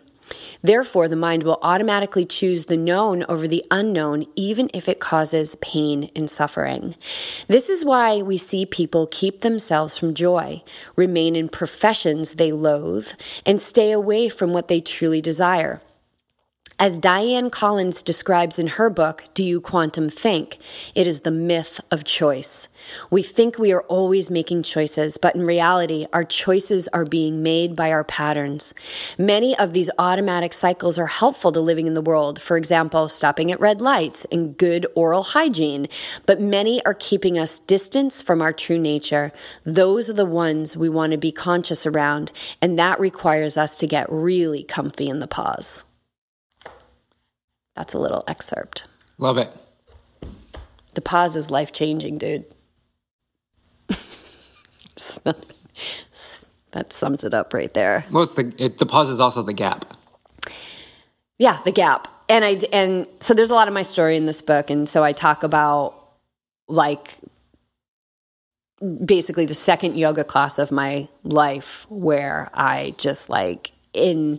Therefore, 0.62 1.08
the 1.08 1.16
mind 1.16 1.42
will 1.42 1.58
automatically 1.62 2.24
choose 2.24 2.66
the 2.66 2.76
known 2.76 3.24
over 3.28 3.46
the 3.46 3.64
unknown, 3.70 4.26
even 4.34 4.70
if 4.74 4.88
it 4.88 5.00
causes 5.00 5.54
pain 5.56 6.10
and 6.16 6.28
suffering. 6.28 6.94
This 7.46 7.68
is 7.68 7.84
why 7.84 8.22
we 8.22 8.36
see 8.38 8.66
people 8.66 9.06
keep 9.10 9.40
themselves 9.40 9.96
from 9.96 10.14
joy, 10.14 10.62
remain 10.96 11.36
in 11.36 11.48
professions 11.48 12.34
they 12.34 12.52
loathe, 12.52 13.08
and 13.44 13.60
stay 13.60 13.92
away 13.92 14.28
from 14.28 14.52
what 14.52 14.68
they 14.68 14.80
truly 14.80 15.20
desire. 15.20 15.80
As 16.78 16.98
Dianne 16.98 17.50
Collins 17.50 18.02
describes 18.02 18.58
in 18.58 18.66
her 18.66 18.90
book, 18.90 19.24
Do 19.32 19.42
You 19.42 19.62
Quantum 19.62 20.10
Think? 20.10 20.58
It 20.94 21.06
is 21.06 21.20
the 21.20 21.30
myth 21.30 21.80
of 21.90 22.04
choice. 22.04 22.68
We 23.10 23.22
think 23.22 23.58
we 23.58 23.72
are 23.72 23.80
always 23.84 24.28
making 24.28 24.62
choices, 24.64 25.16
but 25.16 25.34
in 25.34 25.46
reality, 25.46 26.04
our 26.12 26.22
choices 26.22 26.86
are 26.88 27.06
being 27.06 27.42
made 27.42 27.76
by 27.76 27.90
our 27.90 28.04
patterns. 28.04 28.74
Many 29.16 29.56
of 29.56 29.72
these 29.72 29.88
automatic 29.98 30.52
cycles 30.52 30.98
are 30.98 31.06
helpful 31.06 31.50
to 31.52 31.60
living 31.60 31.86
in 31.86 31.94
the 31.94 32.02
world, 32.02 32.42
for 32.42 32.58
example, 32.58 33.08
stopping 33.08 33.50
at 33.50 33.58
red 33.58 33.80
lights 33.80 34.26
and 34.30 34.58
good 34.58 34.86
oral 34.94 35.22
hygiene, 35.22 35.88
but 36.26 36.42
many 36.42 36.84
are 36.84 36.92
keeping 36.92 37.38
us 37.38 37.58
distance 37.60 38.20
from 38.20 38.42
our 38.42 38.52
true 38.52 38.78
nature. 38.78 39.32
Those 39.64 40.10
are 40.10 40.12
the 40.12 40.26
ones 40.26 40.76
we 40.76 40.90
want 40.90 41.12
to 41.12 41.18
be 41.18 41.32
conscious 41.32 41.86
around, 41.86 42.32
and 42.60 42.78
that 42.78 43.00
requires 43.00 43.56
us 43.56 43.78
to 43.78 43.86
get 43.86 44.12
really 44.12 44.62
comfy 44.62 45.08
in 45.08 45.20
the 45.20 45.26
pause. 45.26 45.82
That's 47.76 47.94
a 47.94 47.98
little 47.98 48.24
excerpt. 48.26 48.86
Love 49.18 49.38
it. 49.38 49.50
The 50.94 51.00
pause 51.02 51.36
is 51.36 51.50
life 51.50 51.72
changing, 51.72 52.18
dude. 52.18 52.46
that 56.72 56.92
sums 56.92 57.22
it 57.22 57.34
up 57.34 57.52
right 57.52 57.72
there. 57.74 58.04
Well, 58.10 58.22
it's 58.22 58.34
the 58.34 58.54
it, 58.58 58.78
the 58.78 58.86
pause 58.86 59.10
is 59.10 59.20
also 59.20 59.42
the 59.42 59.52
gap. 59.52 59.84
Yeah, 61.38 61.60
the 61.64 61.72
gap, 61.72 62.08
and 62.28 62.44
I 62.44 62.60
and 62.72 63.06
so 63.20 63.34
there's 63.34 63.50
a 63.50 63.54
lot 63.54 63.68
of 63.68 63.74
my 63.74 63.82
story 63.82 64.16
in 64.16 64.24
this 64.24 64.40
book, 64.40 64.70
and 64.70 64.88
so 64.88 65.04
I 65.04 65.12
talk 65.12 65.42
about 65.42 65.94
like 66.66 67.18
basically 69.04 69.46
the 69.46 69.54
second 69.54 69.96
yoga 69.96 70.24
class 70.24 70.58
of 70.58 70.72
my 70.72 71.08
life 71.24 71.86
where 71.88 72.50
I 72.54 72.94
just 72.98 73.28
like 73.28 73.72
in 73.92 74.38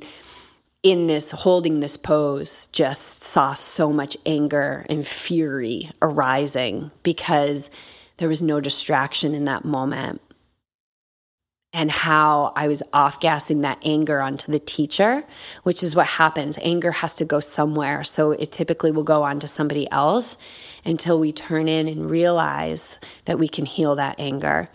in 0.87 1.07
this 1.07 1.31
holding 1.31 1.81
this 1.81 1.97
pose 1.97 2.67
just 2.67 3.21
saw 3.21 3.53
so 3.53 3.91
much 3.91 4.15
anger 4.25 4.85
and 4.89 5.05
fury 5.05 5.91
arising 6.01 6.91
because 7.03 7.69
there 8.17 8.29
was 8.29 8.41
no 8.41 8.61
distraction 8.61 9.33
in 9.33 9.43
that 9.43 9.65
moment 9.65 10.21
and 11.73 11.91
how 11.91 12.53
I 12.55 12.69
was 12.69 12.81
off 12.93 13.19
gassing 13.19 13.61
that 13.61 13.79
anger 13.83 14.21
onto 14.21 14.49
the 14.49 14.59
teacher, 14.59 15.25
which 15.63 15.83
is 15.83 15.93
what 15.93 16.07
happens. 16.07 16.57
Anger 16.61 16.91
has 16.91 17.15
to 17.17 17.25
go 17.25 17.41
somewhere. 17.41 18.05
So 18.05 18.31
it 18.31 18.53
typically 18.53 18.89
will 18.89 19.03
go 19.03 19.23
on 19.23 19.39
to 19.41 19.47
somebody 19.47 19.91
else 19.91 20.37
until 20.85 21.19
we 21.19 21.33
turn 21.33 21.67
in 21.67 21.89
and 21.89 22.09
realize 22.09 22.97
that 23.25 23.37
we 23.37 23.49
can 23.49 23.65
heal 23.65 23.95
that 23.95 24.15
anger. 24.17 24.69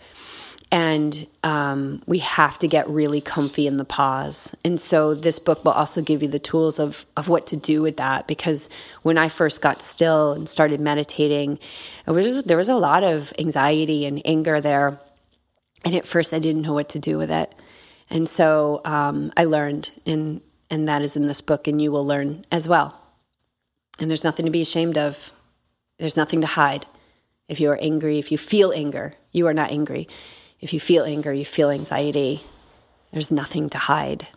And 0.73 1.27
um, 1.43 2.01
we 2.07 2.17
have 2.17 2.57
to 2.59 2.67
get 2.67 2.89
really 2.89 3.21
comfy 3.21 3.67
in 3.67 3.77
the 3.77 3.85
pause. 3.85 4.55
And 4.65 4.81
so 4.81 5.13
this 5.13 5.37
book 5.37 5.63
will 5.63 5.71
also 5.71 6.01
give 6.01 6.23
you 6.23 6.27
the 6.27 6.39
tools 6.39 6.79
of, 6.79 7.05
of 7.15 7.29
what 7.29 7.45
to 7.47 7.55
do 7.55 7.81
with 7.83 7.97
that. 7.97 8.27
Because 8.27 8.69
when 9.03 9.17
I 9.17 9.29
first 9.29 9.61
got 9.61 9.81
still 9.81 10.33
and 10.33 10.49
started 10.49 10.81
meditating, 10.81 11.59
it 12.07 12.11
was 12.11 12.43
there 12.45 12.57
was 12.57 12.69
a 12.69 12.75
lot 12.75 13.03
of 13.03 13.31
anxiety 13.37 14.05
and 14.05 14.19
anger 14.25 14.59
there 14.59 14.99
and 15.83 15.95
at 15.95 16.05
first, 16.05 16.33
I 16.33 16.39
didn't 16.39 16.61
know 16.61 16.73
what 16.73 16.89
to 16.89 16.99
do 16.99 17.17
with 17.17 17.29
it. 17.29 17.53
And 18.09 18.27
so 18.27 18.81
um, 18.85 19.33
I 19.35 19.45
learned, 19.45 19.91
and, 20.05 20.41
and 20.69 20.87
that 20.87 21.01
is 21.01 21.15
in 21.15 21.27
this 21.27 21.41
book, 21.41 21.67
and 21.67 21.81
you 21.81 21.91
will 21.91 22.05
learn 22.05 22.45
as 22.51 22.67
well. 22.67 22.99
And 23.99 24.09
there's 24.09 24.23
nothing 24.23 24.45
to 24.45 24.51
be 24.51 24.61
ashamed 24.61 24.97
of, 24.97 25.31
there's 25.99 26.17
nothing 26.17 26.41
to 26.41 26.47
hide. 26.47 26.85
If 27.47 27.59
you 27.59 27.69
are 27.69 27.77
angry, 27.81 28.17
if 28.17 28.31
you 28.31 28.37
feel 28.37 28.71
anger, 28.71 29.13
you 29.31 29.47
are 29.47 29.53
not 29.53 29.71
angry. 29.71 30.07
If 30.63 30.71
you 30.71 30.79
feel 30.79 31.03
anger, 31.03 31.33
you 31.33 31.43
feel 31.43 31.69
anxiety, 31.69 32.39
there's 33.11 33.29
nothing 33.29 33.69
to 33.71 33.77
hide. 33.77 34.27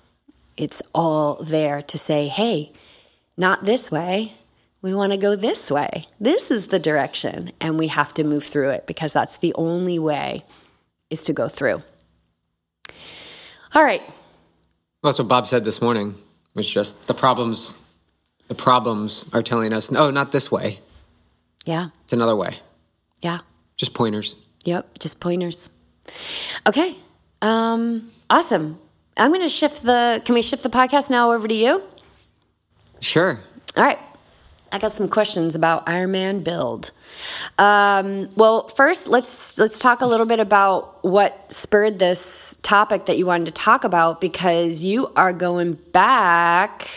It's 0.56 0.82
all 0.92 1.36
there 1.36 1.82
to 1.82 1.96
say, 1.96 2.26
hey, 2.26 2.72
not 3.36 3.64
this 3.64 3.92
way. 3.92 4.32
We 4.82 4.92
want 4.92 5.12
to 5.12 5.18
go 5.18 5.36
this 5.36 5.70
way. 5.70 6.06
This 6.18 6.50
is 6.50 6.66
the 6.66 6.80
direction. 6.80 7.52
And 7.60 7.78
we 7.78 7.86
have 7.86 8.12
to 8.14 8.24
move 8.24 8.42
through 8.42 8.70
it 8.70 8.88
because 8.88 9.12
that's 9.12 9.36
the 9.36 9.54
only 9.54 10.00
way 10.00 10.42
is 11.10 11.22
to 11.24 11.32
go 11.32 11.46
through. 11.46 11.84
All 13.72 13.84
right. 13.84 14.02
Well, 14.02 15.12
that's 15.12 15.20
what 15.20 15.28
Bob 15.28 15.46
said 15.46 15.64
this 15.64 15.80
morning 15.80 16.16
was 16.54 16.68
just 16.68 17.06
the 17.06 17.14
problems 17.14 17.80
the 18.48 18.54
problems 18.56 19.32
are 19.32 19.42
telling 19.42 19.72
us, 19.72 19.92
no, 19.92 20.10
not 20.10 20.32
this 20.32 20.50
way. 20.50 20.80
Yeah. 21.64 21.90
It's 22.04 22.12
another 22.12 22.34
way. 22.34 22.54
Yeah. 23.20 23.40
Just 23.76 23.94
pointers. 23.94 24.34
Yep, 24.64 24.98
just 24.98 25.20
pointers. 25.20 25.70
Okay. 26.66 26.96
Um, 27.42 28.10
awesome. 28.28 28.78
I'm 29.16 29.30
going 29.30 29.42
to 29.42 29.48
shift 29.48 29.82
the 29.82 30.22
can 30.24 30.34
we 30.34 30.42
shift 30.42 30.62
the 30.62 30.68
podcast 30.68 31.10
now 31.10 31.32
over 31.32 31.48
to 31.48 31.54
you? 31.54 31.82
Sure. 33.00 33.38
All 33.76 33.84
right. 33.84 33.98
I 34.72 34.78
got 34.78 34.92
some 34.92 35.08
questions 35.08 35.54
about 35.54 35.86
Ironman 35.86 36.42
build. 36.44 36.90
Um, 37.58 38.28
well, 38.36 38.68
first, 38.68 39.06
let's 39.06 39.58
let's 39.58 39.78
talk 39.78 40.00
a 40.00 40.06
little 40.06 40.26
bit 40.26 40.40
about 40.40 41.04
what 41.04 41.50
spurred 41.52 41.98
this 41.98 42.58
topic 42.62 43.06
that 43.06 43.16
you 43.16 43.26
wanted 43.26 43.46
to 43.46 43.52
talk 43.52 43.84
about 43.84 44.20
because 44.20 44.82
you 44.82 45.12
are 45.14 45.32
going 45.32 45.74
back 45.92 46.88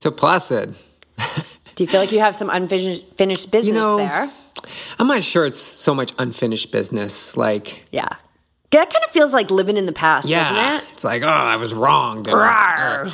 to 0.00 0.10
Placid. 0.10 0.74
Do 1.74 1.84
you 1.84 1.88
feel 1.88 2.00
like 2.00 2.12
you 2.12 2.20
have 2.20 2.34
some 2.34 2.50
unfinished 2.50 3.16
business 3.18 3.64
you 3.64 3.72
know, 3.72 3.98
there? 3.98 4.28
I'm 4.98 5.06
not 5.06 5.22
sure 5.22 5.46
it's 5.46 5.58
so 5.58 5.94
much 5.94 6.12
unfinished 6.18 6.72
business. 6.72 7.36
Like, 7.36 7.86
yeah, 7.92 8.08
that 8.72 8.90
kind 8.90 9.04
of 9.04 9.10
feels 9.10 9.32
like 9.32 9.50
living 9.50 9.76
in 9.76 9.86
the 9.86 9.92
past, 9.92 10.28
yeah, 10.28 10.48
doesn't 10.48 10.74
it? 10.88 10.92
It's 10.92 11.04
like, 11.04 11.22
oh, 11.22 11.28
I 11.28 11.56
was 11.56 11.74
wrong. 11.74 12.24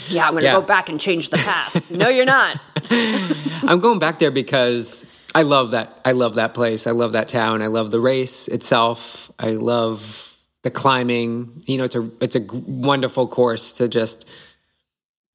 Yeah, 0.08 0.26
I'm 0.26 0.32
going 0.32 0.42
to 0.42 0.48
yeah. 0.48 0.60
go 0.60 0.62
back 0.62 0.88
and 0.88 1.00
change 1.00 1.30
the 1.30 1.36
past. 1.36 1.90
no, 1.90 2.08
you're 2.08 2.24
not. 2.24 2.60
I'm 2.90 3.80
going 3.80 3.98
back 3.98 4.18
there 4.18 4.30
because 4.30 5.04
I 5.34 5.42
love 5.42 5.72
that. 5.72 6.00
I 6.04 6.12
love 6.12 6.36
that 6.36 6.54
place. 6.54 6.86
I 6.86 6.92
love 6.92 7.12
that 7.12 7.28
town. 7.28 7.60
I 7.62 7.66
love 7.66 7.90
the 7.90 8.00
race 8.00 8.48
itself. 8.48 9.30
I 9.38 9.50
love 9.50 10.36
the 10.62 10.70
climbing. 10.70 11.62
You 11.66 11.78
know, 11.78 11.84
it's 11.84 11.96
a 11.96 12.10
it's 12.20 12.36
a 12.36 12.46
wonderful 12.66 13.26
course 13.26 13.72
to 13.72 13.88
just 13.88 14.30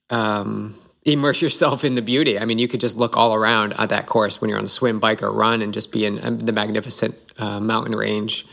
um, 0.09 0.76
immerse 1.05 1.41
yourself 1.41 1.83
in 1.83 1.95
the 1.95 2.01
beauty. 2.01 2.39
I 2.39 2.45
mean, 2.45 2.59
you 2.59 2.67
could 2.67 2.79
just 2.79 2.97
look 2.97 3.17
all 3.17 3.33
around 3.33 3.73
at 3.77 3.89
that 3.89 4.05
course 4.05 4.39
when 4.39 4.49
you're 4.49 4.59
on 4.59 4.67
swim, 4.67 4.99
bike, 4.99 5.21
or 5.21 5.31
run, 5.31 5.61
and 5.61 5.73
just 5.73 5.91
be 5.91 6.05
in 6.05 6.23
um, 6.25 6.39
the 6.39 6.51
magnificent 6.51 7.15
uh, 7.37 7.59
mountain 7.59 7.95
range. 7.95 8.45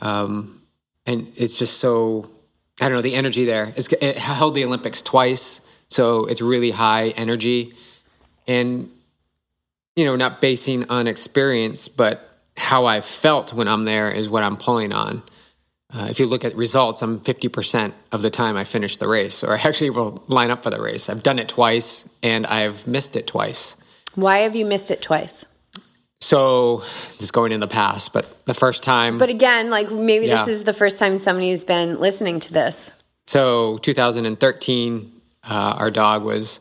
Um, 0.00 0.60
and 1.06 1.26
it's 1.36 1.58
just 1.58 1.78
so 1.78 2.28
I 2.80 2.88
don't 2.88 2.96
know 2.96 3.02
the 3.02 3.14
energy 3.14 3.44
there. 3.44 3.72
It's, 3.76 3.88
it 3.88 4.18
held 4.18 4.54
the 4.54 4.64
Olympics 4.64 5.00
twice, 5.00 5.60
so 5.88 6.26
it's 6.26 6.42
really 6.42 6.70
high 6.70 7.08
energy, 7.10 7.72
and 8.46 8.90
you 9.94 10.04
know, 10.04 10.14
not 10.14 10.42
basing 10.42 10.90
on 10.90 11.06
experience, 11.06 11.88
but 11.88 12.28
how 12.56 12.84
I 12.84 13.00
felt 13.00 13.54
when 13.54 13.66
I'm 13.66 13.86
there 13.86 14.10
is 14.10 14.28
what 14.28 14.42
I'm 14.42 14.58
pulling 14.58 14.92
on. 14.92 15.22
Uh, 15.94 16.08
if 16.10 16.18
you 16.18 16.26
look 16.26 16.44
at 16.44 16.54
results, 16.56 17.00
I'm 17.00 17.20
50% 17.20 17.92
of 18.10 18.22
the 18.22 18.30
time 18.30 18.56
I 18.56 18.64
finish 18.64 18.96
the 18.96 19.06
race, 19.06 19.44
or 19.44 19.52
I 19.52 19.56
actually 19.56 19.90
will 19.90 20.22
line 20.26 20.50
up 20.50 20.64
for 20.64 20.70
the 20.70 20.80
race. 20.80 21.08
I've 21.08 21.22
done 21.22 21.38
it 21.38 21.48
twice 21.48 22.08
and 22.22 22.44
I've 22.46 22.86
missed 22.86 23.16
it 23.16 23.26
twice. 23.26 23.76
Why 24.14 24.38
have 24.38 24.56
you 24.56 24.64
missed 24.64 24.90
it 24.90 25.00
twice? 25.00 25.44
So, 26.20 26.78
just 27.18 27.32
going 27.32 27.52
in 27.52 27.60
the 27.60 27.68
past, 27.68 28.12
but 28.12 28.46
the 28.46 28.54
first 28.54 28.82
time. 28.82 29.18
But 29.18 29.28
again, 29.28 29.70
like 29.70 29.90
maybe 29.90 30.26
yeah. 30.26 30.44
this 30.44 30.56
is 30.56 30.64
the 30.64 30.72
first 30.72 30.98
time 30.98 31.18
somebody's 31.18 31.64
been 31.64 32.00
listening 32.00 32.40
to 32.40 32.52
this. 32.52 32.90
So, 33.26 33.78
2013, 33.78 35.12
uh, 35.48 35.76
our 35.78 35.90
dog 35.90 36.24
was 36.24 36.60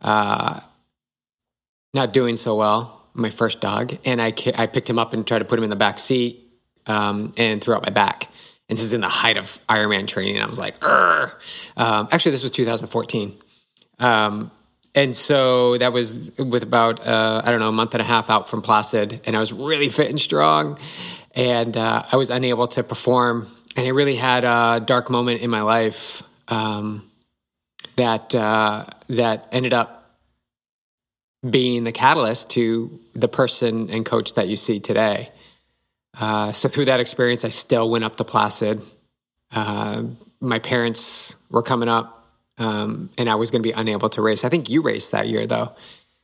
uh, 0.00 0.60
not 1.94 2.12
doing 2.12 2.36
so 2.36 2.56
well, 2.56 3.00
my 3.14 3.30
first 3.30 3.60
dog, 3.60 3.96
and 4.04 4.20
I, 4.20 4.34
I 4.56 4.66
picked 4.66 4.90
him 4.90 4.98
up 4.98 5.12
and 5.14 5.26
tried 5.26 5.38
to 5.38 5.44
put 5.44 5.58
him 5.58 5.64
in 5.64 5.70
the 5.70 5.76
back 5.76 5.98
seat 5.98 6.40
um, 6.86 7.32
and 7.38 7.62
threw 7.62 7.74
out 7.74 7.82
my 7.82 7.90
back. 7.90 8.28
And 8.72 8.78
this 8.78 8.86
is 8.86 8.94
in 8.94 9.02
the 9.02 9.08
height 9.10 9.36
of 9.36 9.60
Ironman 9.68 10.06
training. 10.06 10.40
I 10.40 10.46
was 10.46 10.58
like, 10.58 10.82
um, 10.82 12.08
actually, 12.10 12.32
this 12.32 12.42
was 12.42 12.52
2014. 12.52 13.34
Um, 13.98 14.50
and 14.94 15.14
so 15.14 15.76
that 15.76 15.92
was 15.92 16.34
with 16.38 16.62
about, 16.62 17.06
uh, 17.06 17.42
I 17.44 17.50
don't 17.50 17.60
know, 17.60 17.68
a 17.68 17.72
month 17.72 17.92
and 17.94 18.00
a 18.00 18.04
half 18.04 18.30
out 18.30 18.48
from 18.48 18.62
Placid. 18.62 19.20
And 19.26 19.36
I 19.36 19.40
was 19.40 19.52
really 19.52 19.90
fit 19.90 20.08
and 20.08 20.18
strong. 20.18 20.78
And 21.34 21.76
uh, 21.76 22.04
I 22.10 22.16
was 22.16 22.30
unable 22.30 22.66
to 22.68 22.82
perform. 22.82 23.46
And 23.76 23.86
I 23.86 23.90
really 23.90 24.16
had 24.16 24.46
a 24.46 24.80
dark 24.82 25.10
moment 25.10 25.42
in 25.42 25.50
my 25.50 25.60
life 25.60 26.22
um, 26.48 27.02
that, 27.96 28.34
uh, 28.34 28.86
that 29.10 29.48
ended 29.52 29.74
up 29.74 30.10
being 31.46 31.84
the 31.84 31.92
catalyst 31.92 32.48
to 32.52 32.98
the 33.12 33.28
person 33.28 33.90
and 33.90 34.06
coach 34.06 34.32
that 34.32 34.48
you 34.48 34.56
see 34.56 34.80
today. 34.80 35.28
Uh, 36.18 36.52
so 36.52 36.68
through 36.68 36.86
that 36.86 37.00
experience, 37.00 37.44
I 37.44 37.48
still 37.48 37.88
went 37.90 38.04
up 38.04 38.16
to 38.16 38.24
Placid. 38.24 38.80
Uh, 39.50 40.04
my 40.40 40.58
parents 40.58 41.36
were 41.50 41.62
coming 41.62 41.88
up, 41.88 42.26
um, 42.58 43.10
and 43.16 43.28
I 43.28 43.36
was 43.36 43.50
going 43.50 43.62
to 43.62 43.66
be 43.66 43.72
unable 43.72 44.08
to 44.10 44.22
race. 44.22 44.44
I 44.44 44.48
think 44.48 44.68
you 44.68 44.82
raced 44.82 45.12
that 45.12 45.28
year, 45.28 45.46
though. 45.46 45.70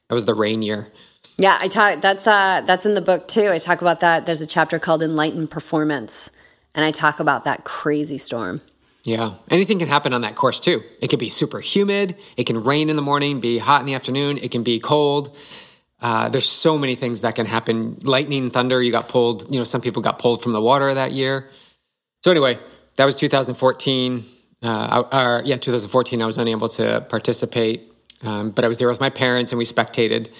That 0.09 0.14
was 0.14 0.24
the 0.24 0.34
rain 0.34 0.62
year. 0.62 0.89
Yeah, 1.36 1.57
I 1.61 1.68
talk. 1.68 2.01
That's 2.01 2.26
uh, 2.26 2.62
that's 2.66 2.84
in 2.84 2.95
the 2.95 3.01
book 3.01 3.28
too. 3.28 3.49
I 3.49 3.59
talk 3.59 3.80
about 3.80 4.01
that. 4.01 4.26
There's 4.26 4.41
a 4.41 4.47
chapter 4.47 4.78
called 4.78 5.03
"Enlightened 5.03 5.51
Performance," 5.51 6.30
and 6.74 6.84
I 6.84 6.91
talk 6.91 7.20
about 7.20 7.45
that 7.45 7.64
crazy 7.64 8.18
storm. 8.18 8.61
Yeah. 9.05 9.34
Anything 9.51 9.78
can 9.78 9.89
happen 9.89 10.12
on 10.12 10.22
that 10.22 10.34
course 10.34 10.61
too. 10.61 10.82
It 11.01 11.09
can 11.09 11.18
be 11.18 11.28
super 11.28 11.61
humid. 11.61 12.16
It 12.36 12.45
can 12.45 12.62
rain 12.62 12.91
in 12.91 12.97
the 12.97 13.03
morning, 13.03 13.41
be 13.41 13.57
hot 13.57 13.80
in 13.80 13.86
the 13.86 13.95
afternoon. 13.95 14.39
It 14.39 14.51
can 14.51 14.64
be 14.64 14.80
cold. 14.80 15.34
Uh, 16.01 16.29
there's 16.29 16.49
so 16.49 16.79
many 16.79 16.95
things 16.95 17.23
that 17.23 17.35
can 17.35 17.47
happen. 17.47 17.97
Lightning, 18.03 18.51
thunder, 18.51 18.81
you 18.81 18.93
got 18.93 19.09
pulled. 19.09 19.51
You 19.51 19.59
know, 19.59 19.65
some 19.65 19.81
people 19.81 20.03
got 20.03 20.19
pulled 20.19 20.43
from 20.43 20.53
the 20.53 20.61
water 20.61 20.93
that 20.95 21.13
year. 21.13 21.49
So, 22.25 22.31
anyway, 22.31 22.59
that 22.97 23.05
was 23.05 23.17
2014. 23.17 24.23
Uh, 24.63 25.03
or, 25.13 25.43
yeah, 25.45 25.57
2014, 25.57 26.21
I 26.21 26.27
was 26.27 26.39
unable 26.39 26.69
to 26.71 27.07
participate, 27.09 27.83
um, 28.25 28.51
but 28.51 28.65
I 28.65 28.69
was 28.69 28.79
there 28.79 28.89
with 28.89 29.01
my 29.01 29.11
parents 29.11 29.53
and 29.53 29.59
we 29.59 29.65
spectated. 29.65 30.33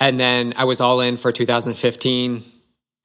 And 0.00 0.18
then 0.18 0.54
I 0.56 0.64
was 0.64 0.80
all 0.80 1.00
in 1.00 1.18
for 1.18 1.30
2015, 1.30 2.42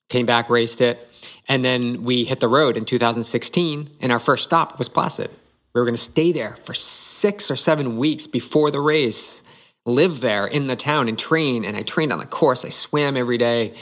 came 0.10 0.26
back, 0.26 0.50
raced 0.50 0.80
it. 0.80 1.06
And 1.50 1.64
then 1.64 2.04
we 2.04 2.24
hit 2.24 2.40
the 2.40 2.48
road 2.48 2.78
in 2.78 2.86
2016, 2.86 3.90
and 4.02 4.12
our 4.12 4.20
first 4.20 4.46
stop 4.46 4.80
was 4.80 4.88
Placid. 4.88 5.30
We 5.74 5.82
were 5.82 5.86
going 5.86 5.96
to 5.96 6.02
stay 6.02 6.32
there 6.32 6.56
for 6.64 6.74
six 6.74 7.52
or 7.52 7.58
seven 7.58 7.98
weeks 7.98 8.28
before 8.28 8.72
the 8.72 8.80
race, 8.80 9.44
live 9.86 10.22
there 10.22 10.46
in 10.46 10.68
the 10.68 10.76
town 10.76 11.08
and 11.08 11.18
train. 11.18 11.66
And 11.66 11.78
I 11.78 11.84
trained 11.84 12.12
on 12.12 12.20
the 12.20 12.26
course. 12.26 12.66
I 12.66 12.70
swam 12.70 13.18
every 13.18 13.38
day, 13.38 13.74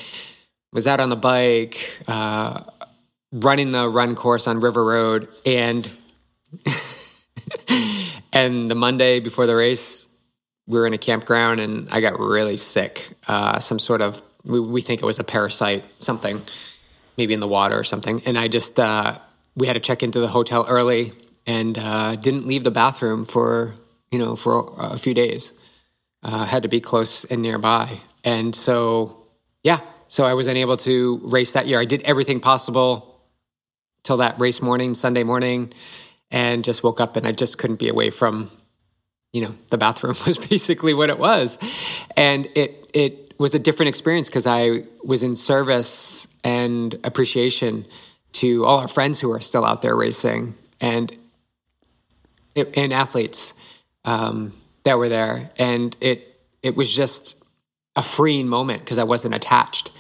was 0.71 0.87
out 0.87 0.99
on 0.99 1.09
the 1.09 1.15
bike, 1.15 1.97
uh, 2.07 2.61
running 3.31 3.71
the 3.71 3.87
run 3.89 4.15
course 4.15 4.47
on 4.47 4.59
River 4.59 4.83
Road. 4.83 5.27
And, 5.45 5.89
and 8.33 8.69
the 8.69 8.75
Monday 8.75 9.19
before 9.19 9.45
the 9.45 9.55
race, 9.55 10.09
we 10.67 10.79
were 10.79 10.87
in 10.87 10.93
a 10.93 10.97
campground 10.97 11.59
and 11.59 11.89
I 11.89 12.01
got 12.01 12.19
really 12.19 12.57
sick. 12.57 13.05
Uh, 13.27 13.59
some 13.59 13.79
sort 13.79 14.01
of, 14.01 14.21
we, 14.45 14.59
we 14.59 14.81
think 14.81 15.01
it 15.01 15.05
was 15.05 15.19
a 15.19 15.23
parasite, 15.23 15.83
something 16.01 16.41
maybe 17.17 17.33
in 17.33 17.39
the 17.39 17.47
water 17.47 17.77
or 17.77 17.83
something. 17.83 18.21
And 18.25 18.37
I 18.37 18.47
just, 18.47 18.79
uh, 18.79 19.17
we 19.55 19.67
had 19.67 19.73
to 19.73 19.79
check 19.79 20.03
into 20.03 20.19
the 20.19 20.27
hotel 20.27 20.65
early 20.67 21.11
and 21.45 21.77
uh, 21.77 22.15
didn't 22.15 22.47
leave 22.47 22.63
the 22.63 22.71
bathroom 22.71 23.25
for 23.25 23.73
you 24.13 24.19
know, 24.19 24.35
for 24.35 24.71
a 24.77 24.95
few 24.95 25.15
days. 25.15 25.59
Uh, 26.24 26.45
had 26.45 26.63
to 26.63 26.69
be 26.69 26.80
close 26.80 27.26
and 27.26 27.41
nearby. 27.41 27.89
And 28.24 28.55
so, 28.55 29.17
yeah, 29.61 29.82
so 30.07 30.26
I 30.26 30.36
was 30.36 30.47
unable 30.47 30.78
to 30.78 31.19
race 31.24 31.53
that 31.53 31.67
year. 31.67 31.82
I 31.82 31.86
did 31.86 32.01
everything 32.03 32.39
possible 32.39 33.19
till 34.03 34.17
that 34.17 34.39
race 34.39 34.61
morning, 34.61 34.93
Sunday 34.93 35.24
morning, 35.24 35.74
and 36.32 36.63
just 36.63 36.84
woke 36.84 37.01
up 37.01 37.15
and 37.15 37.28
I 37.28 37.32
just 37.32 37.57
couldn't 37.57 37.78
be 37.78 37.89
away 37.89 38.09
from, 38.09 38.49
you 39.34 39.41
know, 39.41 39.53
the 39.69 39.78
bathroom 39.78 40.15
was 40.26 40.38
basically 40.38 40.93
what 40.93 41.09
it 41.09 41.17
was. 41.17 41.57
And 42.15 42.47
it, 42.55 42.88
it 42.93 43.34
was 43.38 43.53
a 43.53 43.59
different 43.59 43.89
experience 43.89 44.30
because 44.30 44.45
I 44.45 44.84
was 45.03 45.24
in 45.24 45.36
service 45.36 46.28
and 46.43 46.95
appreciation 47.03 47.86
to 48.34 48.65
all 48.65 48.80
our 48.80 48.88
friends 48.88 49.19
who 49.19 49.32
are 49.32 49.39
still 49.39 49.65
out 49.65 49.82
there 49.82 49.95
racing 49.95 50.53
and, 50.82 51.11
and 52.55 52.93
athletes 52.93 53.53
um, 54.05 54.53
that 54.84 54.97
were 54.97 55.09
there, 55.09 55.49
and 55.57 55.95
it 56.01 56.27
it 56.61 56.75
was 56.75 56.93
just 56.93 57.43
a 57.95 58.01
freeing 58.01 58.47
moment 58.47 58.81
because 58.81 58.97
I 58.97 59.03
wasn't 59.03 59.36
attached, 59.36 59.91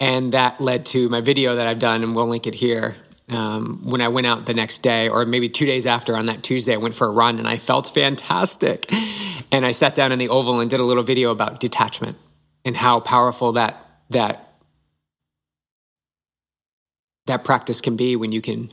and 0.00 0.32
that 0.32 0.60
led 0.60 0.86
to 0.86 1.08
my 1.08 1.20
video 1.20 1.56
that 1.56 1.66
I've 1.66 1.78
done, 1.78 2.02
and 2.02 2.14
we'll 2.14 2.28
link 2.28 2.46
it 2.46 2.54
here. 2.54 2.96
Um, 3.28 3.80
when 3.84 4.00
I 4.00 4.08
went 4.08 4.28
out 4.28 4.46
the 4.46 4.54
next 4.54 4.84
day, 4.84 5.08
or 5.08 5.26
maybe 5.26 5.48
two 5.48 5.66
days 5.66 5.84
after 5.84 6.16
on 6.16 6.26
that 6.26 6.44
Tuesday, 6.44 6.74
I 6.74 6.76
went 6.76 6.94
for 6.94 7.08
a 7.08 7.10
run 7.10 7.40
and 7.40 7.48
I 7.48 7.58
felt 7.58 7.92
fantastic. 7.92 8.88
And 9.50 9.66
I 9.66 9.72
sat 9.72 9.94
down 9.94 10.12
in 10.12 10.18
the 10.18 10.28
oval 10.28 10.60
and 10.60 10.70
did 10.70 10.80
a 10.80 10.84
little 10.84 11.02
video 11.02 11.30
about 11.30 11.60
detachment 11.60 12.16
and 12.64 12.76
how 12.76 13.00
powerful 13.00 13.52
that 13.52 13.76
that 14.10 14.46
that 17.26 17.44
practice 17.44 17.80
can 17.80 17.96
be 17.96 18.16
when 18.16 18.32
you 18.32 18.40
can 18.40 18.70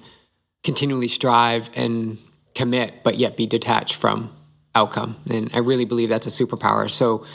continually 0.63 1.07
strive 1.07 1.69
and 1.75 2.17
commit, 2.55 3.03
but 3.03 3.15
yet 3.15 3.35
be 3.35 3.47
detached 3.47 3.95
from 3.95 4.29
outcome. 4.75 5.15
And 5.31 5.49
I 5.53 5.59
really 5.59 5.85
believe 5.85 6.09
that's 6.09 6.27
a 6.27 6.45
superpower. 6.45 6.89
So 6.89 7.25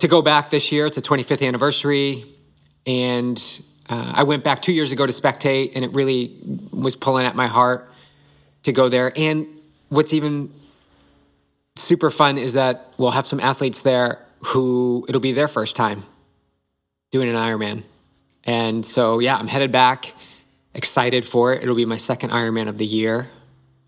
to 0.00 0.08
go 0.08 0.22
back 0.22 0.50
this 0.50 0.72
year, 0.72 0.86
it's 0.86 0.96
a 0.96 1.02
25th 1.02 1.46
anniversary. 1.46 2.24
And 2.86 3.40
uh, 3.88 4.12
I 4.16 4.22
went 4.22 4.44
back 4.44 4.62
two 4.62 4.72
years 4.72 4.92
ago 4.92 5.06
to 5.06 5.12
spectate, 5.12 5.72
and 5.74 5.84
it 5.84 5.92
really 5.92 6.36
was 6.72 6.96
pulling 6.96 7.26
at 7.26 7.36
my 7.36 7.48
heart 7.48 7.88
to 8.62 8.72
go 8.72 8.88
there. 8.88 9.12
And 9.16 9.46
what's 9.88 10.12
even 10.12 10.50
super 11.76 12.10
fun 12.10 12.38
is 12.38 12.54
that 12.54 12.86
we'll 12.98 13.10
have 13.10 13.26
some 13.26 13.40
athletes 13.40 13.82
there 13.82 14.18
who 14.40 15.04
it'll 15.08 15.20
be 15.20 15.32
their 15.32 15.48
first 15.48 15.76
time 15.76 16.02
doing 17.10 17.28
an 17.28 17.34
Ironman. 17.34 17.82
And 18.44 18.86
so, 18.86 19.18
yeah, 19.18 19.36
I'm 19.36 19.48
headed 19.48 19.72
back, 19.72 20.14
excited 20.74 21.24
for 21.24 21.52
it. 21.52 21.62
It'll 21.62 21.76
be 21.76 21.84
my 21.84 21.98
second 21.98 22.30
Ironman 22.30 22.68
of 22.68 22.78
the 22.78 22.86
year. 22.86 23.28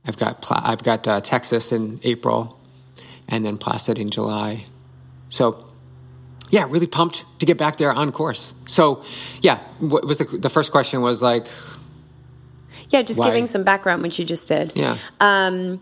I've 0.05 0.19
got 0.19 0.45
I've 0.51 0.83
got 0.83 1.07
uh, 1.07 1.21
Texas 1.21 1.71
in 1.73 2.01
April, 2.03 2.59
and 3.33 3.45
then 3.45 3.59
Placid 3.59 3.99
in 3.99 4.11
July. 4.11 4.65
So, 5.31 5.65
yeah, 6.51 6.67
really 6.69 6.87
pumped 6.87 7.25
to 7.41 7.47
get 7.47 7.57
back 7.57 7.77
there 7.77 7.91
on 7.91 8.13
course. 8.13 8.55
So, 8.67 9.03
yeah, 9.41 9.59
what 9.81 10.07
was 10.07 10.19
the, 10.19 10.25
the 10.25 10.51
first 10.51 10.71
question 10.71 11.01
was 11.01 11.23
like, 11.23 11.49
yeah, 12.91 13.01
just 13.01 13.19
why? 13.19 13.29
giving 13.29 13.47
some 13.47 13.65
background, 13.65 14.03
which 14.03 14.19
you 14.19 14.27
just 14.27 14.47
did. 14.47 14.77
Yeah. 14.77 14.99
Um, 15.19 15.81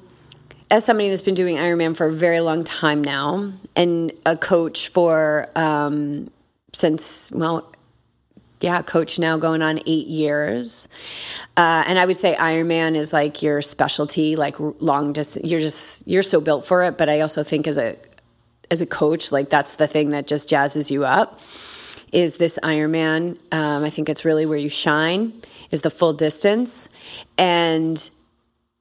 as 0.70 0.84
somebody 0.84 1.09
that's 1.09 1.20
been 1.20 1.34
doing 1.34 1.57
Ironman 1.57 1.96
for 1.96 2.07
a 2.07 2.12
very 2.12 2.38
long 2.38 2.62
time 2.62 3.03
now, 3.03 3.53
and 3.74 4.12
a 4.24 4.36
coach 4.36 4.88
for 4.88 5.48
um, 5.57 6.30
since 6.72 7.32
well, 7.32 7.68
yeah, 8.61 8.83
coach 8.83 9.19
now 9.19 9.39
going 9.39 9.63
on 9.63 9.81
eight 9.87 10.07
years. 10.07 10.89
Uh, 11.57 11.85
and 11.87 11.99
I 11.99 12.07
would 12.07 12.17
say 12.17 12.35
Ironman 12.35 12.97
is 12.97 13.13
like 13.13 13.43
your 13.43 13.63
specialty, 13.63 14.37
like 14.37 14.57
long 14.59 15.13
distance. 15.13 15.51
You're 15.51 15.61
just 15.61 16.07
you're 16.07 16.23
so 16.23 16.41
built 16.41 16.67
for 16.67 16.83
it. 16.83 16.99
But 16.99 17.09
I 17.09 17.21
also 17.21 17.43
think 17.43 17.67
as 17.67 17.79
a 17.79 17.97
as 18.71 18.81
a 18.81 18.87
coach, 18.87 19.33
like 19.33 19.51
that's 19.51 19.77
the 19.77 19.87
thing 19.87 20.11
that 20.11 20.27
just 20.27 20.49
jazzes 20.49 20.91
you 20.91 21.05
up. 21.05 21.41
Is 22.13 22.37
this 22.39 22.59
Ironman? 22.63 23.39
Um, 23.53 23.85
I 23.85 23.91
think 23.91 24.09
it's 24.09 24.25
really 24.25 24.47
where 24.47 24.59
you 24.59 24.69
shine. 24.69 25.33
Is 25.71 25.83
the 25.83 25.91
full 25.91 26.13
distance 26.13 26.89
and 27.39 28.11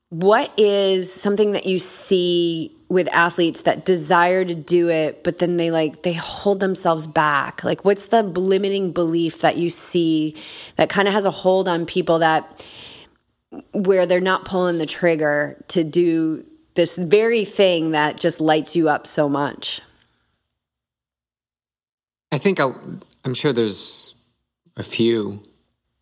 what 0.09 0.51
is 0.57 1.13
something 1.13 1.51
that 1.51 1.67
you 1.67 1.77
see 1.77 2.71
with 2.89 3.07
athletes 3.09 3.61
that 3.61 3.85
desire 3.85 4.43
to 4.43 4.55
do 4.55 4.89
it 4.89 5.23
but 5.23 5.37
then 5.37 5.57
they 5.57 5.69
like 5.69 6.01
they 6.01 6.13
hold 6.13 6.59
themselves 6.59 7.05
back. 7.05 7.63
Like 7.63 7.85
what's 7.85 8.07
the 8.07 8.23
limiting 8.23 8.91
belief 8.91 9.41
that 9.41 9.57
you 9.57 9.69
see 9.69 10.35
that 10.75 10.89
kind 10.89 11.07
of 11.07 11.13
has 11.13 11.23
a 11.23 11.31
hold 11.31 11.67
on 11.67 11.85
people 11.85 12.19
that 12.19 12.65
where 13.71 14.05
they're 14.05 14.19
not 14.19 14.45
pulling 14.45 14.79
the 14.79 14.85
trigger 14.85 15.63
to 15.69 15.83
do 15.83 16.45
this 16.75 16.95
very 16.95 17.45
thing 17.45 17.91
that 17.91 18.17
just 18.17 18.41
lights 18.41 18.75
you 18.75 18.89
up 18.89 19.05
so 19.05 19.29
much? 19.29 19.81
I 22.31 22.37
think 22.37 22.59
i 22.59 22.71
am 23.25 23.33
sure 23.33 23.53
there's 23.53 24.15
a 24.77 24.83
few 24.83 25.41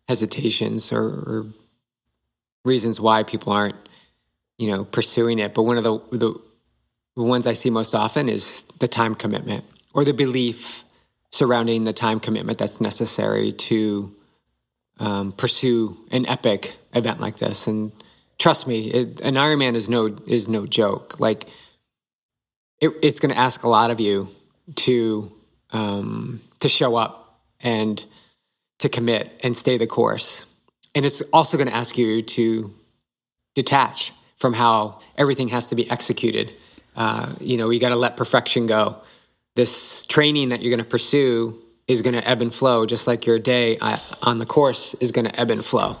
hesitations 0.08 0.92
or, 0.92 1.04
or 1.04 1.46
reasons 2.64 3.00
why 3.00 3.22
people 3.22 3.52
aren't 3.52 3.76
you 4.58 4.70
know 4.70 4.84
pursuing 4.84 5.38
it 5.38 5.54
but 5.54 5.62
one 5.62 5.78
of 5.78 5.84
the 5.84 5.98
the 6.16 6.47
ones 7.24 7.46
i 7.46 7.52
see 7.52 7.70
most 7.70 7.94
often 7.94 8.28
is 8.28 8.64
the 8.80 8.88
time 8.88 9.14
commitment 9.14 9.64
or 9.94 10.04
the 10.04 10.12
belief 10.12 10.84
surrounding 11.30 11.84
the 11.84 11.92
time 11.92 12.20
commitment 12.20 12.58
that's 12.58 12.80
necessary 12.80 13.52
to 13.52 14.10
um, 15.00 15.32
pursue 15.32 15.96
an 16.10 16.26
epic 16.26 16.74
event 16.94 17.20
like 17.20 17.38
this 17.38 17.66
and 17.66 17.92
trust 18.38 18.66
me 18.66 18.90
it, 18.90 19.20
an 19.20 19.34
ironman 19.34 19.74
is 19.74 19.88
no 19.88 20.06
is 20.26 20.48
no 20.48 20.66
joke 20.66 21.20
like 21.20 21.46
it, 22.80 22.90
it's 23.02 23.20
going 23.20 23.32
to 23.32 23.38
ask 23.38 23.64
a 23.64 23.68
lot 23.68 23.90
of 23.90 24.00
you 24.00 24.28
to 24.76 25.30
um, 25.70 26.40
to 26.60 26.68
show 26.68 26.96
up 26.96 27.40
and 27.60 28.04
to 28.78 28.88
commit 28.88 29.38
and 29.42 29.56
stay 29.56 29.76
the 29.76 29.86
course 29.86 30.44
and 30.94 31.04
it's 31.04 31.20
also 31.32 31.56
going 31.56 31.68
to 31.68 31.74
ask 31.74 31.98
you 31.98 32.22
to 32.22 32.72
detach 33.54 34.12
from 34.36 34.52
how 34.54 35.00
everything 35.16 35.48
has 35.48 35.68
to 35.68 35.74
be 35.74 35.90
executed. 35.90 36.54
Uh, 36.98 37.32
you 37.40 37.56
know, 37.56 37.70
you 37.70 37.78
got 37.78 37.90
to 37.90 37.96
let 37.96 38.16
perfection 38.16 38.66
go. 38.66 38.96
This 39.54 40.04
training 40.04 40.48
that 40.48 40.62
you're 40.62 40.70
going 40.70 40.84
to 40.84 40.90
pursue 40.90 41.56
is 41.86 42.02
going 42.02 42.14
to 42.14 42.28
ebb 42.28 42.42
and 42.42 42.52
flow, 42.52 42.86
just 42.86 43.06
like 43.06 43.24
your 43.24 43.38
day 43.38 43.78
uh, 43.80 43.96
on 44.24 44.38
the 44.38 44.46
course 44.46 44.94
is 44.94 45.12
going 45.12 45.24
to 45.24 45.40
ebb 45.40 45.50
and 45.50 45.64
flow. 45.64 45.96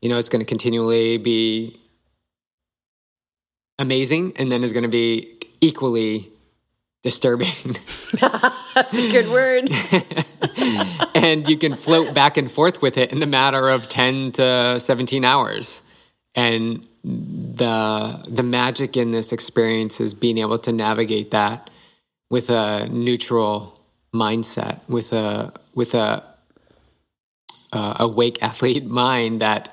You 0.00 0.08
know, 0.08 0.18
it's 0.18 0.30
going 0.30 0.40
to 0.40 0.46
continually 0.46 1.18
be 1.18 1.76
amazing 3.78 4.32
and 4.36 4.50
then 4.50 4.64
is 4.64 4.72
going 4.72 4.84
to 4.84 4.88
be 4.88 5.36
equally 5.60 6.30
disturbing. 7.02 7.52
That's 8.20 8.94
a 8.94 9.10
good 9.12 9.28
word. 9.28 9.68
and 11.14 11.46
you 11.46 11.58
can 11.58 11.76
float 11.76 12.14
back 12.14 12.38
and 12.38 12.50
forth 12.50 12.80
with 12.80 12.96
it 12.96 13.12
in 13.12 13.20
the 13.20 13.26
matter 13.26 13.68
of 13.68 13.88
10 13.88 14.32
to 14.32 14.80
17 14.80 15.22
hours. 15.22 15.82
And 16.34 16.86
the 17.04 18.24
the 18.28 18.42
magic 18.42 18.96
in 18.96 19.10
this 19.10 19.32
experience 19.32 20.00
is 20.00 20.14
being 20.14 20.38
able 20.38 20.58
to 20.58 20.72
navigate 20.72 21.32
that 21.32 21.70
with 22.30 22.48
a 22.50 22.88
neutral 22.88 23.78
mindset, 24.14 24.80
with 24.88 25.12
a 25.12 25.52
with 25.74 25.94
a 25.94 26.24
uh, 27.72 27.96
awake 28.00 28.42
athlete 28.42 28.84
mind 29.02 29.40
that 29.40 29.72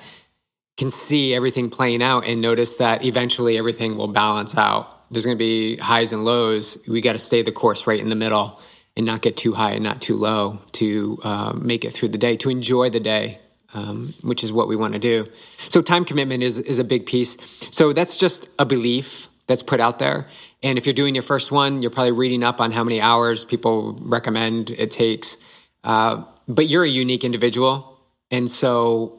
can 0.76 0.90
see 0.90 1.34
everything 1.34 1.70
playing 1.70 2.02
out 2.02 2.26
and 2.26 2.40
notice 2.40 2.76
that 2.76 3.04
eventually 3.04 3.56
everything 3.58 3.96
will 3.96 4.08
balance 4.08 4.56
out. 4.56 4.88
There's 5.10 5.24
going 5.24 5.36
to 5.36 5.44
be 5.44 5.76
highs 5.76 6.12
and 6.12 6.24
lows. 6.24 6.82
We 6.88 7.00
got 7.00 7.12
to 7.12 7.18
stay 7.18 7.42
the 7.42 7.52
course 7.52 7.86
right 7.86 8.00
in 8.00 8.08
the 8.08 8.16
middle 8.16 8.58
and 8.96 9.06
not 9.06 9.22
get 9.22 9.36
too 9.36 9.52
high 9.52 9.72
and 9.72 9.84
not 9.84 10.00
too 10.00 10.16
low 10.16 10.58
to 10.72 11.18
uh, 11.22 11.52
make 11.60 11.84
it 11.84 11.92
through 11.92 12.08
the 12.08 12.18
day, 12.18 12.36
to 12.38 12.50
enjoy 12.50 12.90
the 12.90 13.00
day, 13.00 13.38
um, 13.74 14.08
which 14.22 14.44
is 14.44 14.52
what 14.52 14.68
we 14.68 14.76
want 14.76 14.92
to 14.94 14.98
do. 14.98 15.24
So 15.58 15.82
time 15.82 16.04
commitment 16.04 16.42
is 16.42 16.58
is 16.58 16.78
a 16.78 16.84
big 16.84 17.06
piece. 17.06 17.36
So 17.70 17.92
that's 17.92 18.16
just 18.16 18.48
a 18.58 18.64
belief 18.64 19.28
that's 19.46 19.62
put 19.62 19.80
out 19.80 19.98
there. 19.98 20.26
And 20.62 20.78
if 20.78 20.86
you're 20.86 20.94
doing 20.94 21.14
your 21.14 21.22
first 21.22 21.50
one, 21.50 21.82
you're 21.82 21.90
probably 21.90 22.12
reading 22.12 22.44
up 22.44 22.60
on 22.60 22.70
how 22.70 22.84
many 22.84 23.00
hours 23.00 23.44
people 23.44 23.98
recommend 24.02 24.70
it 24.70 24.90
takes. 24.90 25.36
Uh, 25.82 26.24
but 26.46 26.66
you're 26.66 26.84
a 26.84 26.88
unique 26.88 27.24
individual, 27.24 27.98
and 28.30 28.48
so 28.48 29.18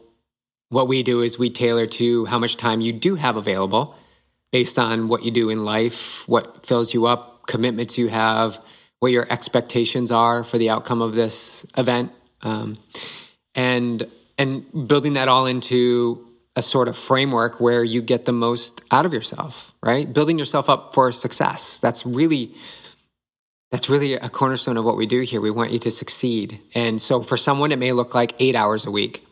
what 0.70 0.88
we 0.88 1.04
do 1.04 1.22
is 1.22 1.38
we 1.38 1.50
tailor 1.50 1.86
to 1.86 2.26
how 2.26 2.40
much 2.40 2.58
time 2.58 2.82
you 2.82 2.92
do 2.92 3.16
have 3.16 3.38
available 3.38 3.96
based 4.52 4.80
on 4.80 5.08
what 5.08 5.24
you 5.24 5.32
do 5.32 5.50
in 5.50 5.66
life, 5.66 6.28
what 6.28 6.66
fills 6.66 6.94
you 6.94 7.06
up, 7.06 7.46
commitments 7.48 7.98
you 7.98 8.08
have, 8.08 8.58
what 9.00 9.12
your 9.12 9.28
expectations 9.30 10.12
are 10.12 10.44
for 10.44 10.58
the 10.58 10.70
outcome 10.70 11.02
of 11.02 11.14
this 11.14 11.66
event. 11.78 12.12
Um, 12.42 12.78
and 13.54 14.04
and 14.44 14.88
building 14.88 15.14
that 15.14 15.28
all 15.28 15.46
into 15.46 16.24
a 16.56 16.62
sort 16.62 16.88
of 16.88 16.96
framework 16.96 17.60
where 17.60 17.84
you 17.84 18.02
get 18.02 18.26
the 18.26 18.32
most 18.32 18.84
out 18.92 19.06
of 19.06 19.14
yourself, 19.14 19.74
right? 19.82 20.12
Building 20.12 20.38
yourself 20.38 20.70
up 20.70 20.94
for 20.94 21.12
success. 21.12 21.80
That's 21.80 22.06
really 22.06 22.52
that's 23.72 23.90
really 23.90 24.14
a 24.14 24.30
cornerstone 24.30 24.78
of 24.78 24.86
what 24.86 24.98
we 24.98 25.08
do 25.08 25.22
here. 25.22 25.42
We 25.42 25.50
want 25.50 25.72
you 25.72 25.80
to 25.80 25.90
succeed. 25.90 26.60
And 26.76 27.02
so 27.02 27.24
for 27.24 27.38
someone 27.38 27.72
it 27.72 27.80
may 27.80 27.92
look 27.92 28.14
like 28.14 28.36
8 28.40 28.56
hours 28.56 28.86
a 28.86 28.92
week. 28.92 29.26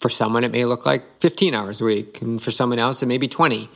For 0.00 0.08
someone 0.08 0.42
it 0.42 0.50
may 0.50 0.64
look 0.64 0.84
like 0.84 1.20
15 1.20 1.54
hours 1.54 1.80
a 1.80 1.84
week, 1.84 2.20
and 2.22 2.42
for 2.42 2.50
someone 2.50 2.80
else 2.80 3.04
it 3.04 3.06
may 3.06 3.18
be 3.18 3.28
20. 3.28 3.68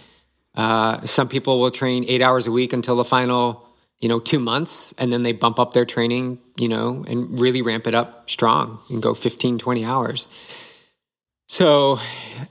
Uh, 0.57 1.01
some 1.03 1.29
people 1.29 1.61
will 1.61 1.71
train 1.71 2.05
eight 2.09 2.23
hours 2.23 2.47
a 2.47 2.51
week 2.51 2.73
until 2.73 2.97
the 2.97 3.05
final, 3.05 3.66
you 4.01 4.09
know, 4.09 4.19
two 4.19 4.39
months, 4.39 4.93
and 4.99 5.13
then 5.13 5.23
they 5.23 5.33
bump 5.33 5.59
up 5.59 5.73
their 5.73 5.85
training, 5.85 6.39
you 6.59 6.69
know, 6.69 7.05
and 7.09 7.41
really 7.41 7.63
ramp 7.63 7.87
it 7.87 7.95
up 7.95 8.29
strong 8.29 8.79
and 8.91 9.03
go 9.03 9.15
15, 9.15 9.59
20 9.59 9.85
hours. 9.85 10.29
So, 11.49 11.99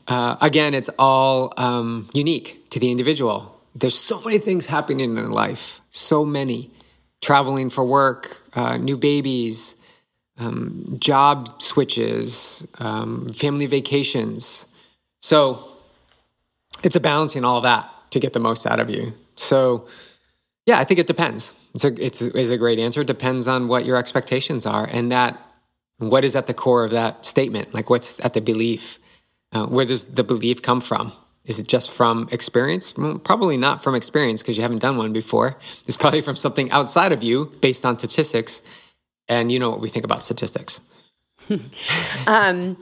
uh, 0.08 0.38
again, 0.42 0.74
it's 0.74 0.90
all 0.98 1.54
um, 1.58 2.10
unique 2.14 2.70
to 2.72 2.80
the 2.80 2.90
individual. 2.90 3.52
There's 3.76 3.98
so 3.98 4.22
many 4.22 4.40
things 4.40 4.66
happening 4.66 5.02
in 5.02 5.32
life, 5.32 5.82
so 5.90 6.26
many 6.26 6.72
traveling 7.22 7.70
for 7.70 7.84
work, 7.84 8.38
uh, 8.54 8.78
new 8.78 8.98
babies, 8.98 9.82
um, 10.38 10.98
job 11.00 11.62
switches, 11.62 12.72
um, 12.80 13.30
family 13.30 13.66
vacations. 13.66 14.66
So 15.22 15.60
it's 16.84 16.96
a 16.96 17.00
balancing 17.00 17.44
all 17.44 17.62
that 17.62 17.90
to 18.12 18.20
get 18.20 18.34
the 18.34 18.40
most 18.40 18.66
out 18.66 18.80
of 18.80 18.90
you. 18.90 19.14
So 19.36 19.88
yeah, 20.66 20.80
I 20.80 20.84
think 20.84 21.00
it 21.00 21.08
depends. 21.08 21.54
It's 21.76 21.84
a 21.84 22.04
it's 22.04 22.22
is 22.22 22.52
a 22.52 22.58
great 22.58 22.80
answer. 22.80 23.02
It 23.02 23.08
depends 23.08 23.48
on 23.48 23.68
what 23.68 23.86
your 23.86 23.98
expectations 23.98 24.66
are 24.66 24.88
and 24.92 25.12
that 25.12 25.40
what 25.98 26.26
is 26.26 26.36
at 26.36 26.48
the 26.48 26.54
core 26.54 26.84
of 26.84 26.92
that 26.92 27.24
statement. 27.24 27.74
Like 27.74 27.90
what's 27.90 28.24
at 28.26 28.34
the 28.34 28.42
belief? 28.42 29.00
Uh, 29.52 29.68
where 29.68 29.86
does 29.86 30.16
the 30.16 30.24
belief 30.24 30.62
come 30.62 30.82
from? 30.82 31.12
Is 31.46 31.60
it 31.60 31.68
just 31.68 31.92
from 31.92 32.28
experience? 32.32 32.98
Well, 32.98 33.20
probably 33.20 33.58
not 33.58 33.84
from 33.84 33.94
experience 33.94 34.42
because 34.42 34.58
you 34.58 34.64
haven't 34.64 34.80
done 34.80 34.98
one 34.98 35.14
before. 35.14 35.58
It's 35.88 35.96
probably 35.96 36.22
from 36.22 36.36
something 36.36 36.72
outside 36.72 37.12
of 37.12 37.22
you 37.22 37.52
based 37.62 37.86
on 37.86 38.00
statistics. 38.00 38.64
And 39.30 39.52
you 39.52 39.60
know 39.60 39.70
what 39.70 39.80
we 39.80 39.90
think 39.90 40.06
about 40.06 40.24
statistics. 40.24 40.82
um, 42.28 42.78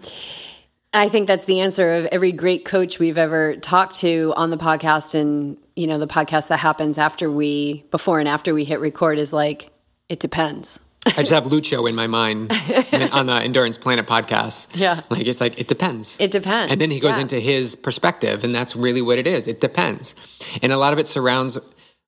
I 0.93 1.09
think 1.09 1.27
that's 1.27 1.45
the 1.45 1.61
answer 1.61 1.93
of 1.93 2.05
every 2.07 2.31
great 2.31 2.65
coach 2.65 2.99
we've 2.99 3.17
ever 3.17 3.55
talked 3.55 3.99
to 3.99 4.33
on 4.37 4.51
the 4.51 4.57
podcast. 4.57 5.15
And, 5.15 5.57
you 5.75 5.87
know, 5.87 5.97
the 5.97 6.07
podcast 6.07 6.49
that 6.49 6.57
happens 6.57 6.97
after 6.99 7.31
we, 7.31 7.83
before 7.89 8.19
and 8.19 8.29
after 8.29 8.53
we 8.53 8.63
hit 8.63 8.79
record 8.79 9.17
is 9.17 9.33
like, 9.33 9.71
it 10.07 10.19
depends. 10.19 10.79
I 11.05 11.11
just 11.11 11.31
have 11.31 11.45
Lucho 11.45 11.89
in 11.89 11.95
my 11.95 12.07
mind 12.07 12.51
on 13.11 13.25
the 13.25 13.33
Endurance 13.33 13.77
Planet 13.77 14.05
podcast. 14.05 14.69
Yeah. 14.75 15.01
Like 15.09 15.27
it's 15.27 15.41
like, 15.41 15.59
it 15.59 15.67
depends. 15.67 16.19
It 16.21 16.31
depends. 16.31 16.71
And 16.71 16.79
then 16.79 16.91
he 16.91 16.99
goes 16.99 17.15
yeah. 17.15 17.23
into 17.23 17.39
his 17.39 17.75
perspective, 17.75 18.43
and 18.43 18.53
that's 18.55 18.75
really 18.75 19.01
what 19.01 19.17
it 19.17 19.27
is. 19.27 19.47
It 19.47 19.59
depends. 19.59 20.15
And 20.61 20.71
a 20.71 20.77
lot 20.77 20.93
of 20.93 20.99
it 20.99 21.07
surrounds 21.07 21.57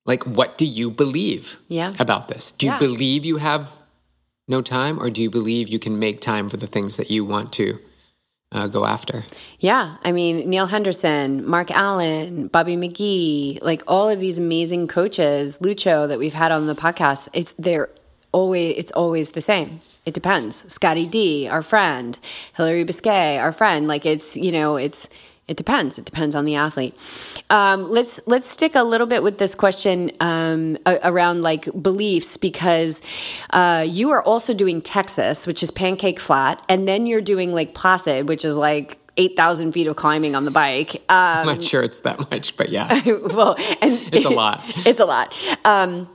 like, 0.05 0.23
what 0.25 0.57
do 0.57 0.65
you 0.65 0.89
believe 0.91 1.57
yeah. 1.67 1.93
about 1.99 2.27
this? 2.27 2.51
Do 2.53 2.67
you 2.67 2.71
Yeah. 2.73 2.79
believe 2.79 3.25
you 3.25 3.37
have 3.37 3.75
no 4.47 4.61
time, 4.61 4.99
or 5.01 5.09
do 5.09 5.21
you 5.23 5.29
believe 5.29 5.67
you 5.69 5.79
can 5.79 5.99
make 5.99 6.21
time 6.21 6.49
for 6.49 6.57
the 6.57 6.67
things 6.67 6.97
that 6.97 7.09
you 7.09 7.25
want 7.25 7.51
to 7.53 7.79
uh, 8.51 8.67
go 8.67 8.85
after? 8.85 9.23
Yeah. 9.59 9.97
I 10.03 10.11
mean, 10.11 10.49
Neal 10.49 10.67
Henderson, 10.67 11.47
Mark 11.47 11.71
Allen, 11.71 12.47
Bobby 12.47 12.75
McGee, 12.77 13.61
like 13.61 13.83
all 13.87 14.09
of 14.09 14.19
these 14.19 14.39
amazing 14.39 14.87
coaches, 14.87 15.57
Lucho 15.59 16.07
that 16.07 16.19
we've 16.19 16.33
had 16.33 16.51
on 16.51 16.67
the 16.67 16.75
podcast, 16.75 17.27
it's 17.33 17.53
they're 17.57 17.89
always 18.31 18.75
it's 18.77 18.91
always 18.91 19.31
the 19.31 19.41
same. 19.41 19.79
It 20.05 20.13
depends. 20.13 20.71
Scotty 20.71 21.07
D, 21.07 21.47
our 21.47 21.63
friend, 21.63 22.17
Hillary 22.55 22.83
Biscay, 22.83 23.37
our 23.37 23.51
friend. 23.51 23.87
Like 23.87 24.05
it's, 24.05 24.37
you 24.37 24.51
know, 24.51 24.75
it's 24.75 25.09
it 25.47 25.57
depends. 25.57 25.99
It 25.99 26.05
depends 26.05 26.35
on 26.35 26.45
the 26.45 26.55
athlete. 26.55 26.95
Um, 27.49 27.87
let's 27.89 28.19
let's 28.25 28.49
stick 28.49 28.73
a 28.75 28.83
little 28.83 29.05
bit 29.05 29.21
with 29.21 29.37
this 29.37 29.53
question 29.53 30.11
um, 30.19 30.77
a- 30.85 30.99
around 31.03 31.43
like 31.43 31.65
beliefs 31.81 32.37
because 32.37 33.01
uh, 33.51 33.85
you 33.87 34.09
are 34.09 34.23
also 34.23 34.53
doing 34.53 34.81
Texas, 34.81 35.45
which 35.45 35.61
is 35.61 35.69
pancake 35.69 36.19
flat, 36.19 36.63
and 36.67 36.87
then 36.87 37.05
you're 37.05 37.21
doing 37.21 37.53
Lake 37.53 37.75
Placid, 37.75 38.27
which 38.27 38.43
is 38.43 38.57
like 38.57 38.97
eight 39.17 39.35
thousand 39.37 39.71
feet 39.71 39.85
of 39.87 39.95
climbing 39.95 40.35
on 40.35 40.45
the 40.45 40.51
bike. 40.51 40.95
Um, 41.09 41.17
I'm 41.17 41.45
not 41.45 41.63
sure 41.63 41.83
it's 41.83 41.99
that 42.01 42.19
much, 42.31 42.57
but 42.57 42.69
yeah. 42.69 43.01
well, 43.05 43.55
and 43.81 43.91
It's 44.11 44.25
a 44.25 44.29
lot. 44.29 44.61
it's 44.85 44.99
a 44.99 45.05
lot. 45.05 45.33
Um, 45.63 46.09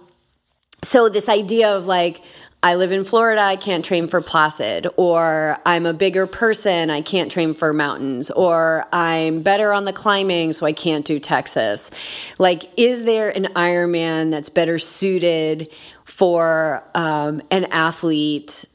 so 0.82 1.08
this 1.08 1.28
idea 1.28 1.68
of 1.68 1.86
like 1.86 2.20
I 2.62 2.74
live 2.74 2.92
in 2.92 3.04
Florida, 3.04 3.40
I 3.40 3.56
can't 3.56 3.82
train 3.82 4.06
for 4.06 4.20
Placid, 4.20 4.86
or 4.96 5.56
I'm 5.64 5.86
a 5.86 5.94
bigger 5.94 6.26
person, 6.26 6.90
I 6.90 7.00
can't 7.00 7.30
train 7.30 7.54
for 7.54 7.72
mountains, 7.72 8.30
or 8.30 8.84
I'm 8.92 9.40
better 9.42 9.72
on 9.72 9.86
the 9.86 9.94
climbing, 9.94 10.52
so 10.52 10.66
I 10.66 10.74
can't 10.74 11.06
do 11.06 11.18
Texas. 11.18 11.90
Like, 12.38 12.70
is 12.78 13.06
there 13.06 13.30
an 13.30 13.44
Ironman 13.56 14.30
that's 14.30 14.50
better 14.50 14.76
suited 14.76 15.68
for 16.04 16.84
um, 16.94 17.40
an 17.50 17.64
athlete, 17.66 18.66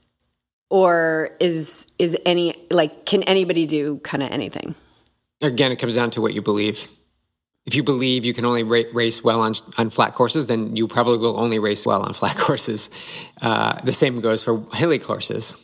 or 0.71 1.29
is 1.39 1.85
is 1.99 2.17
any 2.25 2.55
like 2.71 3.05
can 3.05 3.21
anybody 3.23 3.67
do 3.67 3.99
kind 3.99 4.23
of 4.23 4.31
anything? 4.31 4.73
Again, 5.41 5.71
it 5.71 5.75
comes 5.75 5.93
down 5.93 6.09
to 6.11 6.21
what 6.21 6.33
you 6.33 6.41
believe. 6.41 6.89
If 7.65 7.73
you 7.73 7.81
believe 7.81 8.25
you 8.25 8.33
can 8.33 8.45
only 8.45 8.63
ra- 8.63 8.91
race 8.93 9.23
well 9.23 9.41
on 9.41 9.55
on 9.77 9.89
flat 9.89 10.13
courses, 10.13 10.47
then 10.47 10.75
you 10.75 10.87
probably 10.87 11.17
will 11.17 11.39
only 11.39 11.59
race 11.59 11.85
well 11.85 12.03
on 12.03 12.13
flat 12.13 12.37
courses. 12.45 12.89
Uh, 13.41 13.79
the 13.83 13.91
same 13.91 14.21
goes 14.21 14.43
for 14.43 14.63
hilly 14.73 14.99
courses. 14.99 15.57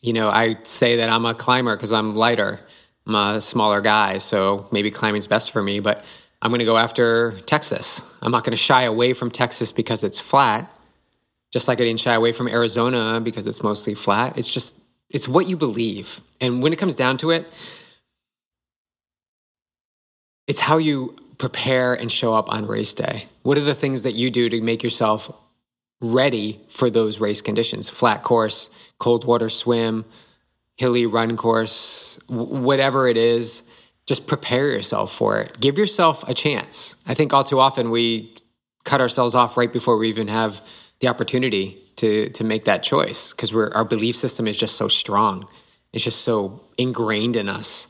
You 0.00 0.12
know, 0.12 0.28
I 0.28 0.56
say 0.62 0.96
that 0.96 1.08
I'm 1.08 1.24
a 1.24 1.34
climber 1.34 1.76
because 1.76 1.92
I'm 1.92 2.14
lighter. 2.14 2.60
I'm 3.06 3.14
a 3.14 3.40
smaller 3.40 3.80
guy, 3.80 4.18
so 4.18 4.66
maybe 4.70 4.90
climbing's 4.90 5.26
best 5.26 5.50
for 5.50 5.62
me. 5.62 5.80
But 5.80 6.04
I'm 6.40 6.50
going 6.50 6.60
to 6.60 6.64
go 6.64 6.76
after 6.76 7.32
Texas. 7.46 8.02
I'm 8.22 8.30
not 8.30 8.44
going 8.44 8.52
to 8.52 8.56
shy 8.56 8.84
away 8.84 9.12
from 9.12 9.30
Texas 9.30 9.72
because 9.72 10.04
it's 10.04 10.20
flat. 10.20 10.70
Just 11.52 11.66
like 11.66 11.80
I 11.80 11.84
didn't 11.84 12.00
shy 12.00 12.14
away 12.14 12.32
from 12.32 12.46
Arizona 12.46 13.20
because 13.20 13.46
it's 13.46 13.62
mostly 13.62 13.94
flat. 13.94 14.38
It's 14.38 14.52
just 14.52 14.80
it's 15.10 15.26
what 15.26 15.48
you 15.48 15.56
believe, 15.56 16.20
and 16.40 16.62
when 16.62 16.72
it 16.72 16.76
comes 16.78 16.94
down 16.94 17.16
to 17.18 17.30
it, 17.30 17.46
it's 20.46 20.60
how 20.60 20.76
you 20.76 21.16
prepare 21.38 21.94
and 21.94 22.10
show 22.10 22.34
up 22.34 22.52
on 22.52 22.66
race 22.66 22.94
day. 22.94 23.26
What 23.42 23.56
are 23.58 23.62
the 23.62 23.74
things 23.74 24.02
that 24.02 24.12
you 24.12 24.30
do 24.30 24.48
to 24.48 24.60
make 24.60 24.82
yourself 24.82 25.30
ready 26.00 26.60
for 26.68 26.90
those 26.90 27.20
race 27.20 27.40
conditions? 27.40 27.88
Flat 27.88 28.22
course, 28.22 28.70
cold 28.98 29.24
water 29.24 29.48
swim, 29.48 30.04
hilly 30.76 31.06
run 31.06 31.36
course, 31.36 32.20
whatever 32.28 33.08
it 33.08 33.16
is, 33.16 33.62
just 34.06 34.26
prepare 34.26 34.70
yourself 34.70 35.12
for 35.12 35.40
it. 35.40 35.58
Give 35.60 35.76
yourself 35.76 36.26
a 36.28 36.34
chance. 36.34 36.96
I 37.06 37.14
think 37.14 37.32
all 37.32 37.44
too 37.44 37.60
often 37.60 37.90
we 37.90 38.34
cut 38.84 39.00
ourselves 39.00 39.34
off 39.34 39.56
right 39.56 39.72
before 39.72 39.98
we 39.98 40.08
even 40.08 40.28
have 40.28 40.66
the 41.00 41.08
opportunity 41.08 41.76
to 41.96 42.30
to 42.30 42.44
make 42.44 42.64
that 42.64 42.82
choice 42.82 43.32
because 43.32 43.54
our 43.54 43.84
belief 43.84 44.16
system 44.16 44.46
is 44.46 44.56
just 44.56 44.76
so 44.76 44.88
strong. 44.88 45.46
It's 45.92 46.04
just 46.04 46.22
so 46.22 46.60
ingrained 46.78 47.36
in 47.36 47.48
us. 47.48 47.88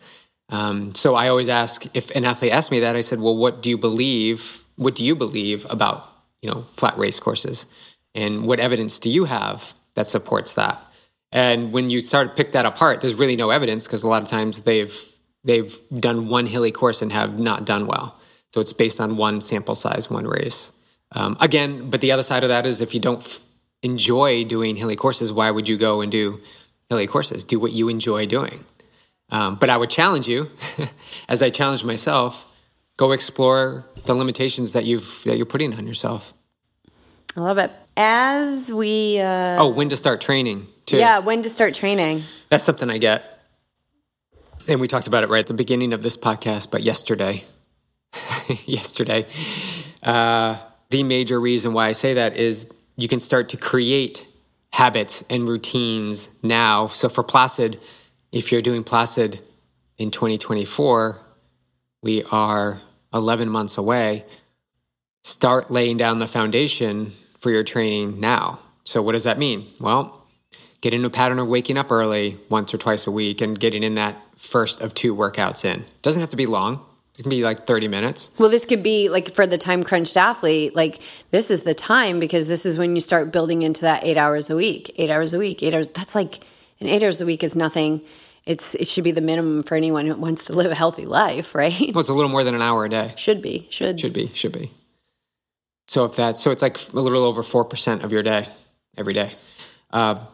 Um, 0.51 0.94
so 0.94 1.14
I 1.14 1.28
always 1.28 1.49
ask 1.49 1.84
if 1.94 2.11
an 2.16 2.24
athlete 2.24 2.53
asks 2.53 2.70
me 2.70 2.80
that, 2.80 2.96
I 2.96 3.03
said, 3.03 3.20
"Well, 3.20 3.36
what 3.36 3.62
do 3.62 3.70
you 3.70 3.78
believe? 3.78 4.62
What 4.76 4.94
do 4.94 5.05
you 5.05 5.14
believe 5.14 5.66
about 5.70 6.09
you 6.42 6.51
know 6.51 6.62
flat 6.62 6.96
race 6.99 7.20
courses, 7.20 7.66
and 8.14 8.46
what 8.46 8.61
evidence 8.61 8.99
do 8.99 9.11
you 9.11 9.24
have 9.24 9.74
that 9.94 10.07
supports 10.07 10.55
that?" 10.55 10.80
And 11.32 11.72
when 11.72 11.90
you 11.90 12.01
start 12.01 12.28
to 12.28 12.34
pick 12.42 12.53
that 12.53 12.64
apart, 12.64 13.01
there's 13.01 13.14
really 13.14 13.36
no 13.36 13.51
evidence 13.51 13.86
because 13.86 14.03
a 14.03 14.09
lot 14.09 14.22
of 14.22 14.28
times 14.28 14.62
they've 14.62 14.94
they've 15.44 15.76
done 15.99 16.28
one 16.28 16.46
hilly 16.46 16.72
course 16.72 17.03
and 17.03 17.12
have 17.12 17.38
not 17.38 17.64
done 17.66 17.86
well. 17.86 18.18
So 18.55 18.61
it's 18.61 18.72
based 18.72 19.01
on 19.01 19.16
one 19.16 19.40
sample 19.40 19.74
size, 19.74 20.11
one 20.11 20.26
race. 20.26 20.72
Um, 21.12 21.36
again, 21.40 21.90
but 21.90 22.01
the 22.01 22.12
other 22.12 22.22
side 22.22 22.44
of 22.44 22.49
that 22.49 22.66
is 22.66 22.80
if 22.80 22.94
you 22.94 23.01
don't 23.01 23.22
f- 23.22 23.40
enjoy 23.82 24.44
doing 24.44 24.76
hilly 24.76 24.96
courses, 24.96 25.32
why 25.32 25.51
would 25.51 25.68
you 25.68 25.76
go 25.76 26.01
and 26.01 26.11
do 26.11 26.40
hilly 26.88 27.07
courses? 27.07 27.44
Do 27.44 27.61
what 27.61 27.72
you 27.72 27.88
enjoy 27.88 28.26
doing. 28.26 28.61
Um, 29.31 29.57
but 29.57 29.68
I 29.70 29.76
would 29.76 29.91
challenge 29.91 30.26
you, 30.26 30.51
as 31.29 31.43
I 31.43 31.51
challenge 31.51 31.85
myself, 31.85 32.61
go 32.97 33.12
explore 33.12 33.85
the 34.07 34.14
limitations 34.14 34.72
that 34.72 34.85
you've 34.85 35.22
that 35.24 35.37
you're 35.37 35.47
putting 35.47 35.74
on 35.74 35.87
yourself. 35.87 36.33
I 37.37 37.41
love 37.41 37.59
it. 37.59 37.70
As 37.97 38.72
we, 38.72 39.20
uh, 39.20 39.62
Oh, 39.62 39.68
when 39.68 39.91
to 39.91 39.97
start 39.97 40.20
training 40.20 40.66
too. 40.87 40.97
yeah, 40.97 41.18
when 41.18 41.43
to 41.43 41.49
start 41.51 41.74
training. 41.74 42.22
That's 42.49 42.64
something 42.64 42.89
I 42.91 42.99
get. 42.99 43.22
And 44.66 44.81
we 44.81 44.89
talked 44.89 45.07
about 45.07 45.22
it 45.24 45.29
right 45.29 45.41
at 45.41 45.47
the 45.47 45.55
beginning 45.55 45.93
of 45.93 46.03
this 46.03 46.16
podcast, 46.16 46.70
but 46.70 46.83
yesterday, 46.83 47.45
yesterday, 48.66 49.26
uh, 50.03 50.57
the 50.91 51.03
major 51.03 51.39
reason 51.39 51.72
why 51.74 51.89
I 51.89 51.93
say 51.93 52.14
that 52.14 52.37
is 52.37 52.72
you 52.97 53.09
can 53.09 53.20
start 53.20 53.51
to 53.51 53.57
create 53.57 54.26
habits 54.72 55.22
and 55.31 55.47
routines 55.49 56.31
now. 56.43 56.87
So 56.87 57.09
for 57.09 57.22
Placid, 57.22 57.79
if 58.33 58.53
you're 58.53 58.62
doing 58.62 58.85
Placid 58.85 59.41
in 59.97 60.11
2024, 60.11 61.18
we 62.03 62.22
are 62.31 62.79
11 63.12 63.49
months 63.49 63.79
away. 63.79 64.24
Start 65.24 65.70
laying 65.70 65.97
down 65.97 66.18
the 66.18 66.26
foundation 66.26 67.07
for 67.41 67.51
your 67.51 67.64
training 67.64 68.20
now. 68.20 68.59
So, 68.85 69.03
what 69.03 69.12
does 69.12 69.24
that 69.24 69.39
mean? 69.39 69.66
Well, 69.81 70.24
get 70.81 70.95
into 70.95 71.09
a 71.09 71.11
pattern 71.11 71.39
of 71.39 71.49
waking 71.49 71.76
up 71.76 71.91
early 71.91 72.37
once 72.49 72.72
or 72.72 72.79
twice 72.79 73.07
a 73.07 73.11
week 73.11 73.41
and 73.41 73.59
getting 73.59 73.83
in 73.83 73.97
that 73.97 74.16
first 74.37 74.81
of 74.81 74.95
two 74.95 75.14
workouts 75.14 75.64
in. 75.64 75.85
Doesn't 76.03 76.20
have 76.20 76.31
to 76.31 76.37
be 76.37 76.47
long. 76.47 76.81
It 77.18 77.22
can 77.22 77.31
be 77.31 77.43
like 77.43 77.66
30 77.66 77.89
minutes. 77.89 78.31
Well, 78.39 78.49
this 78.49 78.64
could 78.64 78.83
be 78.83 79.09
like 79.09 79.35
for 79.35 79.45
the 79.45 79.59
time 79.59 79.83
crunched 79.83 80.16
athlete, 80.16 80.76
like 80.76 81.01
this 81.33 81.51
is 81.51 81.62
the 81.62 81.74
time 81.74 82.20
because 82.20 82.47
this 82.47 82.64
is 82.64 82.79
when 82.79 82.95
you 82.95 83.01
start 83.01 83.33
building 83.33 83.62
into 83.62 83.81
that 83.83 84.05
eight 84.05 84.16
hours 84.16 84.51
a 84.51 84.57
week, 84.57 84.95
eight 84.97 85.11
hours 85.11 85.35
a 85.35 85.39
week, 85.39 85.62
eight 85.64 85.74
hours. 85.74 85.91
That's 85.91 86.14
like, 86.14 86.45
and 86.79 86.89
eight 86.89 87.03
hours 87.03 87.20
a 87.20 87.26
week 87.26 87.43
is 87.43 87.57
nothing. 87.57 88.03
It's 88.49 88.74
it 88.74 88.86
should 88.86 89.05
be 89.05 89.11
the 89.11 89.20
minimum 89.20 89.62
for 89.62 89.74
anyone 89.74 90.07
who 90.07 90.14
wants 90.14 90.46
to 90.46 90.55
live 90.55 90.72
a 90.72 90.74
healthy 90.74 91.05
life, 91.05 91.55
right? 91.55 91.92
Well, 91.92 92.01
it's 92.01 92.09
a 92.09 92.14
little 92.14 92.30
more 92.30 92.44
than 92.44 92.55
an 92.55 92.62
hour 92.62 92.86
a 92.86 92.88
day. 92.88 93.12
Should 93.16 93.42
be. 93.42 93.68
Should. 93.68 94.01
Should 94.01 94.14
be. 94.14 94.28
Should 94.28 94.53
be. 94.53 94.70
So 95.86 96.07
if 96.07 96.16
that's 96.16 96.40
so, 96.40 96.51
it's 96.51 96.62
like 96.62 96.78
a 96.94 96.99
little 96.99 97.24
over 97.24 97.42
four 97.42 97.66
percent 97.66 98.05
of 98.05 98.11
your 98.11 98.22
day 98.22 98.49
every 98.96 99.12
day. 99.12 99.32
Uh, 99.90 100.24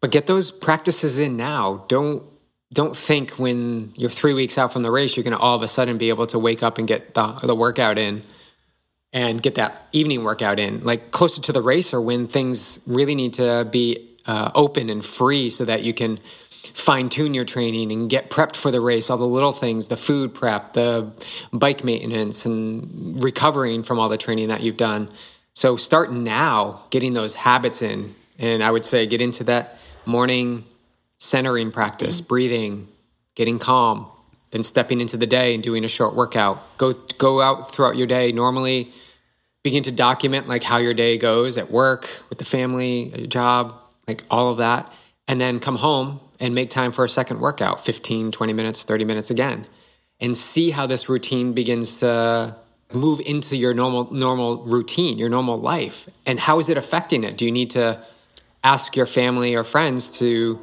but 0.00 0.10
get 0.10 0.26
those 0.26 0.50
practices 0.50 1.20
in 1.20 1.36
now. 1.36 1.84
Don't 1.86 2.24
don't 2.72 2.96
think 2.96 3.30
when 3.32 3.92
you're 3.96 4.10
three 4.10 4.34
weeks 4.34 4.58
out 4.58 4.72
from 4.72 4.82
the 4.82 4.90
race, 4.90 5.16
you're 5.16 5.22
going 5.22 5.36
to 5.36 5.38
all 5.38 5.54
of 5.54 5.62
a 5.62 5.68
sudden 5.68 5.98
be 5.98 6.08
able 6.08 6.26
to 6.28 6.40
wake 6.40 6.64
up 6.64 6.78
and 6.78 6.88
get 6.88 7.14
the, 7.14 7.26
the 7.44 7.54
workout 7.54 7.96
in 7.96 8.22
and 9.12 9.40
get 9.40 9.54
that 9.54 9.80
evening 9.92 10.24
workout 10.24 10.58
in. 10.58 10.82
Like 10.82 11.12
closer 11.12 11.40
to 11.42 11.52
the 11.52 11.62
race, 11.62 11.94
or 11.94 12.00
when 12.00 12.26
things 12.26 12.80
really 12.88 13.14
need 13.14 13.34
to 13.34 13.68
be 13.70 14.08
uh, 14.26 14.50
open 14.52 14.90
and 14.90 15.04
free, 15.04 15.48
so 15.50 15.64
that 15.64 15.84
you 15.84 15.94
can 15.94 16.18
fine 16.68 17.08
tune 17.08 17.34
your 17.34 17.44
training 17.44 17.92
and 17.92 18.08
get 18.08 18.30
prepped 18.30 18.56
for 18.56 18.70
the 18.70 18.80
race, 18.80 19.10
all 19.10 19.16
the 19.16 19.24
little 19.24 19.52
things, 19.52 19.88
the 19.88 19.96
food 19.96 20.34
prep, 20.34 20.72
the 20.72 21.10
bike 21.52 21.84
maintenance, 21.84 22.46
and 22.46 23.22
recovering 23.22 23.82
from 23.82 23.98
all 23.98 24.08
the 24.08 24.18
training 24.18 24.48
that 24.48 24.62
you've 24.62 24.76
done. 24.76 25.08
So 25.54 25.76
start 25.76 26.12
now 26.12 26.80
getting 26.90 27.12
those 27.12 27.34
habits 27.34 27.82
in. 27.82 28.14
And 28.38 28.62
I 28.62 28.70
would 28.70 28.84
say 28.84 29.06
get 29.06 29.20
into 29.20 29.44
that 29.44 29.78
morning 30.06 30.64
centering 31.18 31.70
practice, 31.70 32.20
mm-hmm. 32.20 32.28
breathing, 32.28 32.88
getting 33.34 33.58
calm, 33.58 34.06
then 34.50 34.62
stepping 34.62 35.00
into 35.00 35.16
the 35.16 35.26
day 35.26 35.54
and 35.54 35.62
doing 35.62 35.84
a 35.84 35.88
short 35.88 36.14
workout. 36.14 36.58
Go 36.78 36.92
go 37.18 37.40
out 37.40 37.72
throughout 37.72 37.96
your 37.96 38.06
day 38.06 38.32
normally. 38.32 38.90
Begin 39.62 39.84
to 39.84 39.92
document 39.92 40.48
like 40.48 40.64
how 40.64 40.78
your 40.78 40.94
day 40.94 41.18
goes 41.18 41.56
at 41.56 41.70
work, 41.70 42.08
with 42.28 42.38
the 42.38 42.44
family, 42.44 43.12
your 43.16 43.28
job, 43.28 43.74
like 44.08 44.24
all 44.28 44.50
of 44.50 44.56
that. 44.56 44.92
And 45.28 45.40
then 45.40 45.60
come 45.60 45.76
home 45.76 46.20
and 46.40 46.54
make 46.54 46.70
time 46.70 46.92
for 46.92 47.04
a 47.04 47.08
second 47.08 47.40
workout 47.40 47.84
15 47.84 48.32
20 48.32 48.52
minutes 48.52 48.84
30 48.84 49.04
minutes 49.04 49.30
again 49.30 49.64
and 50.20 50.36
see 50.36 50.70
how 50.70 50.86
this 50.86 51.08
routine 51.08 51.52
begins 51.52 52.00
to 52.00 52.54
move 52.92 53.20
into 53.20 53.56
your 53.56 53.74
normal 53.74 54.12
normal 54.12 54.64
routine 54.64 55.18
your 55.18 55.28
normal 55.28 55.58
life. 55.58 56.08
And 56.26 56.38
how 56.38 56.58
is 56.58 56.68
it 56.68 56.76
affecting 56.76 57.24
it? 57.24 57.36
Do 57.36 57.44
you 57.44 57.52
need 57.52 57.70
to 57.70 57.98
ask 58.64 58.96
your 58.96 59.06
family 59.06 59.54
or 59.54 59.64
friends 59.64 60.18
to 60.18 60.58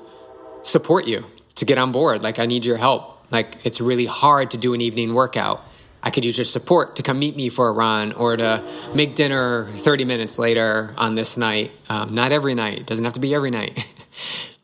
support 0.62 1.08
you 1.08 1.26
to 1.56 1.66
get 1.66 1.78
on 1.78 1.92
board? 1.92 2.22
Like 2.22 2.40
i 2.40 2.46
need 2.46 2.66
your 2.66 2.78
help. 2.78 3.32
Like 3.32 3.66
it's 3.66 3.82
really 3.82 4.06
hard 4.06 4.52
to 4.52 4.58
do 4.58 4.74
an 4.74 4.82
evening 4.82 5.14
workout. 5.14 5.62
I 6.02 6.12
could 6.12 6.24
use 6.24 6.38
your 6.38 6.46
support 6.46 6.96
to 6.96 7.04
come 7.04 7.20
meet 7.20 7.36
me 7.36 7.50
for 7.50 7.68
a 7.68 7.72
run 7.74 8.14
or 8.14 8.38
to 8.38 8.64
make 8.96 9.16
dinner 9.16 9.66
30 9.66 10.06
minutes 10.06 10.40
later 10.40 10.94
on 10.98 11.16
this 11.16 11.36
night. 11.36 11.72
Um, 11.90 12.16
not 12.16 12.32
every 12.32 12.56
night. 12.56 12.80
It 12.80 12.86
doesn't 12.86 13.04
have 13.04 13.14
to 13.14 13.20
be 13.20 13.36
every 13.36 13.52
night 13.52 13.86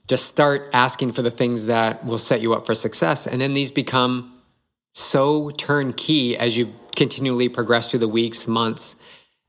just 0.08 0.26
start 0.26 0.70
asking 0.74 1.12
for 1.12 1.22
the 1.22 1.32
things 1.32 1.66
that 1.66 2.06
will 2.06 2.18
set 2.18 2.42
you 2.42 2.54
up 2.54 2.66
for 2.66 2.76
success. 2.76 3.26
And 3.28 3.42
then 3.42 3.54
these 3.54 3.72
become 3.72 4.32
so 4.94 5.50
turnkey 5.50 6.38
as 6.38 6.58
you 6.58 6.72
continually 6.96 7.50
progress 7.50 7.90
through 7.90 8.00
the 8.00 8.08
weeks, 8.08 8.48
months, 8.48 8.96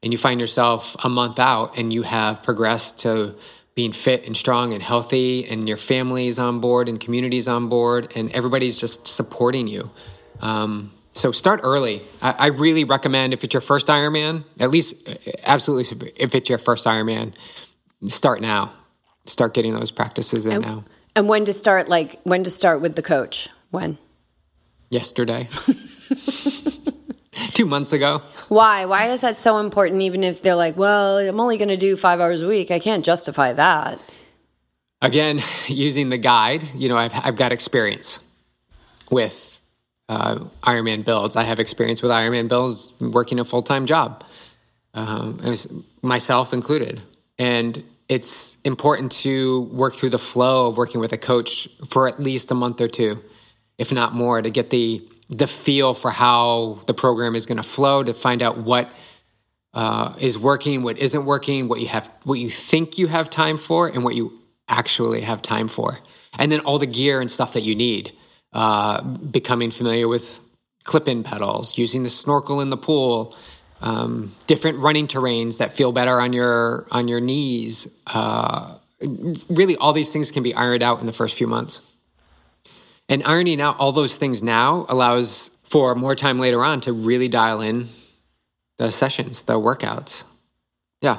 and 0.03 0.13
you 0.13 0.19
find 0.19 0.41
yourself 0.41 0.97
a 1.05 1.09
month 1.09 1.39
out 1.39 1.79
and 1.79 1.93
you 1.93 2.03
have 2.03 2.43
progressed 2.43 3.01
to 3.01 3.35
being 3.75 3.93
fit 3.93 4.27
and 4.27 4.35
strong 4.35 4.73
and 4.73 4.83
healthy, 4.83 5.47
and 5.47 5.69
your 5.69 5.77
family 5.77 6.29
is 6.29 6.39
on 6.39 6.61
board 6.61 6.89
and 6.89 6.99
community's 6.99 7.47
on 7.47 7.69
board, 7.69 8.11
and 8.17 8.33
everybody's 8.33 8.81
just 8.81 9.07
supporting 9.07 9.69
you. 9.69 9.91
Um, 10.41 10.91
so 11.13 11.31
start 11.31 11.61
early. 11.63 12.01
I, 12.23 12.33
I, 12.39 12.47
really 12.47 12.85
recommend 12.85 13.35
if 13.35 13.45
it's 13.45 13.53
your 13.53 13.61
first 13.61 13.89
Ironman, 13.89 14.45
at 14.61 14.71
least 14.71 15.09
absolutely 15.45 16.11
if 16.17 16.35
it's 16.35 16.49
your 16.49 16.59
first 16.59 16.87
Ironman, 16.87 17.35
start 18.07 18.41
now 18.41 18.73
start 19.27 19.55
getting 19.55 19.74
those 19.74 19.91
practices 19.91 20.47
in 20.47 20.55
and, 20.55 20.62
now. 20.62 20.85
And 21.14 21.29
when 21.29 21.45
to 21.45 21.53
start, 21.53 21.89
like 21.89 22.20
when 22.24 22.45
to 22.45 22.51
start 22.51 22.81
with 22.81 22.97
the 22.97 23.03
coach? 23.03 23.49
When? 23.70 23.99
Yesterday. 24.91 25.49
Two 27.53 27.66
months 27.66 27.93
ago. 27.93 28.22
Why? 28.49 28.87
Why 28.87 29.09
is 29.09 29.20
that 29.20 29.37
so 29.37 29.59
important? 29.59 30.03
Even 30.03 30.24
if 30.24 30.43
they're 30.43 30.55
like, 30.55 30.77
well, 30.77 31.18
I'm 31.18 31.41
only 31.41 31.57
going 31.57 31.68
to 31.68 31.77
do 31.77 31.97
five 31.97 32.20
hours 32.20 32.43
a 32.43 32.49
week, 32.49 32.70
I 32.70 32.79
can't 32.79 33.05
justify 33.05 33.53
that. 33.53 34.01
Again, 35.03 35.41
using 35.66 36.09
the 36.09 36.18
guide, 36.18 36.64
you 36.74 36.89
know, 36.89 36.97
I've, 36.97 37.12
I've 37.14 37.37
got 37.37 37.53
experience 37.53 38.20
with 39.11 39.61
uh, 40.09 40.37
Ironman 40.62 41.05
builds. 41.05 41.37
I 41.37 41.45
have 41.45 41.61
experience 41.61 42.03
with 42.03 42.11
Ironman 42.11 42.49
builds 42.49 42.99
working 43.01 43.41
a 43.41 43.45
full 43.45 43.62
time 43.62 43.87
job, 43.87 44.24
um, 44.95 45.41
myself 46.03 46.53
included. 46.53 47.01
And 47.39 47.83
it's 48.09 48.61
important 48.63 49.13
to 49.13 49.63
work 49.63 49.95
through 49.95 50.11
the 50.11 50.19
flow 50.19 50.69
of 50.69 50.77
working 50.77 51.01
with 51.01 51.13
a 51.13 51.19
coach 51.19 51.69
for 51.89 52.09
at 52.09 52.21
least 52.21 52.51
a 52.51 52.55
month 52.55 52.81
or 52.81 52.89
two, 52.89 53.19
if 53.79 53.93
not 53.93 54.15
more, 54.15 54.41
to 54.41 54.51
get 54.51 54.71
the 54.71 55.07
the 55.29 55.49
feel 55.49 55.93
for 55.93 56.13
how 56.13 56.79
the 56.87 56.95
program 56.95 57.35
is 57.35 57.47
going 57.47 57.57
to 57.57 57.63
flow, 57.65 58.01
to 58.03 58.15
find 58.15 58.43
out 58.43 58.59
what 58.59 58.89
uh, 59.75 60.15
is 60.21 60.39
working, 60.39 60.85
what 60.85 60.99
isn't 60.99 61.25
working, 61.25 61.67
what 61.67 61.81
you 61.81 61.89
have, 61.89 62.09
what 62.23 62.39
you 62.39 62.49
think 62.49 62.97
you 62.97 63.09
have 63.09 63.29
time 63.29 63.59
for, 63.59 63.89
and 63.89 64.05
what 64.05 64.15
you 64.15 64.33
actually 64.69 65.23
have 65.23 65.43
time 65.43 65.67
for, 65.67 65.99
and 66.39 66.53
then 66.53 66.61
all 66.61 66.79
the 66.79 66.87
gear 66.87 67.21
and 67.21 67.31
stuff 67.31 67.55
that 67.55 67.63
you 67.63 67.75
need. 67.75 68.13
Uh, 68.53 69.03
becoming 69.03 69.71
familiar 69.71 70.09
with 70.09 70.41
clip-in 70.85 71.23
pedals, 71.23 71.77
using 71.77 72.05
the 72.05 72.09
snorkel 72.09 72.63
in 72.63 72.71
the 72.71 72.77
pool, 72.77 73.37
um, 73.87 74.32
different 74.49 74.80
running 74.80 75.07
terrains 75.07 75.59
that 75.59 75.72
feel 75.72 75.93
better 75.93 76.20
on 76.20 76.32
your 76.32 76.87
on 76.91 77.07
your 77.07 77.20
knees. 77.20 78.03
Uh, 78.07 78.74
really, 79.49 79.76
all 79.76 79.93
these 79.93 80.12
things 80.12 80.32
can 80.32 80.43
be 80.43 80.53
ironed 80.55 80.82
out 80.82 80.99
in 80.99 81.07
the 81.07 81.12
first 81.12 81.39
few 81.39 81.47
months. 81.47 81.95
And 83.09 83.22
ironing 83.22 83.61
out 83.61 83.78
all 83.78 83.93
those 83.93 84.16
things 84.16 84.43
now 84.43 84.87
allows 84.89 85.51
for 85.62 85.95
more 85.95 86.16
time 86.16 86.41
later 86.41 86.64
on 86.64 86.80
to 86.82 86.93
really 86.93 87.28
dial 87.28 87.61
in 87.61 87.87
the 88.78 88.91
sessions, 88.91 89.45
the 89.45 89.55
workouts. 89.55 90.24
Yeah. 91.01 91.18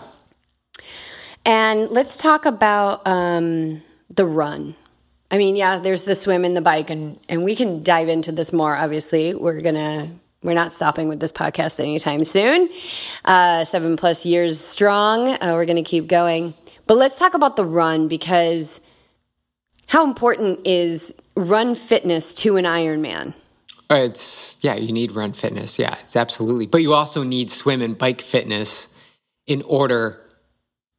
And 1.46 1.90
let's 1.90 2.18
talk 2.18 2.46
about 2.46 3.08
um, 3.08 3.82
the 4.10 4.26
run. 4.26 4.76
I 5.32 5.38
mean, 5.38 5.56
yeah, 5.56 5.78
there's 5.78 6.04
the 6.04 6.16
swim 6.16 6.44
and 6.44 6.58
the 6.58 6.62
bike, 6.62 6.90
and, 6.90 7.18
and 7.30 7.46
we 7.46 7.56
can 7.56 7.84
dive 7.84 8.10
into 8.10 8.34
this 8.34 8.52
more. 8.52 8.76
Obviously, 8.76 9.34
we're 9.34 9.62
gonna 9.62 10.10
we're 10.48 10.54
not 10.54 10.72
stopping 10.72 11.10
with 11.10 11.20
this 11.20 11.34
podcast 11.34 11.80
anytime 11.80 12.24
soon. 12.24 12.70
Uh, 13.26 13.66
seven 13.66 13.98
plus 13.98 14.26
years 14.26 14.60
strong. 14.60 15.28
Uh, 15.28 15.52
we're 15.54 15.66
going 15.66 15.76
to 15.76 15.84
keep 15.84 16.08
going. 16.08 16.54
But 16.88 16.96
let's 16.96 17.20
talk 17.20 17.34
about 17.34 17.58
the 17.58 17.66
run 17.66 18.08
because 18.08 18.80
how 19.88 20.06
important 20.06 20.66
is 20.66 21.14
run 21.36 21.76
fitness 21.76 22.34
to 22.36 22.56
an 22.56 22.64
Ironman? 22.64 23.34
It's 23.90 24.60
yeah, 24.64 24.76
you 24.76 24.94
need 24.94 25.12
run 25.12 25.34
fitness. 25.34 25.78
Yeah, 25.78 25.96
it's 26.00 26.16
absolutely. 26.16 26.66
But 26.66 26.82
you 26.82 26.94
also 26.94 27.24
need 27.24 27.50
swim 27.50 27.82
and 27.82 27.98
bike 27.98 28.22
fitness 28.22 28.88
in 29.48 29.62
order 29.64 30.22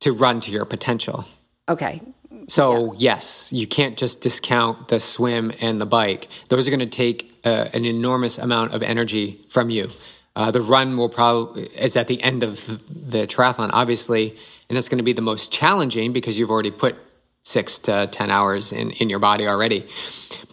to 0.00 0.12
run 0.12 0.40
to 0.40 0.50
your 0.50 0.66
potential. 0.66 1.24
Okay. 1.70 2.02
So, 2.48 2.92
yeah. 2.92 3.14
yes, 3.14 3.52
you 3.52 3.66
can't 3.66 3.98
just 3.98 4.22
discount 4.22 4.88
the 4.88 5.00
swim 5.00 5.52
and 5.60 5.80
the 5.80 5.86
bike. 5.86 6.28
Those 6.48 6.66
are 6.66 6.70
going 6.70 6.80
to 6.80 6.86
take 6.86 7.37
uh, 7.48 7.68
an 7.72 7.84
enormous 7.84 8.38
amount 8.38 8.74
of 8.74 8.82
energy 8.82 9.38
from 9.48 9.70
you. 9.70 9.88
Uh, 10.36 10.50
the 10.50 10.60
run 10.60 10.96
will 10.96 11.08
probably 11.08 11.64
is 11.86 11.96
at 11.96 12.06
the 12.06 12.22
end 12.22 12.42
of 12.42 12.54
the 13.10 13.26
triathlon, 13.26 13.70
obviously, 13.72 14.30
and 14.68 14.76
that's 14.76 14.88
going 14.88 14.98
to 14.98 15.04
be 15.04 15.14
the 15.14 15.28
most 15.32 15.52
challenging 15.52 16.12
because 16.12 16.38
you've 16.38 16.50
already 16.50 16.70
put 16.70 16.94
six 17.42 17.78
to 17.78 18.06
ten 18.18 18.30
hours 18.30 18.72
in 18.72 18.90
in 18.92 19.08
your 19.08 19.18
body 19.18 19.48
already. 19.48 19.80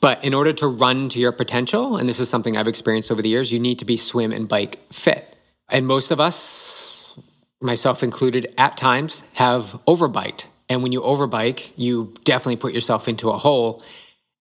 But 0.02 0.24
in 0.24 0.34
order 0.34 0.54
to 0.54 0.68
run 0.68 1.10
to 1.10 1.20
your 1.20 1.32
potential, 1.32 1.98
and 1.98 2.08
this 2.08 2.20
is 2.20 2.30
something 2.30 2.58
I've 2.58 2.68
experienced 2.68 3.12
over 3.12 3.22
the 3.22 3.30
years, 3.30 3.52
you 3.52 3.60
need 3.60 3.80
to 3.80 3.86
be 3.86 3.98
swim 3.98 4.32
and 4.32 4.48
bike 4.48 4.80
fit. 4.91 5.36
And 5.70 5.86
most 5.86 6.12
of 6.12 6.20
us, 6.20 7.20
myself 7.62 8.04
included, 8.04 8.54
at 8.58 8.78
times 8.78 9.24
have 9.34 9.66
overbiked. 9.88 10.46
And 10.70 10.82
when 10.84 10.91
you 10.91 11.02
overbike, 11.02 11.72
you 11.76 12.14
definitely 12.24 12.58
put 12.58 12.74
yourself 12.74 13.08
into 13.08 13.30
a 13.30 13.38
hole. 13.38 13.84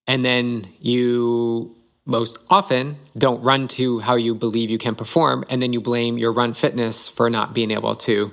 And 0.07 0.25
then 0.25 0.67
you 0.81 1.75
most 2.07 2.39
often 2.51 2.97
don't 3.17 3.43
run 3.43 3.69
to 3.69 3.99
how 4.01 4.15
you 4.15 4.35
believe 4.35 4.71
you 4.71 4.79
can 4.79 4.95
perform, 4.95 5.45
and 5.49 5.63
then 5.63 5.73
you 5.73 5.81
blame 5.81 6.19
your 6.19 6.33
run 6.33 6.53
fitness 6.53 7.09
for 7.09 7.31
not 7.31 7.55
being 7.55 7.71
able 7.71 7.95
to 7.95 8.31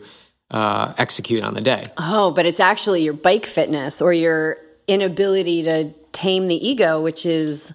uh, 0.49 0.93
execute 0.97 1.43
on 1.43 1.53
the 1.53 1.61
day. 1.61 1.83
Oh, 1.97 2.31
but 2.31 2.45
it's 2.45 2.59
actually 2.59 3.03
your 3.03 3.13
bike 3.13 3.45
fitness 3.45 4.01
or 4.01 4.11
your 4.11 4.57
inability 4.87 5.63
to 5.63 5.93
tame 6.11 6.47
the 6.47 6.67
ego, 6.67 7.01
which 7.01 7.25
is. 7.25 7.73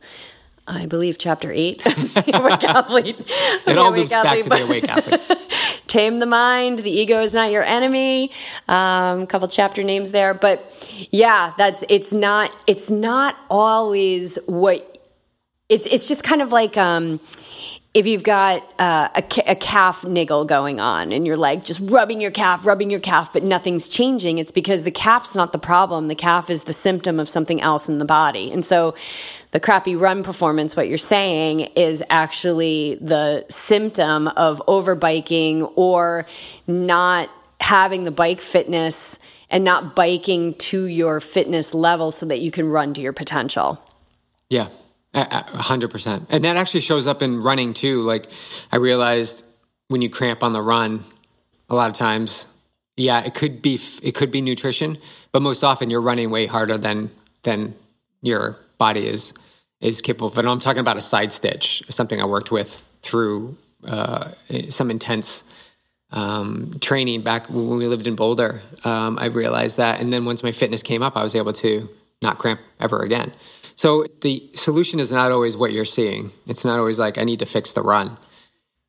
I 0.68 0.86
believe 0.86 1.16
chapter 1.16 1.52
eight 1.52 1.80
awake 1.86 2.64
athlete. 2.64 3.16
It 3.68 3.78
all 3.78 3.92
loops 3.92 4.10
back 4.10 4.40
to 4.40 4.48
the 4.48 4.64
awake 4.64 4.88
athlete. 4.88 5.20
Tame 5.86 6.18
the 6.18 6.26
mind. 6.26 6.80
The 6.80 6.90
ego 6.90 7.22
is 7.22 7.34
not 7.34 7.52
your 7.52 7.62
enemy. 7.62 8.32
Um, 8.66 9.22
a 9.22 9.26
couple 9.28 9.46
chapter 9.46 9.84
names 9.84 10.10
there, 10.10 10.34
but 10.34 11.08
yeah, 11.12 11.52
that's 11.56 11.84
it's 11.88 12.12
not 12.12 12.50
it's 12.66 12.90
not 12.90 13.36
always 13.48 14.40
what 14.46 14.95
it's 15.68 15.86
it's 15.86 16.08
just 16.08 16.22
kind 16.22 16.42
of 16.42 16.52
like 16.52 16.76
um, 16.76 17.20
if 17.96 18.06
you've 18.06 18.22
got 18.22 18.62
uh, 18.78 19.08
a, 19.14 19.50
a 19.50 19.56
calf 19.56 20.04
niggle 20.04 20.44
going 20.44 20.80
on 20.80 21.12
and 21.12 21.26
you're 21.26 21.36
like 21.36 21.64
just 21.64 21.80
rubbing 21.90 22.20
your 22.20 22.30
calf, 22.30 22.66
rubbing 22.66 22.90
your 22.90 23.00
calf, 23.00 23.32
but 23.32 23.42
nothing's 23.42 23.88
changing, 23.88 24.36
it's 24.36 24.52
because 24.52 24.82
the 24.82 24.90
calf's 24.90 25.34
not 25.34 25.52
the 25.52 25.58
problem. 25.58 26.08
The 26.08 26.14
calf 26.14 26.50
is 26.50 26.64
the 26.64 26.74
symptom 26.74 27.18
of 27.18 27.26
something 27.26 27.58
else 27.62 27.88
in 27.88 27.96
the 27.96 28.04
body. 28.04 28.52
And 28.52 28.66
so 28.66 28.94
the 29.52 29.60
crappy 29.60 29.96
run 29.96 30.22
performance, 30.22 30.76
what 30.76 30.88
you're 30.88 30.98
saying, 30.98 31.60
is 31.74 32.02
actually 32.10 32.96
the 33.00 33.46
symptom 33.48 34.28
of 34.28 34.62
overbiking 34.68 35.72
or 35.74 36.26
not 36.66 37.30
having 37.60 38.04
the 38.04 38.10
bike 38.10 38.42
fitness 38.42 39.18
and 39.48 39.64
not 39.64 39.96
biking 39.96 40.52
to 40.54 40.84
your 40.84 41.18
fitness 41.18 41.72
level 41.72 42.12
so 42.12 42.26
that 42.26 42.40
you 42.40 42.50
can 42.50 42.68
run 42.68 42.92
to 42.92 43.00
your 43.00 43.14
potential. 43.14 43.80
Yeah, 44.50 44.68
hundred 45.24 45.90
percent. 45.90 46.26
And 46.30 46.44
that 46.44 46.56
actually 46.56 46.80
shows 46.80 47.06
up 47.06 47.22
in 47.22 47.42
running 47.42 47.72
too. 47.72 48.02
Like 48.02 48.26
I 48.70 48.76
realized 48.76 49.44
when 49.88 50.02
you 50.02 50.10
cramp 50.10 50.42
on 50.42 50.52
the 50.52 50.62
run, 50.62 51.00
a 51.68 51.74
lot 51.74 51.88
of 51.88 51.96
times, 51.96 52.46
yeah, 52.96 53.24
it 53.24 53.34
could 53.34 53.62
be 53.62 53.78
it 54.02 54.14
could 54.14 54.30
be 54.30 54.40
nutrition, 54.40 54.98
but 55.32 55.42
most 55.42 55.64
often 55.64 55.90
you're 55.90 56.00
running 56.00 56.30
way 56.30 56.46
harder 56.46 56.76
than 56.78 57.10
than 57.42 57.74
your 58.22 58.56
body 58.78 59.06
is 59.06 59.32
is 59.80 60.00
capable 60.00 60.28
of. 60.28 60.38
And 60.38 60.48
I'm 60.48 60.60
talking 60.60 60.80
about 60.80 60.96
a 60.96 61.02
side 61.02 61.32
stitch, 61.32 61.82
something 61.88 62.20
I 62.20 62.24
worked 62.24 62.50
with 62.50 62.84
through 63.02 63.56
uh, 63.86 64.30
some 64.68 64.90
intense 64.90 65.44
um, 66.10 66.72
training 66.80 67.22
back 67.22 67.48
when 67.50 67.78
we 67.78 67.86
lived 67.86 68.06
in 68.06 68.16
Boulder. 68.16 68.60
Um, 68.84 69.18
I 69.18 69.26
realized 69.26 69.76
that, 69.76 70.00
and 70.00 70.12
then 70.12 70.24
once 70.24 70.42
my 70.42 70.52
fitness 70.52 70.82
came 70.82 71.02
up, 71.02 71.16
I 71.16 71.22
was 71.22 71.34
able 71.34 71.52
to 71.54 71.88
not 72.22 72.38
cramp 72.38 72.60
ever 72.80 73.02
again. 73.02 73.32
So 73.76 74.06
the 74.22 74.42
solution 74.54 75.00
is 75.00 75.12
not 75.12 75.30
always 75.30 75.56
what 75.56 75.70
you're 75.70 75.84
seeing. 75.84 76.30
It's 76.46 76.64
not 76.64 76.78
always 76.78 76.98
like 76.98 77.18
I 77.18 77.24
need 77.24 77.40
to 77.40 77.46
fix 77.46 77.74
the 77.74 77.82
run. 77.82 78.16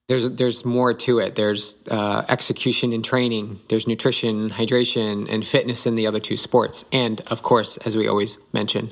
There's 0.08 0.32
there's 0.32 0.64
more 0.64 0.94
to 0.94 1.20
it. 1.20 1.36
There's 1.36 1.86
uh, 1.92 2.26
execution 2.30 2.94
and 2.94 3.04
training. 3.04 3.60
There's 3.68 3.88
nutrition, 3.88 4.50
hydration, 4.50 5.30
and 5.30 5.46
fitness 5.46 5.86
in 5.86 5.96
the 5.96 6.08
other 6.08 6.22
two 6.22 6.38
sports. 6.38 6.86
And 6.94 7.20
of 7.30 7.44
course, 7.44 7.76
as 7.78 7.98
we 7.98 8.08
always 8.08 8.38
mention, 8.54 8.90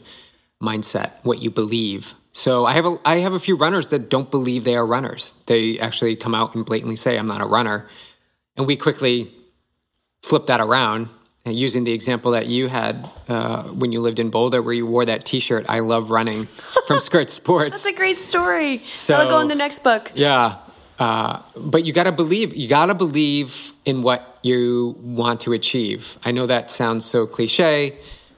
mindset, 0.62 1.12
what 1.24 1.42
you 1.42 1.50
believe. 1.50 2.14
So 2.34 2.66
I 2.66 2.74
have 2.74 2.86
a 2.86 2.98
I 3.06 3.20
have 3.20 3.32
a 3.34 3.40
few 3.40 3.56
runners 3.56 3.92
that 3.92 4.10
don't 4.10 4.30
believe 4.30 4.66
they 4.66 4.76
are 4.76 4.86
runners. 4.86 5.42
They 5.48 5.80
actually 5.80 6.18
come 6.18 6.36
out 6.36 6.54
and 6.56 6.66
blatantly 6.66 6.98
say 6.98 7.18
I'm 7.18 7.28
not 7.28 7.40
a 7.40 7.46
runner, 7.46 7.88
and 8.58 8.68
we 8.68 8.76
quickly 8.76 9.30
flip 10.22 10.48
that 10.48 10.60
around 10.60 11.08
using 11.46 11.84
the 11.84 11.94
example 11.94 12.32
that 12.32 12.48
you 12.48 12.68
had 12.68 13.08
uh, 13.30 13.64
when 13.64 13.92
you 13.92 14.02
lived 14.02 14.20
in 14.20 14.30
Boulder, 14.30 14.62
where 14.62 14.74
you 14.74 14.88
wore 14.88 15.06
that 15.06 15.26
T-shirt, 15.26 15.66
"I 15.70 15.80
love 15.80 16.10
running" 16.12 16.44
from 16.88 17.00
Skirt 17.10 17.30
Sports. 17.30 17.72
That's 17.72 17.86
a 17.86 17.94
great 17.94 18.20
story. 18.20 18.78
So, 18.78 19.14
That'll 19.14 19.30
go 19.30 19.40
in 19.42 19.48
the 19.48 19.56
next 19.56 19.84
book. 19.84 20.12
Yeah, 20.16 20.58
uh, 20.98 21.42
but 21.56 21.86
you 21.86 21.94
got 21.94 22.04
to 22.04 22.12
believe. 22.12 22.56
You 22.56 22.68
got 22.68 22.88
to 22.88 22.96
believe 22.96 23.74
in 23.86 24.02
what 24.02 24.40
you 24.42 24.96
want 25.00 25.42
to 25.42 25.54
achieve. 25.54 26.18
I 26.26 26.32
know 26.32 26.48
that 26.48 26.72
sounds 26.72 27.06
so 27.06 27.28
cliche, 27.28 27.96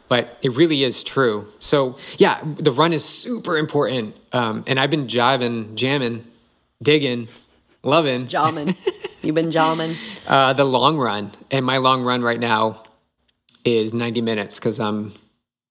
but 0.10 0.38
it 0.41 0.51
really 0.55 0.84
is 0.84 1.03
true. 1.03 1.47
So 1.60 1.97
yeah, 2.18 2.41
the 2.43 2.72
run 2.72 2.91
is 2.91 3.05
super 3.05 3.58
important. 3.58 4.16
Um, 4.34 4.66
and 4.68 4.80
I've 4.80 4.91
been 4.91 5.08
jiving, 5.08 5.76
jamming, 5.76 6.26
digging, 6.84 7.30
loving. 7.84 8.28
Jamming. 8.28 8.76
You've 9.24 9.36
been 9.36 9.51
jamming. 9.51 9.91
Uh, 10.28 10.51
the 10.51 10.66
long 10.66 10.97
run, 10.97 11.32
and 11.51 11.66
my 11.66 11.78
long 11.78 12.03
run 12.03 12.22
right 12.22 12.38
now 12.41 12.84
is 13.76 13.93
90 13.93 14.22
minutes 14.22 14.59
because 14.59 14.80
I'm 14.80 15.11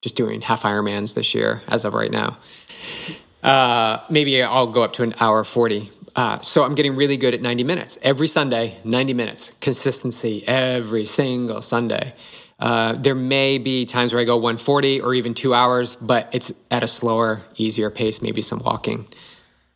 just 0.02 0.16
doing 0.16 0.40
half 0.40 0.62
Ironmans 0.62 1.14
this 1.14 1.34
year 1.34 1.62
as 1.68 1.84
of 1.84 1.94
right 1.94 2.10
now. 2.10 2.36
Uh, 3.42 3.98
maybe 4.10 4.42
I'll 4.42 4.66
go 4.66 4.82
up 4.82 4.92
to 4.94 5.02
an 5.02 5.14
hour 5.20 5.44
40. 5.44 5.90
Uh, 6.14 6.38
so 6.40 6.64
I'm 6.64 6.74
getting 6.74 6.96
really 6.96 7.16
good 7.16 7.34
at 7.34 7.42
90 7.42 7.64
minutes 7.64 7.98
every 8.02 8.26
Sunday, 8.26 8.76
90 8.84 9.14
minutes, 9.14 9.52
consistency 9.60 10.42
every 10.46 11.04
single 11.04 11.60
Sunday. 11.60 12.12
Uh, 12.58 12.94
there 12.94 13.14
may 13.14 13.58
be 13.58 13.84
times 13.84 14.12
where 14.14 14.22
I 14.22 14.24
go 14.24 14.36
140 14.36 15.02
or 15.02 15.14
even 15.14 15.34
two 15.34 15.52
hours, 15.52 15.94
but 15.96 16.28
it's 16.32 16.52
at 16.70 16.82
a 16.82 16.86
slower, 16.88 17.42
easier 17.56 17.90
pace, 17.90 18.22
maybe 18.22 18.40
some 18.40 18.60
walking. 18.60 19.04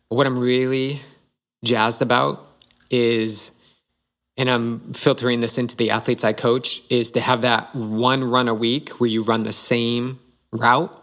What 0.09 0.25
I'm 0.25 0.39
really 0.39 0.99
jazzed 1.63 2.01
about 2.01 2.43
is 2.89 3.60
and 4.37 4.49
I'm 4.49 4.93
filtering 4.93 5.39
this 5.39 5.57
into 5.57 5.75
the 5.75 5.91
athletes 5.91 6.23
I 6.23 6.33
coach, 6.33 6.81
is 6.89 7.11
to 7.11 7.21
have 7.21 7.41
that 7.41 7.75
one 7.75 8.23
run 8.23 8.47
a 8.47 8.53
week 8.53 8.89
where 8.91 9.09
you 9.09 9.23
run 9.23 9.43
the 9.43 9.53
same 9.53 10.19
route 10.51 10.97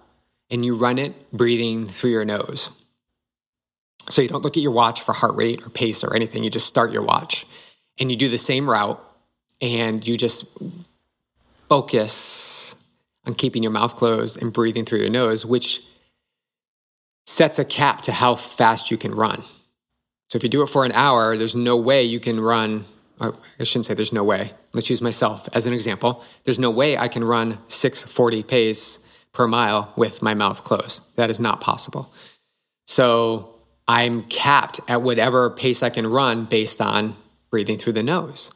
and 0.50 0.64
you 0.64 0.76
run 0.76 0.98
it 0.98 1.30
breathing 1.32 1.86
through 1.86 2.10
your 2.10 2.24
nose. 2.24 2.70
So 4.08 4.22
you 4.22 4.28
don't 4.28 4.42
look 4.42 4.56
at 4.56 4.62
your 4.62 4.72
watch 4.72 5.02
for 5.02 5.12
heart 5.12 5.36
rate 5.36 5.66
or 5.66 5.70
pace 5.70 6.02
or 6.02 6.14
anything. 6.14 6.42
You 6.42 6.50
just 6.50 6.66
start 6.66 6.92
your 6.92 7.02
watch 7.02 7.46
and 8.00 8.10
you 8.10 8.16
do 8.16 8.28
the 8.28 8.38
same 8.38 8.68
route 8.68 9.02
and 9.60 10.06
you 10.06 10.16
just 10.16 10.46
focus 11.68 12.74
on 13.26 13.34
keeping 13.34 13.62
your 13.62 13.72
mouth 13.72 13.94
closed 13.96 14.40
and 14.40 14.52
breathing 14.52 14.86
through 14.86 15.00
your 15.00 15.10
nose, 15.10 15.44
which 15.44 15.82
sets 17.26 17.58
a 17.58 17.64
cap 17.64 18.00
to 18.02 18.12
how 18.12 18.34
fast 18.34 18.90
you 18.90 18.96
can 18.96 19.14
run. 19.14 19.42
So 20.28 20.36
if 20.36 20.42
you 20.42 20.48
do 20.48 20.62
it 20.62 20.68
for 20.68 20.86
an 20.86 20.92
hour, 20.92 21.36
there's 21.36 21.54
no 21.54 21.76
way 21.76 22.04
you 22.04 22.20
can 22.20 22.40
run 22.40 22.84
I 23.20 23.64
shouldn't 23.64 23.86
say 23.86 23.94
there's 23.94 24.12
no 24.12 24.24
way. 24.24 24.52
Let's 24.74 24.90
use 24.90 25.02
myself 25.02 25.48
as 25.54 25.66
an 25.66 25.72
example. 25.72 26.24
There's 26.44 26.58
no 26.58 26.70
way 26.70 26.96
I 26.96 27.08
can 27.08 27.24
run 27.24 27.58
640 27.68 28.42
pace 28.44 28.98
per 29.32 29.46
mile 29.46 29.92
with 29.96 30.22
my 30.22 30.34
mouth 30.34 30.64
closed. 30.64 31.16
That 31.16 31.30
is 31.30 31.40
not 31.40 31.60
possible. 31.60 32.12
So 32.86 33.54
I'm 33.86 34.22
capped 34.22 34.80
at 34.88 35.02
whatever 35.02 35.50
pace 35.50 35.82
I 35.82 35.90
can 35.90 36.06
run 36.06 36.44
based 36.44 36.80
on 36.80 37.14
breathing 37.50 37.78
through 37.78 37.94
the 37.94 38.02
nose. 38.02 38.54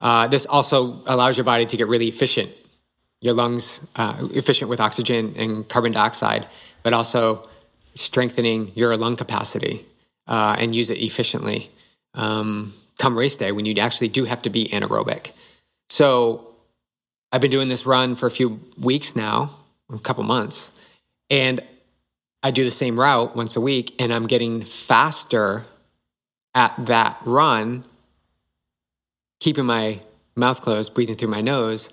Uh, 0.00 0.26
this 0.26 0.46
also 0.46 0.96
allows 1.06 1.36
your 1.36 1.44
body 1.44 1.64
to 1.66 1.76
get 1.76 1.88
really 1.88 2.08
efficient, 2.08 2.50
your 3.20 3.34
lungs 3.34 3.90
uh, 3.96 4.16
efficient 4.32 4.68
with 4.68 4.80
oxygen 4.80 5.34
and 5.36 5.68
carbon 5.68 5.92
dioxide, 5.92 6.46
but 6.82 6.92
also 6.92 7.48
strengthening 7.94 8.70
your 8.74 8.96
lung 8.96 9.16
capacity 9.16 9.80
uh, 10.26 10.56
and 10.58 10.74
use 10.74 10.90
it 10.90 10.98
efficiently. 10.98 11.70
Um, 12.14 12.72
come 12.98 13.18
race 13.18 13.36
day 13.36 13.52
when 13.52 13.66
you 13.66 13.74
actually 13.76 14.08
do 14.08 14.24
have 14.24 14.42
to 14.42 14.50
be 14.50 14.68
anaerobic. 14.68 15.36
So 15.88 16.46
I've 17.32 17.40
been 17.40 17.50
doing 17.50 17.68
this 17.68 17.86
run 17.86 18.14
for 18.14 18.26
a 18.26 18.30
few 18.30 18.60
weeks 18.80 19.16
now, 19.16 19.50
a 19.92 19.98
couple 19.98 20.22
months, 20.22 20.78
and 21.30 21.60
I 22.42 22.50
do 22.50 22.64
the 22.64 22.70
same 22.70 23.00
route 23.00 23.34
once 23.34 23.56
a 23.56 23.60
week, 23.60 23.94
and 23.98 24.12
I'm 24.12 24.26
getting 24.26 24.62
faster 24.62 25.64
at 26.54 26.74
that 26.86 27.18
run, 27.24 27.84
keeping 29.40 29.64
my 29.64 30.00
mouth 30.36 30.60
closed, 30.60 30.94
breathing 30.94 31.16
through 31.16 31.28
my 31.28 31.40
nose, 31.40 31.92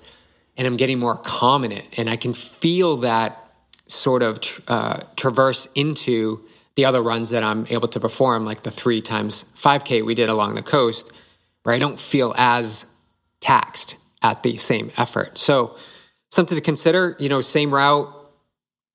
and 0.57 0.67
I'm 0.67 0.77
getting 0.77 0.99
more 0.99 1.15
calm 1.15 1.63
in 1.63 1.71
it. 1.71 1.85
And 1.97 2.09
I 2.09 2.17
can 2.17 2.33
feel 2.33 2.97
that 2.97 3.37
sort 3.87 4.21
of 4.21 4.39
uh, 4.67 4.99
traverse 5.15 5.67
into 5.73 6.41
the 6.81 6.85
other 6.85 7.03
runs 7.03 7.29
that 7.29 7.43
I'm 7.43 7.67
able 7.69 7.87
to 7.89 7.99
perform, 7.99 8.43
like 8.43 8.61
the 8.61 8.71
three 8.71 9.01
times 9.01 9.43
5K 9.55 10.03
we 10.03 10.15
did 10.15 10.29
along 10.29 10.55
the 10.55 10.63
coast, 10.63 11.11
where 11.61 11.75
I 11.75 11.77
don't 11.77 11.99
feel 11.99 12.33
as 12.39 12.87
taxed 13.39 13.97
at 14.23 14.41
the 14.41 14.57
same 14.57 14.89
effort. 14.97 15.37
So, 15.37 15.77
something 16.31 16.55
to 16.55 16.61
consider, 16.61 17.15
you 17.19 17.29
know, 17.29 17.39
same 17.39 17.71
route, 17.71 18.17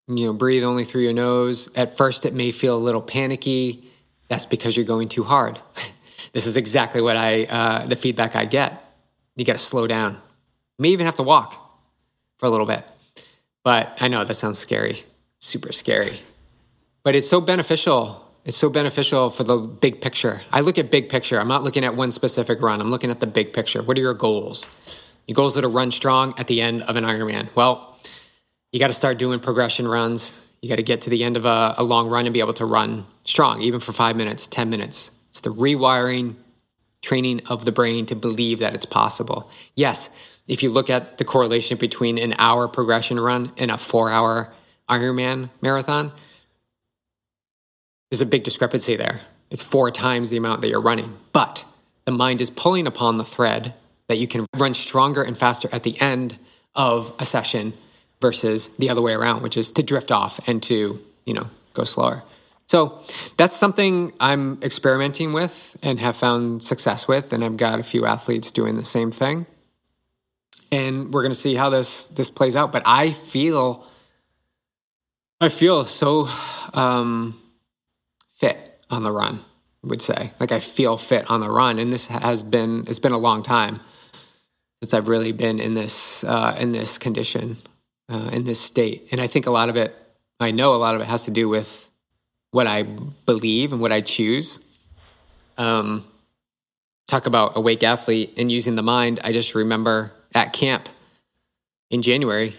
you 0.09 0.26
know, 0.26 0.32
breathe 0.32 0.64
only 0.64 0.82
through 0.82 1.03
your 1.03 1.12
nose. 1.12 1.72
At 1.76 1.97
first, 1.97 2.26
it 2.26 2.34
may 2.34 2.51
feel 2.51 2.76
a 2.76 2.82
little 2.82 3.01
panicky. 3.01 3.87
That's 4.26 4.47
because 4.47 4.76
you're 4.76 4.84
going 4.84 5.09
too 5.09 5.22
hard. 5.22 5.61
this 6.32 6.49
is 6.49 6.57
exactly 6.57 7.01
what 7.01 7.16
I, 7.16 7.45
uh, 7.45 7.87
the 7.87 7.95
feedback 7.95 8.34
I 8.34 8.47
get. 8.47 8.82
You 9.37 9.45
got 9.45 9.53
to 9.53 9.59
slow 9.61 9.87
down. 9.87 10.14
You 10.14 10.82
may 10.82 10.89
even 10.89 11.07
have 11.07 11.16
to 11.16 11.22
walk 11.22 11.55
for 12.39 12.47
a 12.47 12.51
little 12.51 12.66
bit. 12.66 12.82
But 13.62 13.97
I 14.01 14.09
know 14.09 14.24
that 14.24 14.34
sounds 14.34 14.59
scary, 14.59 15.05
super 15.39 15.70
scary 15.72 16.18
but 17.07 17.15
it's 17.15 17.29
so 17.29 17.41
beneficial. 17.41 18.21
It's 18.45 18.57
so 18.57 18.69
beneficial 18.69 19.31
for 19.31 19.45
the 19.45 19.59
big 19.59 20.01
picture. 20.01 20.41
I 20.51 20.59
look 20.59 20.77
at 20.77 20.91
big 20.91 21.09
picture. 21.09 21.39
I'm 21.39 21.47
not 21.47 21.63
looking 21.63 21.85
at 21.85 21.95
one 21.95 22.11
specific 22.11 22.61
run. 22.61 22.81
I'm 22.81 22.91
looking 22.91 23.13
at 23.13 23.21
the 23.21 23.29
big 23.29 23.53
picture. 23.53 23.81
What 23.81 23.97
are 23.97 24.01
your 24.01 24.13
goals? 24.13 24.67
Your 25.29 25.37
goals 25.37 25.57
are 25.57 25.61
to 25.61 25.69
run 25.69 25.93
strong 25.93 26.35
at 26.37 26.49
the 26.49 26.61
end 26.61 26.83
of 26.83 26.97
an 26.97 27.05
Ironman. 27.05 27.47
Well, 27.55 27.97
you 28.73 28.81
got 28.81 28.89
to 28.89 28.93
start 28.93 29.19
doing 29.19 29.39
progression 29.39 29.87
runs. 29.87 30.45
You 30.61 30.69
got 30.69 30.77
to 30.77 30.83
get 30.83 31.03
to 31.03 31.11
the 31.11 31.23
end 31.23 31.37
of 31.37 31.45
a, 31.45 31.77
a 31.79 31.85
long 31.85 32.09
run 32.09 32.27
and 32.27 32.33
be 32.33 32.41
able 32.41 32.55
to 32.55 32.65
run 32.67 33.05
strong, 33.25 33.63
even 33.63 33.79
for 33.79 33.93
five 33.93 34.17
minutes, 34.17 34.49
10 34.49 34.69
minutes. 34.69 35.13
It's 35.29 35.43
the 35.43 35.51
rewiring, 35.51 36.35
training 37.03 37.43
of 37.47 37.65
the 37.65 37.71
brain 37.71 38.07
to 38.07 38.17
believe 38.17 38.59
that 38.59 38.75
it's 38.75 38.85
possible. 38.85 39.49
Yes, 39.77 40.11
if 40.49 40.65
you 40.65 40.71
look 40.71 40.91
at 40.91 41.19
the 41.19 41.25
correlation 41.25 41.79
between 41.79 42.19
an 42.19 42.35
hour 42.41 42.67
progression 42.67 43.21
run 43.21 43.53
and 43.59 43.71
a 43.71 43.79
four 43.79 44.11
hour 44.11 44.53
Ironman 44.89 45.51
marathon, 45.63 46.11
there's 48.11 48.21
a 48.21 48.27
big 48.27 48.45
discrepancy 48.45 48.97
there. 48.97 49.21
It's 49.51 49.63
four 49.63 49.91
times 49.91 50.31
the 50.31 50.37
amount 50.37 50.61
that 50.61 50.69
you're 50.69 50.81
running. 50.81 51.13
But 51.33 51.65
the 52.05 52.13
mind 52.13 52.41
is 52.41 52.51
pulling 52.51 52.87
upon 52.87 53.17
the 53.17 53.25
thread 53.25 53.75
that 54.09 54.19
you 54.19 54.27
can 54.27 54.47
run 54.57 54.75
stronger 54.75 55.23
and 55.23 55.37
faster 55.37 55.69
at 55.73 55.83
the 55.83 56.01
end 56.01 56.37
of 56.75 57.15
a 57.19 57.25
session 57.25 57.73
versus 58.21 58.69
the 58.77 58.91
other 58.91 59.03
way 59.03 59.13
around, 59.13 59.43
which 59.43 59.57
is 59.57 59.73
to 59.73 59.83
drift 59.83 60.13
off 60.13 60.47
and 60.49 60.63
to, 60.65 60.99
you 61.25 61.35
know, 61.35 61.47
go 61.75 61.85
slower. 61.85 62.23
So 62.69 63.01
that's 63.37 63.55
something 63.55 64.13
I'm 64.19 64.61
experimenting 64.63 65.33
with 65.33 65.77
and 65.83 66.01
have 66.01 66.17
found 66.17 66.63
success 66.63 67.07
with, 67.07 67.33
and 67.33 67.45
I've 67.45 67.57
got 67.57 67.79
a 67.79 67.85
few 67.85 68.07
athletes 68.07 68.51
doing 68.51 68.77
the 68.77 68.85
same 68.85 69.13
thing. 69.13 69.47
And 70.73 71.13
we're 71.13 71.23
to 71.29 71.37
see 71.37 71.55
how 71.55 71.71
this 71.71 72.09
this 72.09 72.29
plays 72.29 72.57
out. 72.57 72.73
But 72.73 72.83
I 72.87 73.13
feel, 73.13 73.87
I 75.41 75.49
feel 75.49 75.85
so 75.85 76.29
um, 76.75 77.37
fit 78.37 78.59
on 78.91 79.03
the 79.03 79.11
run. 79.11 79.39
I 79.84 79.89
would 79.89 80.03
say 80.03 80.30
like 80.41 80.53
I 80.53 80.61
feel 80.61 80.97
fit 80.97 81.30
on 81.30 81.41
the 81.41 81.51
run, 81.51 81.78
and 81.78 81.93
this 81.93 82.07
has 82.07 82.43
been 82.43 82.84
it's 82.87 82.99
been 82.99 83.12
a 83.12 83.18
long 83.18 83.43
time 83.43 83.80
since 84.82 84.95
I've 84.95 85.09
really 85.09 85.32
been 85.32 85.59
in 85.59 85.74
this 85.74 86.24
uh, 86.24 86.57
in 86.59 86.72
this 86.72 86.99
condition, 86.99 87.57
uh, 88.09 88.30
in 88.32 88.45
this 88.45 88.61
state. 88.61 89.09
And 89.12 89.20
I 89.20 89.26
think 89.26 89.47
a 89.47 89.51
lot 89.51 89.68
of 89.68 89.76
it, 89.76 89.95
I 90.41 90.51
know 90.51 90.74
a 90.74 90.76
lot 90.76 90.95
of 90.95 91.01
it 91.01 91.07
has 91.07 91.24
to 91.24 91.30
do 91.30 91.49
with 91.49 91.91
what 92.51 92.66
I 92.66 92.82
believe 93.26 93.72
and 93.72 93.80
what 93.80 93.93
I 93.93 94.01
choose. 94.01 94.62
Um, 95.59 96.05
talk 97.09 97.26
about 97.26 97.57
awake 97.57 97.82
athlete 97.82 98.34
and 98.37 98.51
using 98.51 98.74
the 98.74 98.82
mind. 98.82 99.20
I 99.24 99.32
just 99.32 99.55
remember 99.55 100.12
at 100.34 100.53
camp 100.53 100.89
in 101.91 102.03
January 102.03 102.55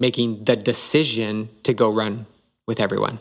making 0.00 0.44
the 0.44 0.56
decision 0.56 1.48
to 1.62 1.72
go 1.72 1.90
run 1.90 2.26
with 2.66 2.80
everyone 2.80 3.18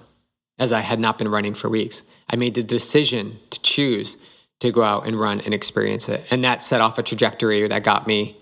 as 0.57 0.71
I 0.71 0.81
had 0.81 0.99
not 0.99 1.17
been 1.17 1.27
running 1.27 1.53
for 1.53 1.69
weeks. 1.69 2.03
I 2.29 2.35
made 2.35 2.55
the 2.55 2.63
decision 2.63 3.37
to 3.49 3.61
choose 3.61 4.17
to 4.59 4.71
go 4.71 4.83
out 4.83 5.05
and 5.05 5.19
run 5.19 5.41
and 5.41 5.53
experience 5.53 6.07
it. 6.09 6.25
And 6.31 6.43
that 6.43 6.63
set 6.63 6.81
off 6.81 6.97
a 6.97 7.03
trajectory 7.03 7.67
that 7.67 7.83
got 7.83 8.07
me 8.07 8.35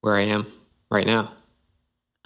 where 0.00 0.16
I 0.16 0.22
am 0.22 0.46
right 0.90 1.06
now. 1.06 1.30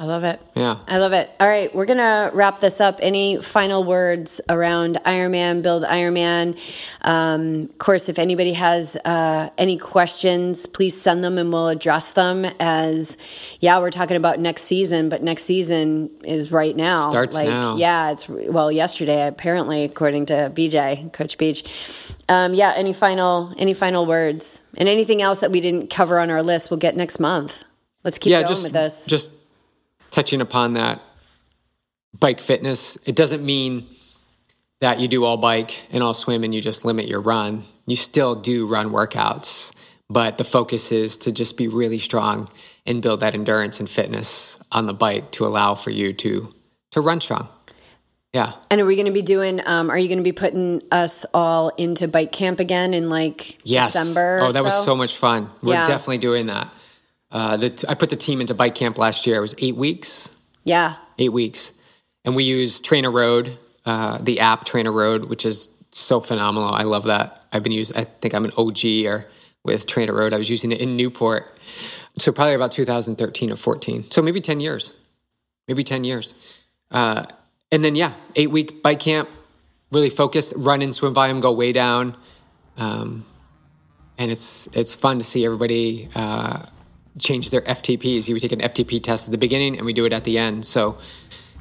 I 0.00 0.04
love 0.04 0.22
it. 0.22 0.40
Yeah. 0.54 0.78
I 0.86 0.98
love 0.98 1.12
it. 1.12 1.28
All 1.40 1.48
right, 1.48 1.74
we're 1.74 1.84
going 1.84 1.98
to 1.98 2.30
wrap 2.32 2.60
this 2.60 2.80
up. 2.80 3.00
Any 3.02 3.42
final 3.42 3.82
words 3.82 4.40
around 4.48 5.00
Ironman, 5.04 5.60
Build 5.60 5.82
Ironman? 5.82 6.56
Um, 7.02 7.62
of 7.62 7.78
course, 7.78 8.08
if 8.08 8.16
anybody 8.16 8.52
has 8.52 8.94
uh, 9.04 9.50
any 9.58 9.76
questions, 9.76 10.66
please 10.66 11.00
send 11.00 11.24
them 11.24 11.36
and 11.36 11.52
we'll 11.52 11.66
address 11.66 12.12
them 12.12 12.44
as, 12.60 13.18
yeah, 13.58 13.80
we're 13.80 13.90
talking 13.90 14.16
about 14.16 14.38
next 14.38 14.62
season, 14.62 15.08
but 15.08 15.24
next 15.24 15.46
season 15.46 16.10
is 16.22 16.52
right 16.52 16.76
now. 16.76 17.10
Starts 17.10 17.34
like, 17.34 17.48
now. 17.48 17.74
Yeah, 17.74 18.12
it's, 18.12 18.28
well, 18.28 18.70
yesterday, 18.70 19.26
apparently, 19.26 19.82
according 19.82 20.26
to 20.26 20.52
BJ, 20.54 21.12
Coach 21.12 21.36
Beej. 21.38 22.14
Um, 22.28 22.54
yeah, 22.54 22.72
any 22.76 22.92
final, 22.92 23.52
any 23.58 23.74
final 23.74 24.06
words? 24.06 24.62
And 24.76 24.88
anything 24.88 25.22
else 25.22 25.40
that 25.40 25.50
we 25.50 25.60
didn't 25.60 25.90
cover 25.90 26.20
on 26.20 26.30
our 26.30 26.44
list, 26.44 26.70
we'll 26.70 26.78
get 26.78 26.96
next 26.96 27.18
month. 27.18 27.64
Let's 28.04 28.18
keep 28.18 28.30
yeah, 28.30 28.42
going 28.42 28.46
just, 28.46 28.62
with 28.62 28.72
this. 28.72 29.06
Just 29.06 29.32
touching 30.10 30.40
upon 30.40 30.74
that 30.74 31.00
bike 32.18 32.40
fitness, 32.40 32.96
it 33.06 33.16
doesn't 33.16 33.44
mean 33.44 33.86
that 34.80 35.00
you 35.00 35.08
do 35.08 35.24
all 35.24 35.36
bike 35.36 35.82
and 35.92 36.02
all 36.02 36.14
swim 36.14 36.44
and 36.44 36.54
you 36.54 36.60
just 36.60 36.84
limit 36.84 37.08
your 37.08 37.20
run. 37.20 37.62
You 37.86 37.96
still 37.96 38.34
do 38.34 38.66
run 38.66 38.90
workouts, 38.90 39.74
but 40.08 40.38
the 40.38 40.44
focus 40.44 40.92
is 40.92 41.18
to 41.18 41.32
just 41.32 41.56
be 41.56 41.68
really 41.68 41.98
strong 41.98 42.48
and 42.86 43.02
build 43.02 43.20
that 43.20 43.34
endurance 43.34 43.80
and 43.80 43.88
fitness 43.88 44.62
on 44.72 44.86
the 44.86 44.94
bike 44.94 45.30
to 45.32 45.46
allow 45.46 45.74
for 45.74 45.90
you 45.90 46.12
to 46.14 46.48
to 46.92 47.00
run 47.02 47.20
strong. 47.20 47.48
Yeah. 48.32 48.52
And 48.70 48.80
are 48.80 48.84
we 48.84 48.94
going 48.94 49.06
to 49.06 49.12
be 49.12 49.22
doing? 49.22 49.60
Um, 49.66 49.90
are 49.90 49.98
you 49.98 50.08
going 50.08 50.18
to 50.18 50.24
be 50.24 50.32
putting 50.32 50.82
us 50.92 51.24
all 51.32 51.70
into 51.70 52.08
bike 52.08 52.30
camp 52.30 52.60
again 52.60 52.94
in 52.94 53.08
like 53.08 53.58
yes. 53.66 53.92
December? 53.92 54.40
Oh, 54.42 54.52
that 54.52 54.62
was 54.62 54.84
so 54.84 54.94
much 54.94 55.16
fun. 55.16 55.48
We're 55.62 55.74
Yeah. 55.74 55.86
definitely 55.86 56.18
doing 56.18 56.46
that. 56.46 56.68
Uh, 57.30 57.56
the, 57.56 57.84
I 57.88 57.94
put 57.94 58.10
the 58.10 58.16
team 58.16 58.40
into 58.40 58.54
bike 58.54 58.74
camp 58.74 58.98
last 58.98 59.26
year. 59.26 59.36
It 59.36 59.40
was 59.40 59.54
eight 59.58 59.76
weeks. 59.76 60.34
Yeah, 60.64 60.96
eight 61.18 61.32
weeks. 61.32 61.72
And 62.24 62.34
we 62.36 62.44
use 62.44 62.80
Trainer 62.80 63.10
Road, 63.10 63.56
uh, 63.84 64.18
the 64.18 64.40
app 64.40 64.64
Trainer 64.64 64.92
Road, 64.92 65.24
which 65.24 65.46
is 65.46 65.68
so 65.92 66.20
phenomenal. 66.20 66.70
I 66.70 66.82
love 66.82 67.04
that. 67.04 67.44
I've 67.52 67.62
been 67.62 67.72
using, 67.72 67.96
I 67.96 68.04
think 68.04 68.34
I'm 68.34 68.44
an 68.44 68.52
OG 68.56 68.84
or 69.06 69.24
with 69.64 69.86
Trainer 69.86 70.14
Road. 70.14 70.32
I 70.32 70.38
was 70.38 70.50
using 70.50 70.72
it 70.72 70.80
in 70.80 70.96
Newport. 70.96 71.44
So 72.18 72.32
probably 72.32 72.54
about 72.54 72.72
2013 72.72 73.52
or 73.52 73.56
14. 73.56 74.04
So 74.04 74.22
maybe 74.22 74.40
10 74.40 74.60
years, 74.60 75.08
maybe 75.66 75.82
10 75.82 76.04
years. 76.04 76.64
Uh, 76.90 77.26
and 77.70 77.84
then, 77.84 77.94
yeah, 77.94 78.12
eight 78.34 78.50
week 78.50 78.82
bike 78.82 79.00
camp, 79.00 79.28
really 79.92 80.10
focused, 80.10 80.54
run 80.56 80.82
and 80.82 80.94
swim 80.94 81.14
volume 81.14 81.40
go 81.40 81.52
way 81.52 81.72
down. 81.72 82.16
Um, 82.76 83.24
and 84.16 84.30
it's, 84.30 84.66
it's 84.68 84.94
fun 84.94 85.18
to 85.18 85.24
see 85.24 85.44
everybody, 85.44 86.08
uh, 86.14 86.64
change 87.18 87.50
their 87.50 87.60
FTPs. 87.62 88.28
You 88.28 88.34
would 88.34 88.42
take 88.42 88.52
an 88.52 88.60
FTP 88.60 89.02
test 89.02 89.26
at 89.28 89.32
the 89.32 89.38
beginning, 89.38 89.76
and 89.76 89.84
we 89.86 89.92
do 89.92 90.04
it 90.04 90.12
at 90.12 90.24
the 90.24 90.38
end. 90.38 90.64
So, 90.64 90.98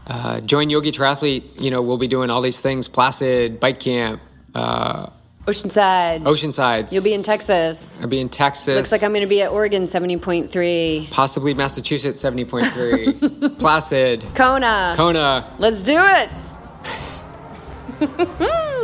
uh, 0.08 0.42
join 0.42 0.70
Yogi 0.70 0.92
Triathlete. 0.92 1.62
You 1.62 1.72
know, 1.72 1.82
we'll 1.82 1.98
be 1.98 2.08
doing 2.08 2.30
all 2.30 2.42
these 2.42 2.62
things: 2.62 2.88
Placid, 2.88 3.60
Bike 3.60 3.80
Camp, 3.80 4.22
uh, 4.56 5.08
Oceanside. 5.46 6.24
Oceansides. 6.24 6.92
You'll 6.92 7.04
be 7.04 7.14
in 7.14 7.24
Texas. 7.24 8.00
I'll 8.02 8.08
be 8.10 8.20
in 8.20 8.30
Texas. 8.30 8.76
Looks 8.76 8.92
like 8.92 9.04
I'm 9.04 9.12
going 9.12 9.22
to 9.22 9.28
be 9.28 9.42
at 9.42 9.52
Oregon 9.52 9.88
seventy 9.88 10.18
point 10.18 10.50
three. 10.50 11.08
possibly 11.12 11.54
Massachusetts, 11.54 12.20
seventy 12.20 12.46
point 12.46 12.68
three. 12.74 13.14
Placid, 13.60 14.24
Kona. 14.36 14.94
Kona. 14.98 15.54
Let's 15.58 15.84
do 15.84 15.98
it. 15.98 16.30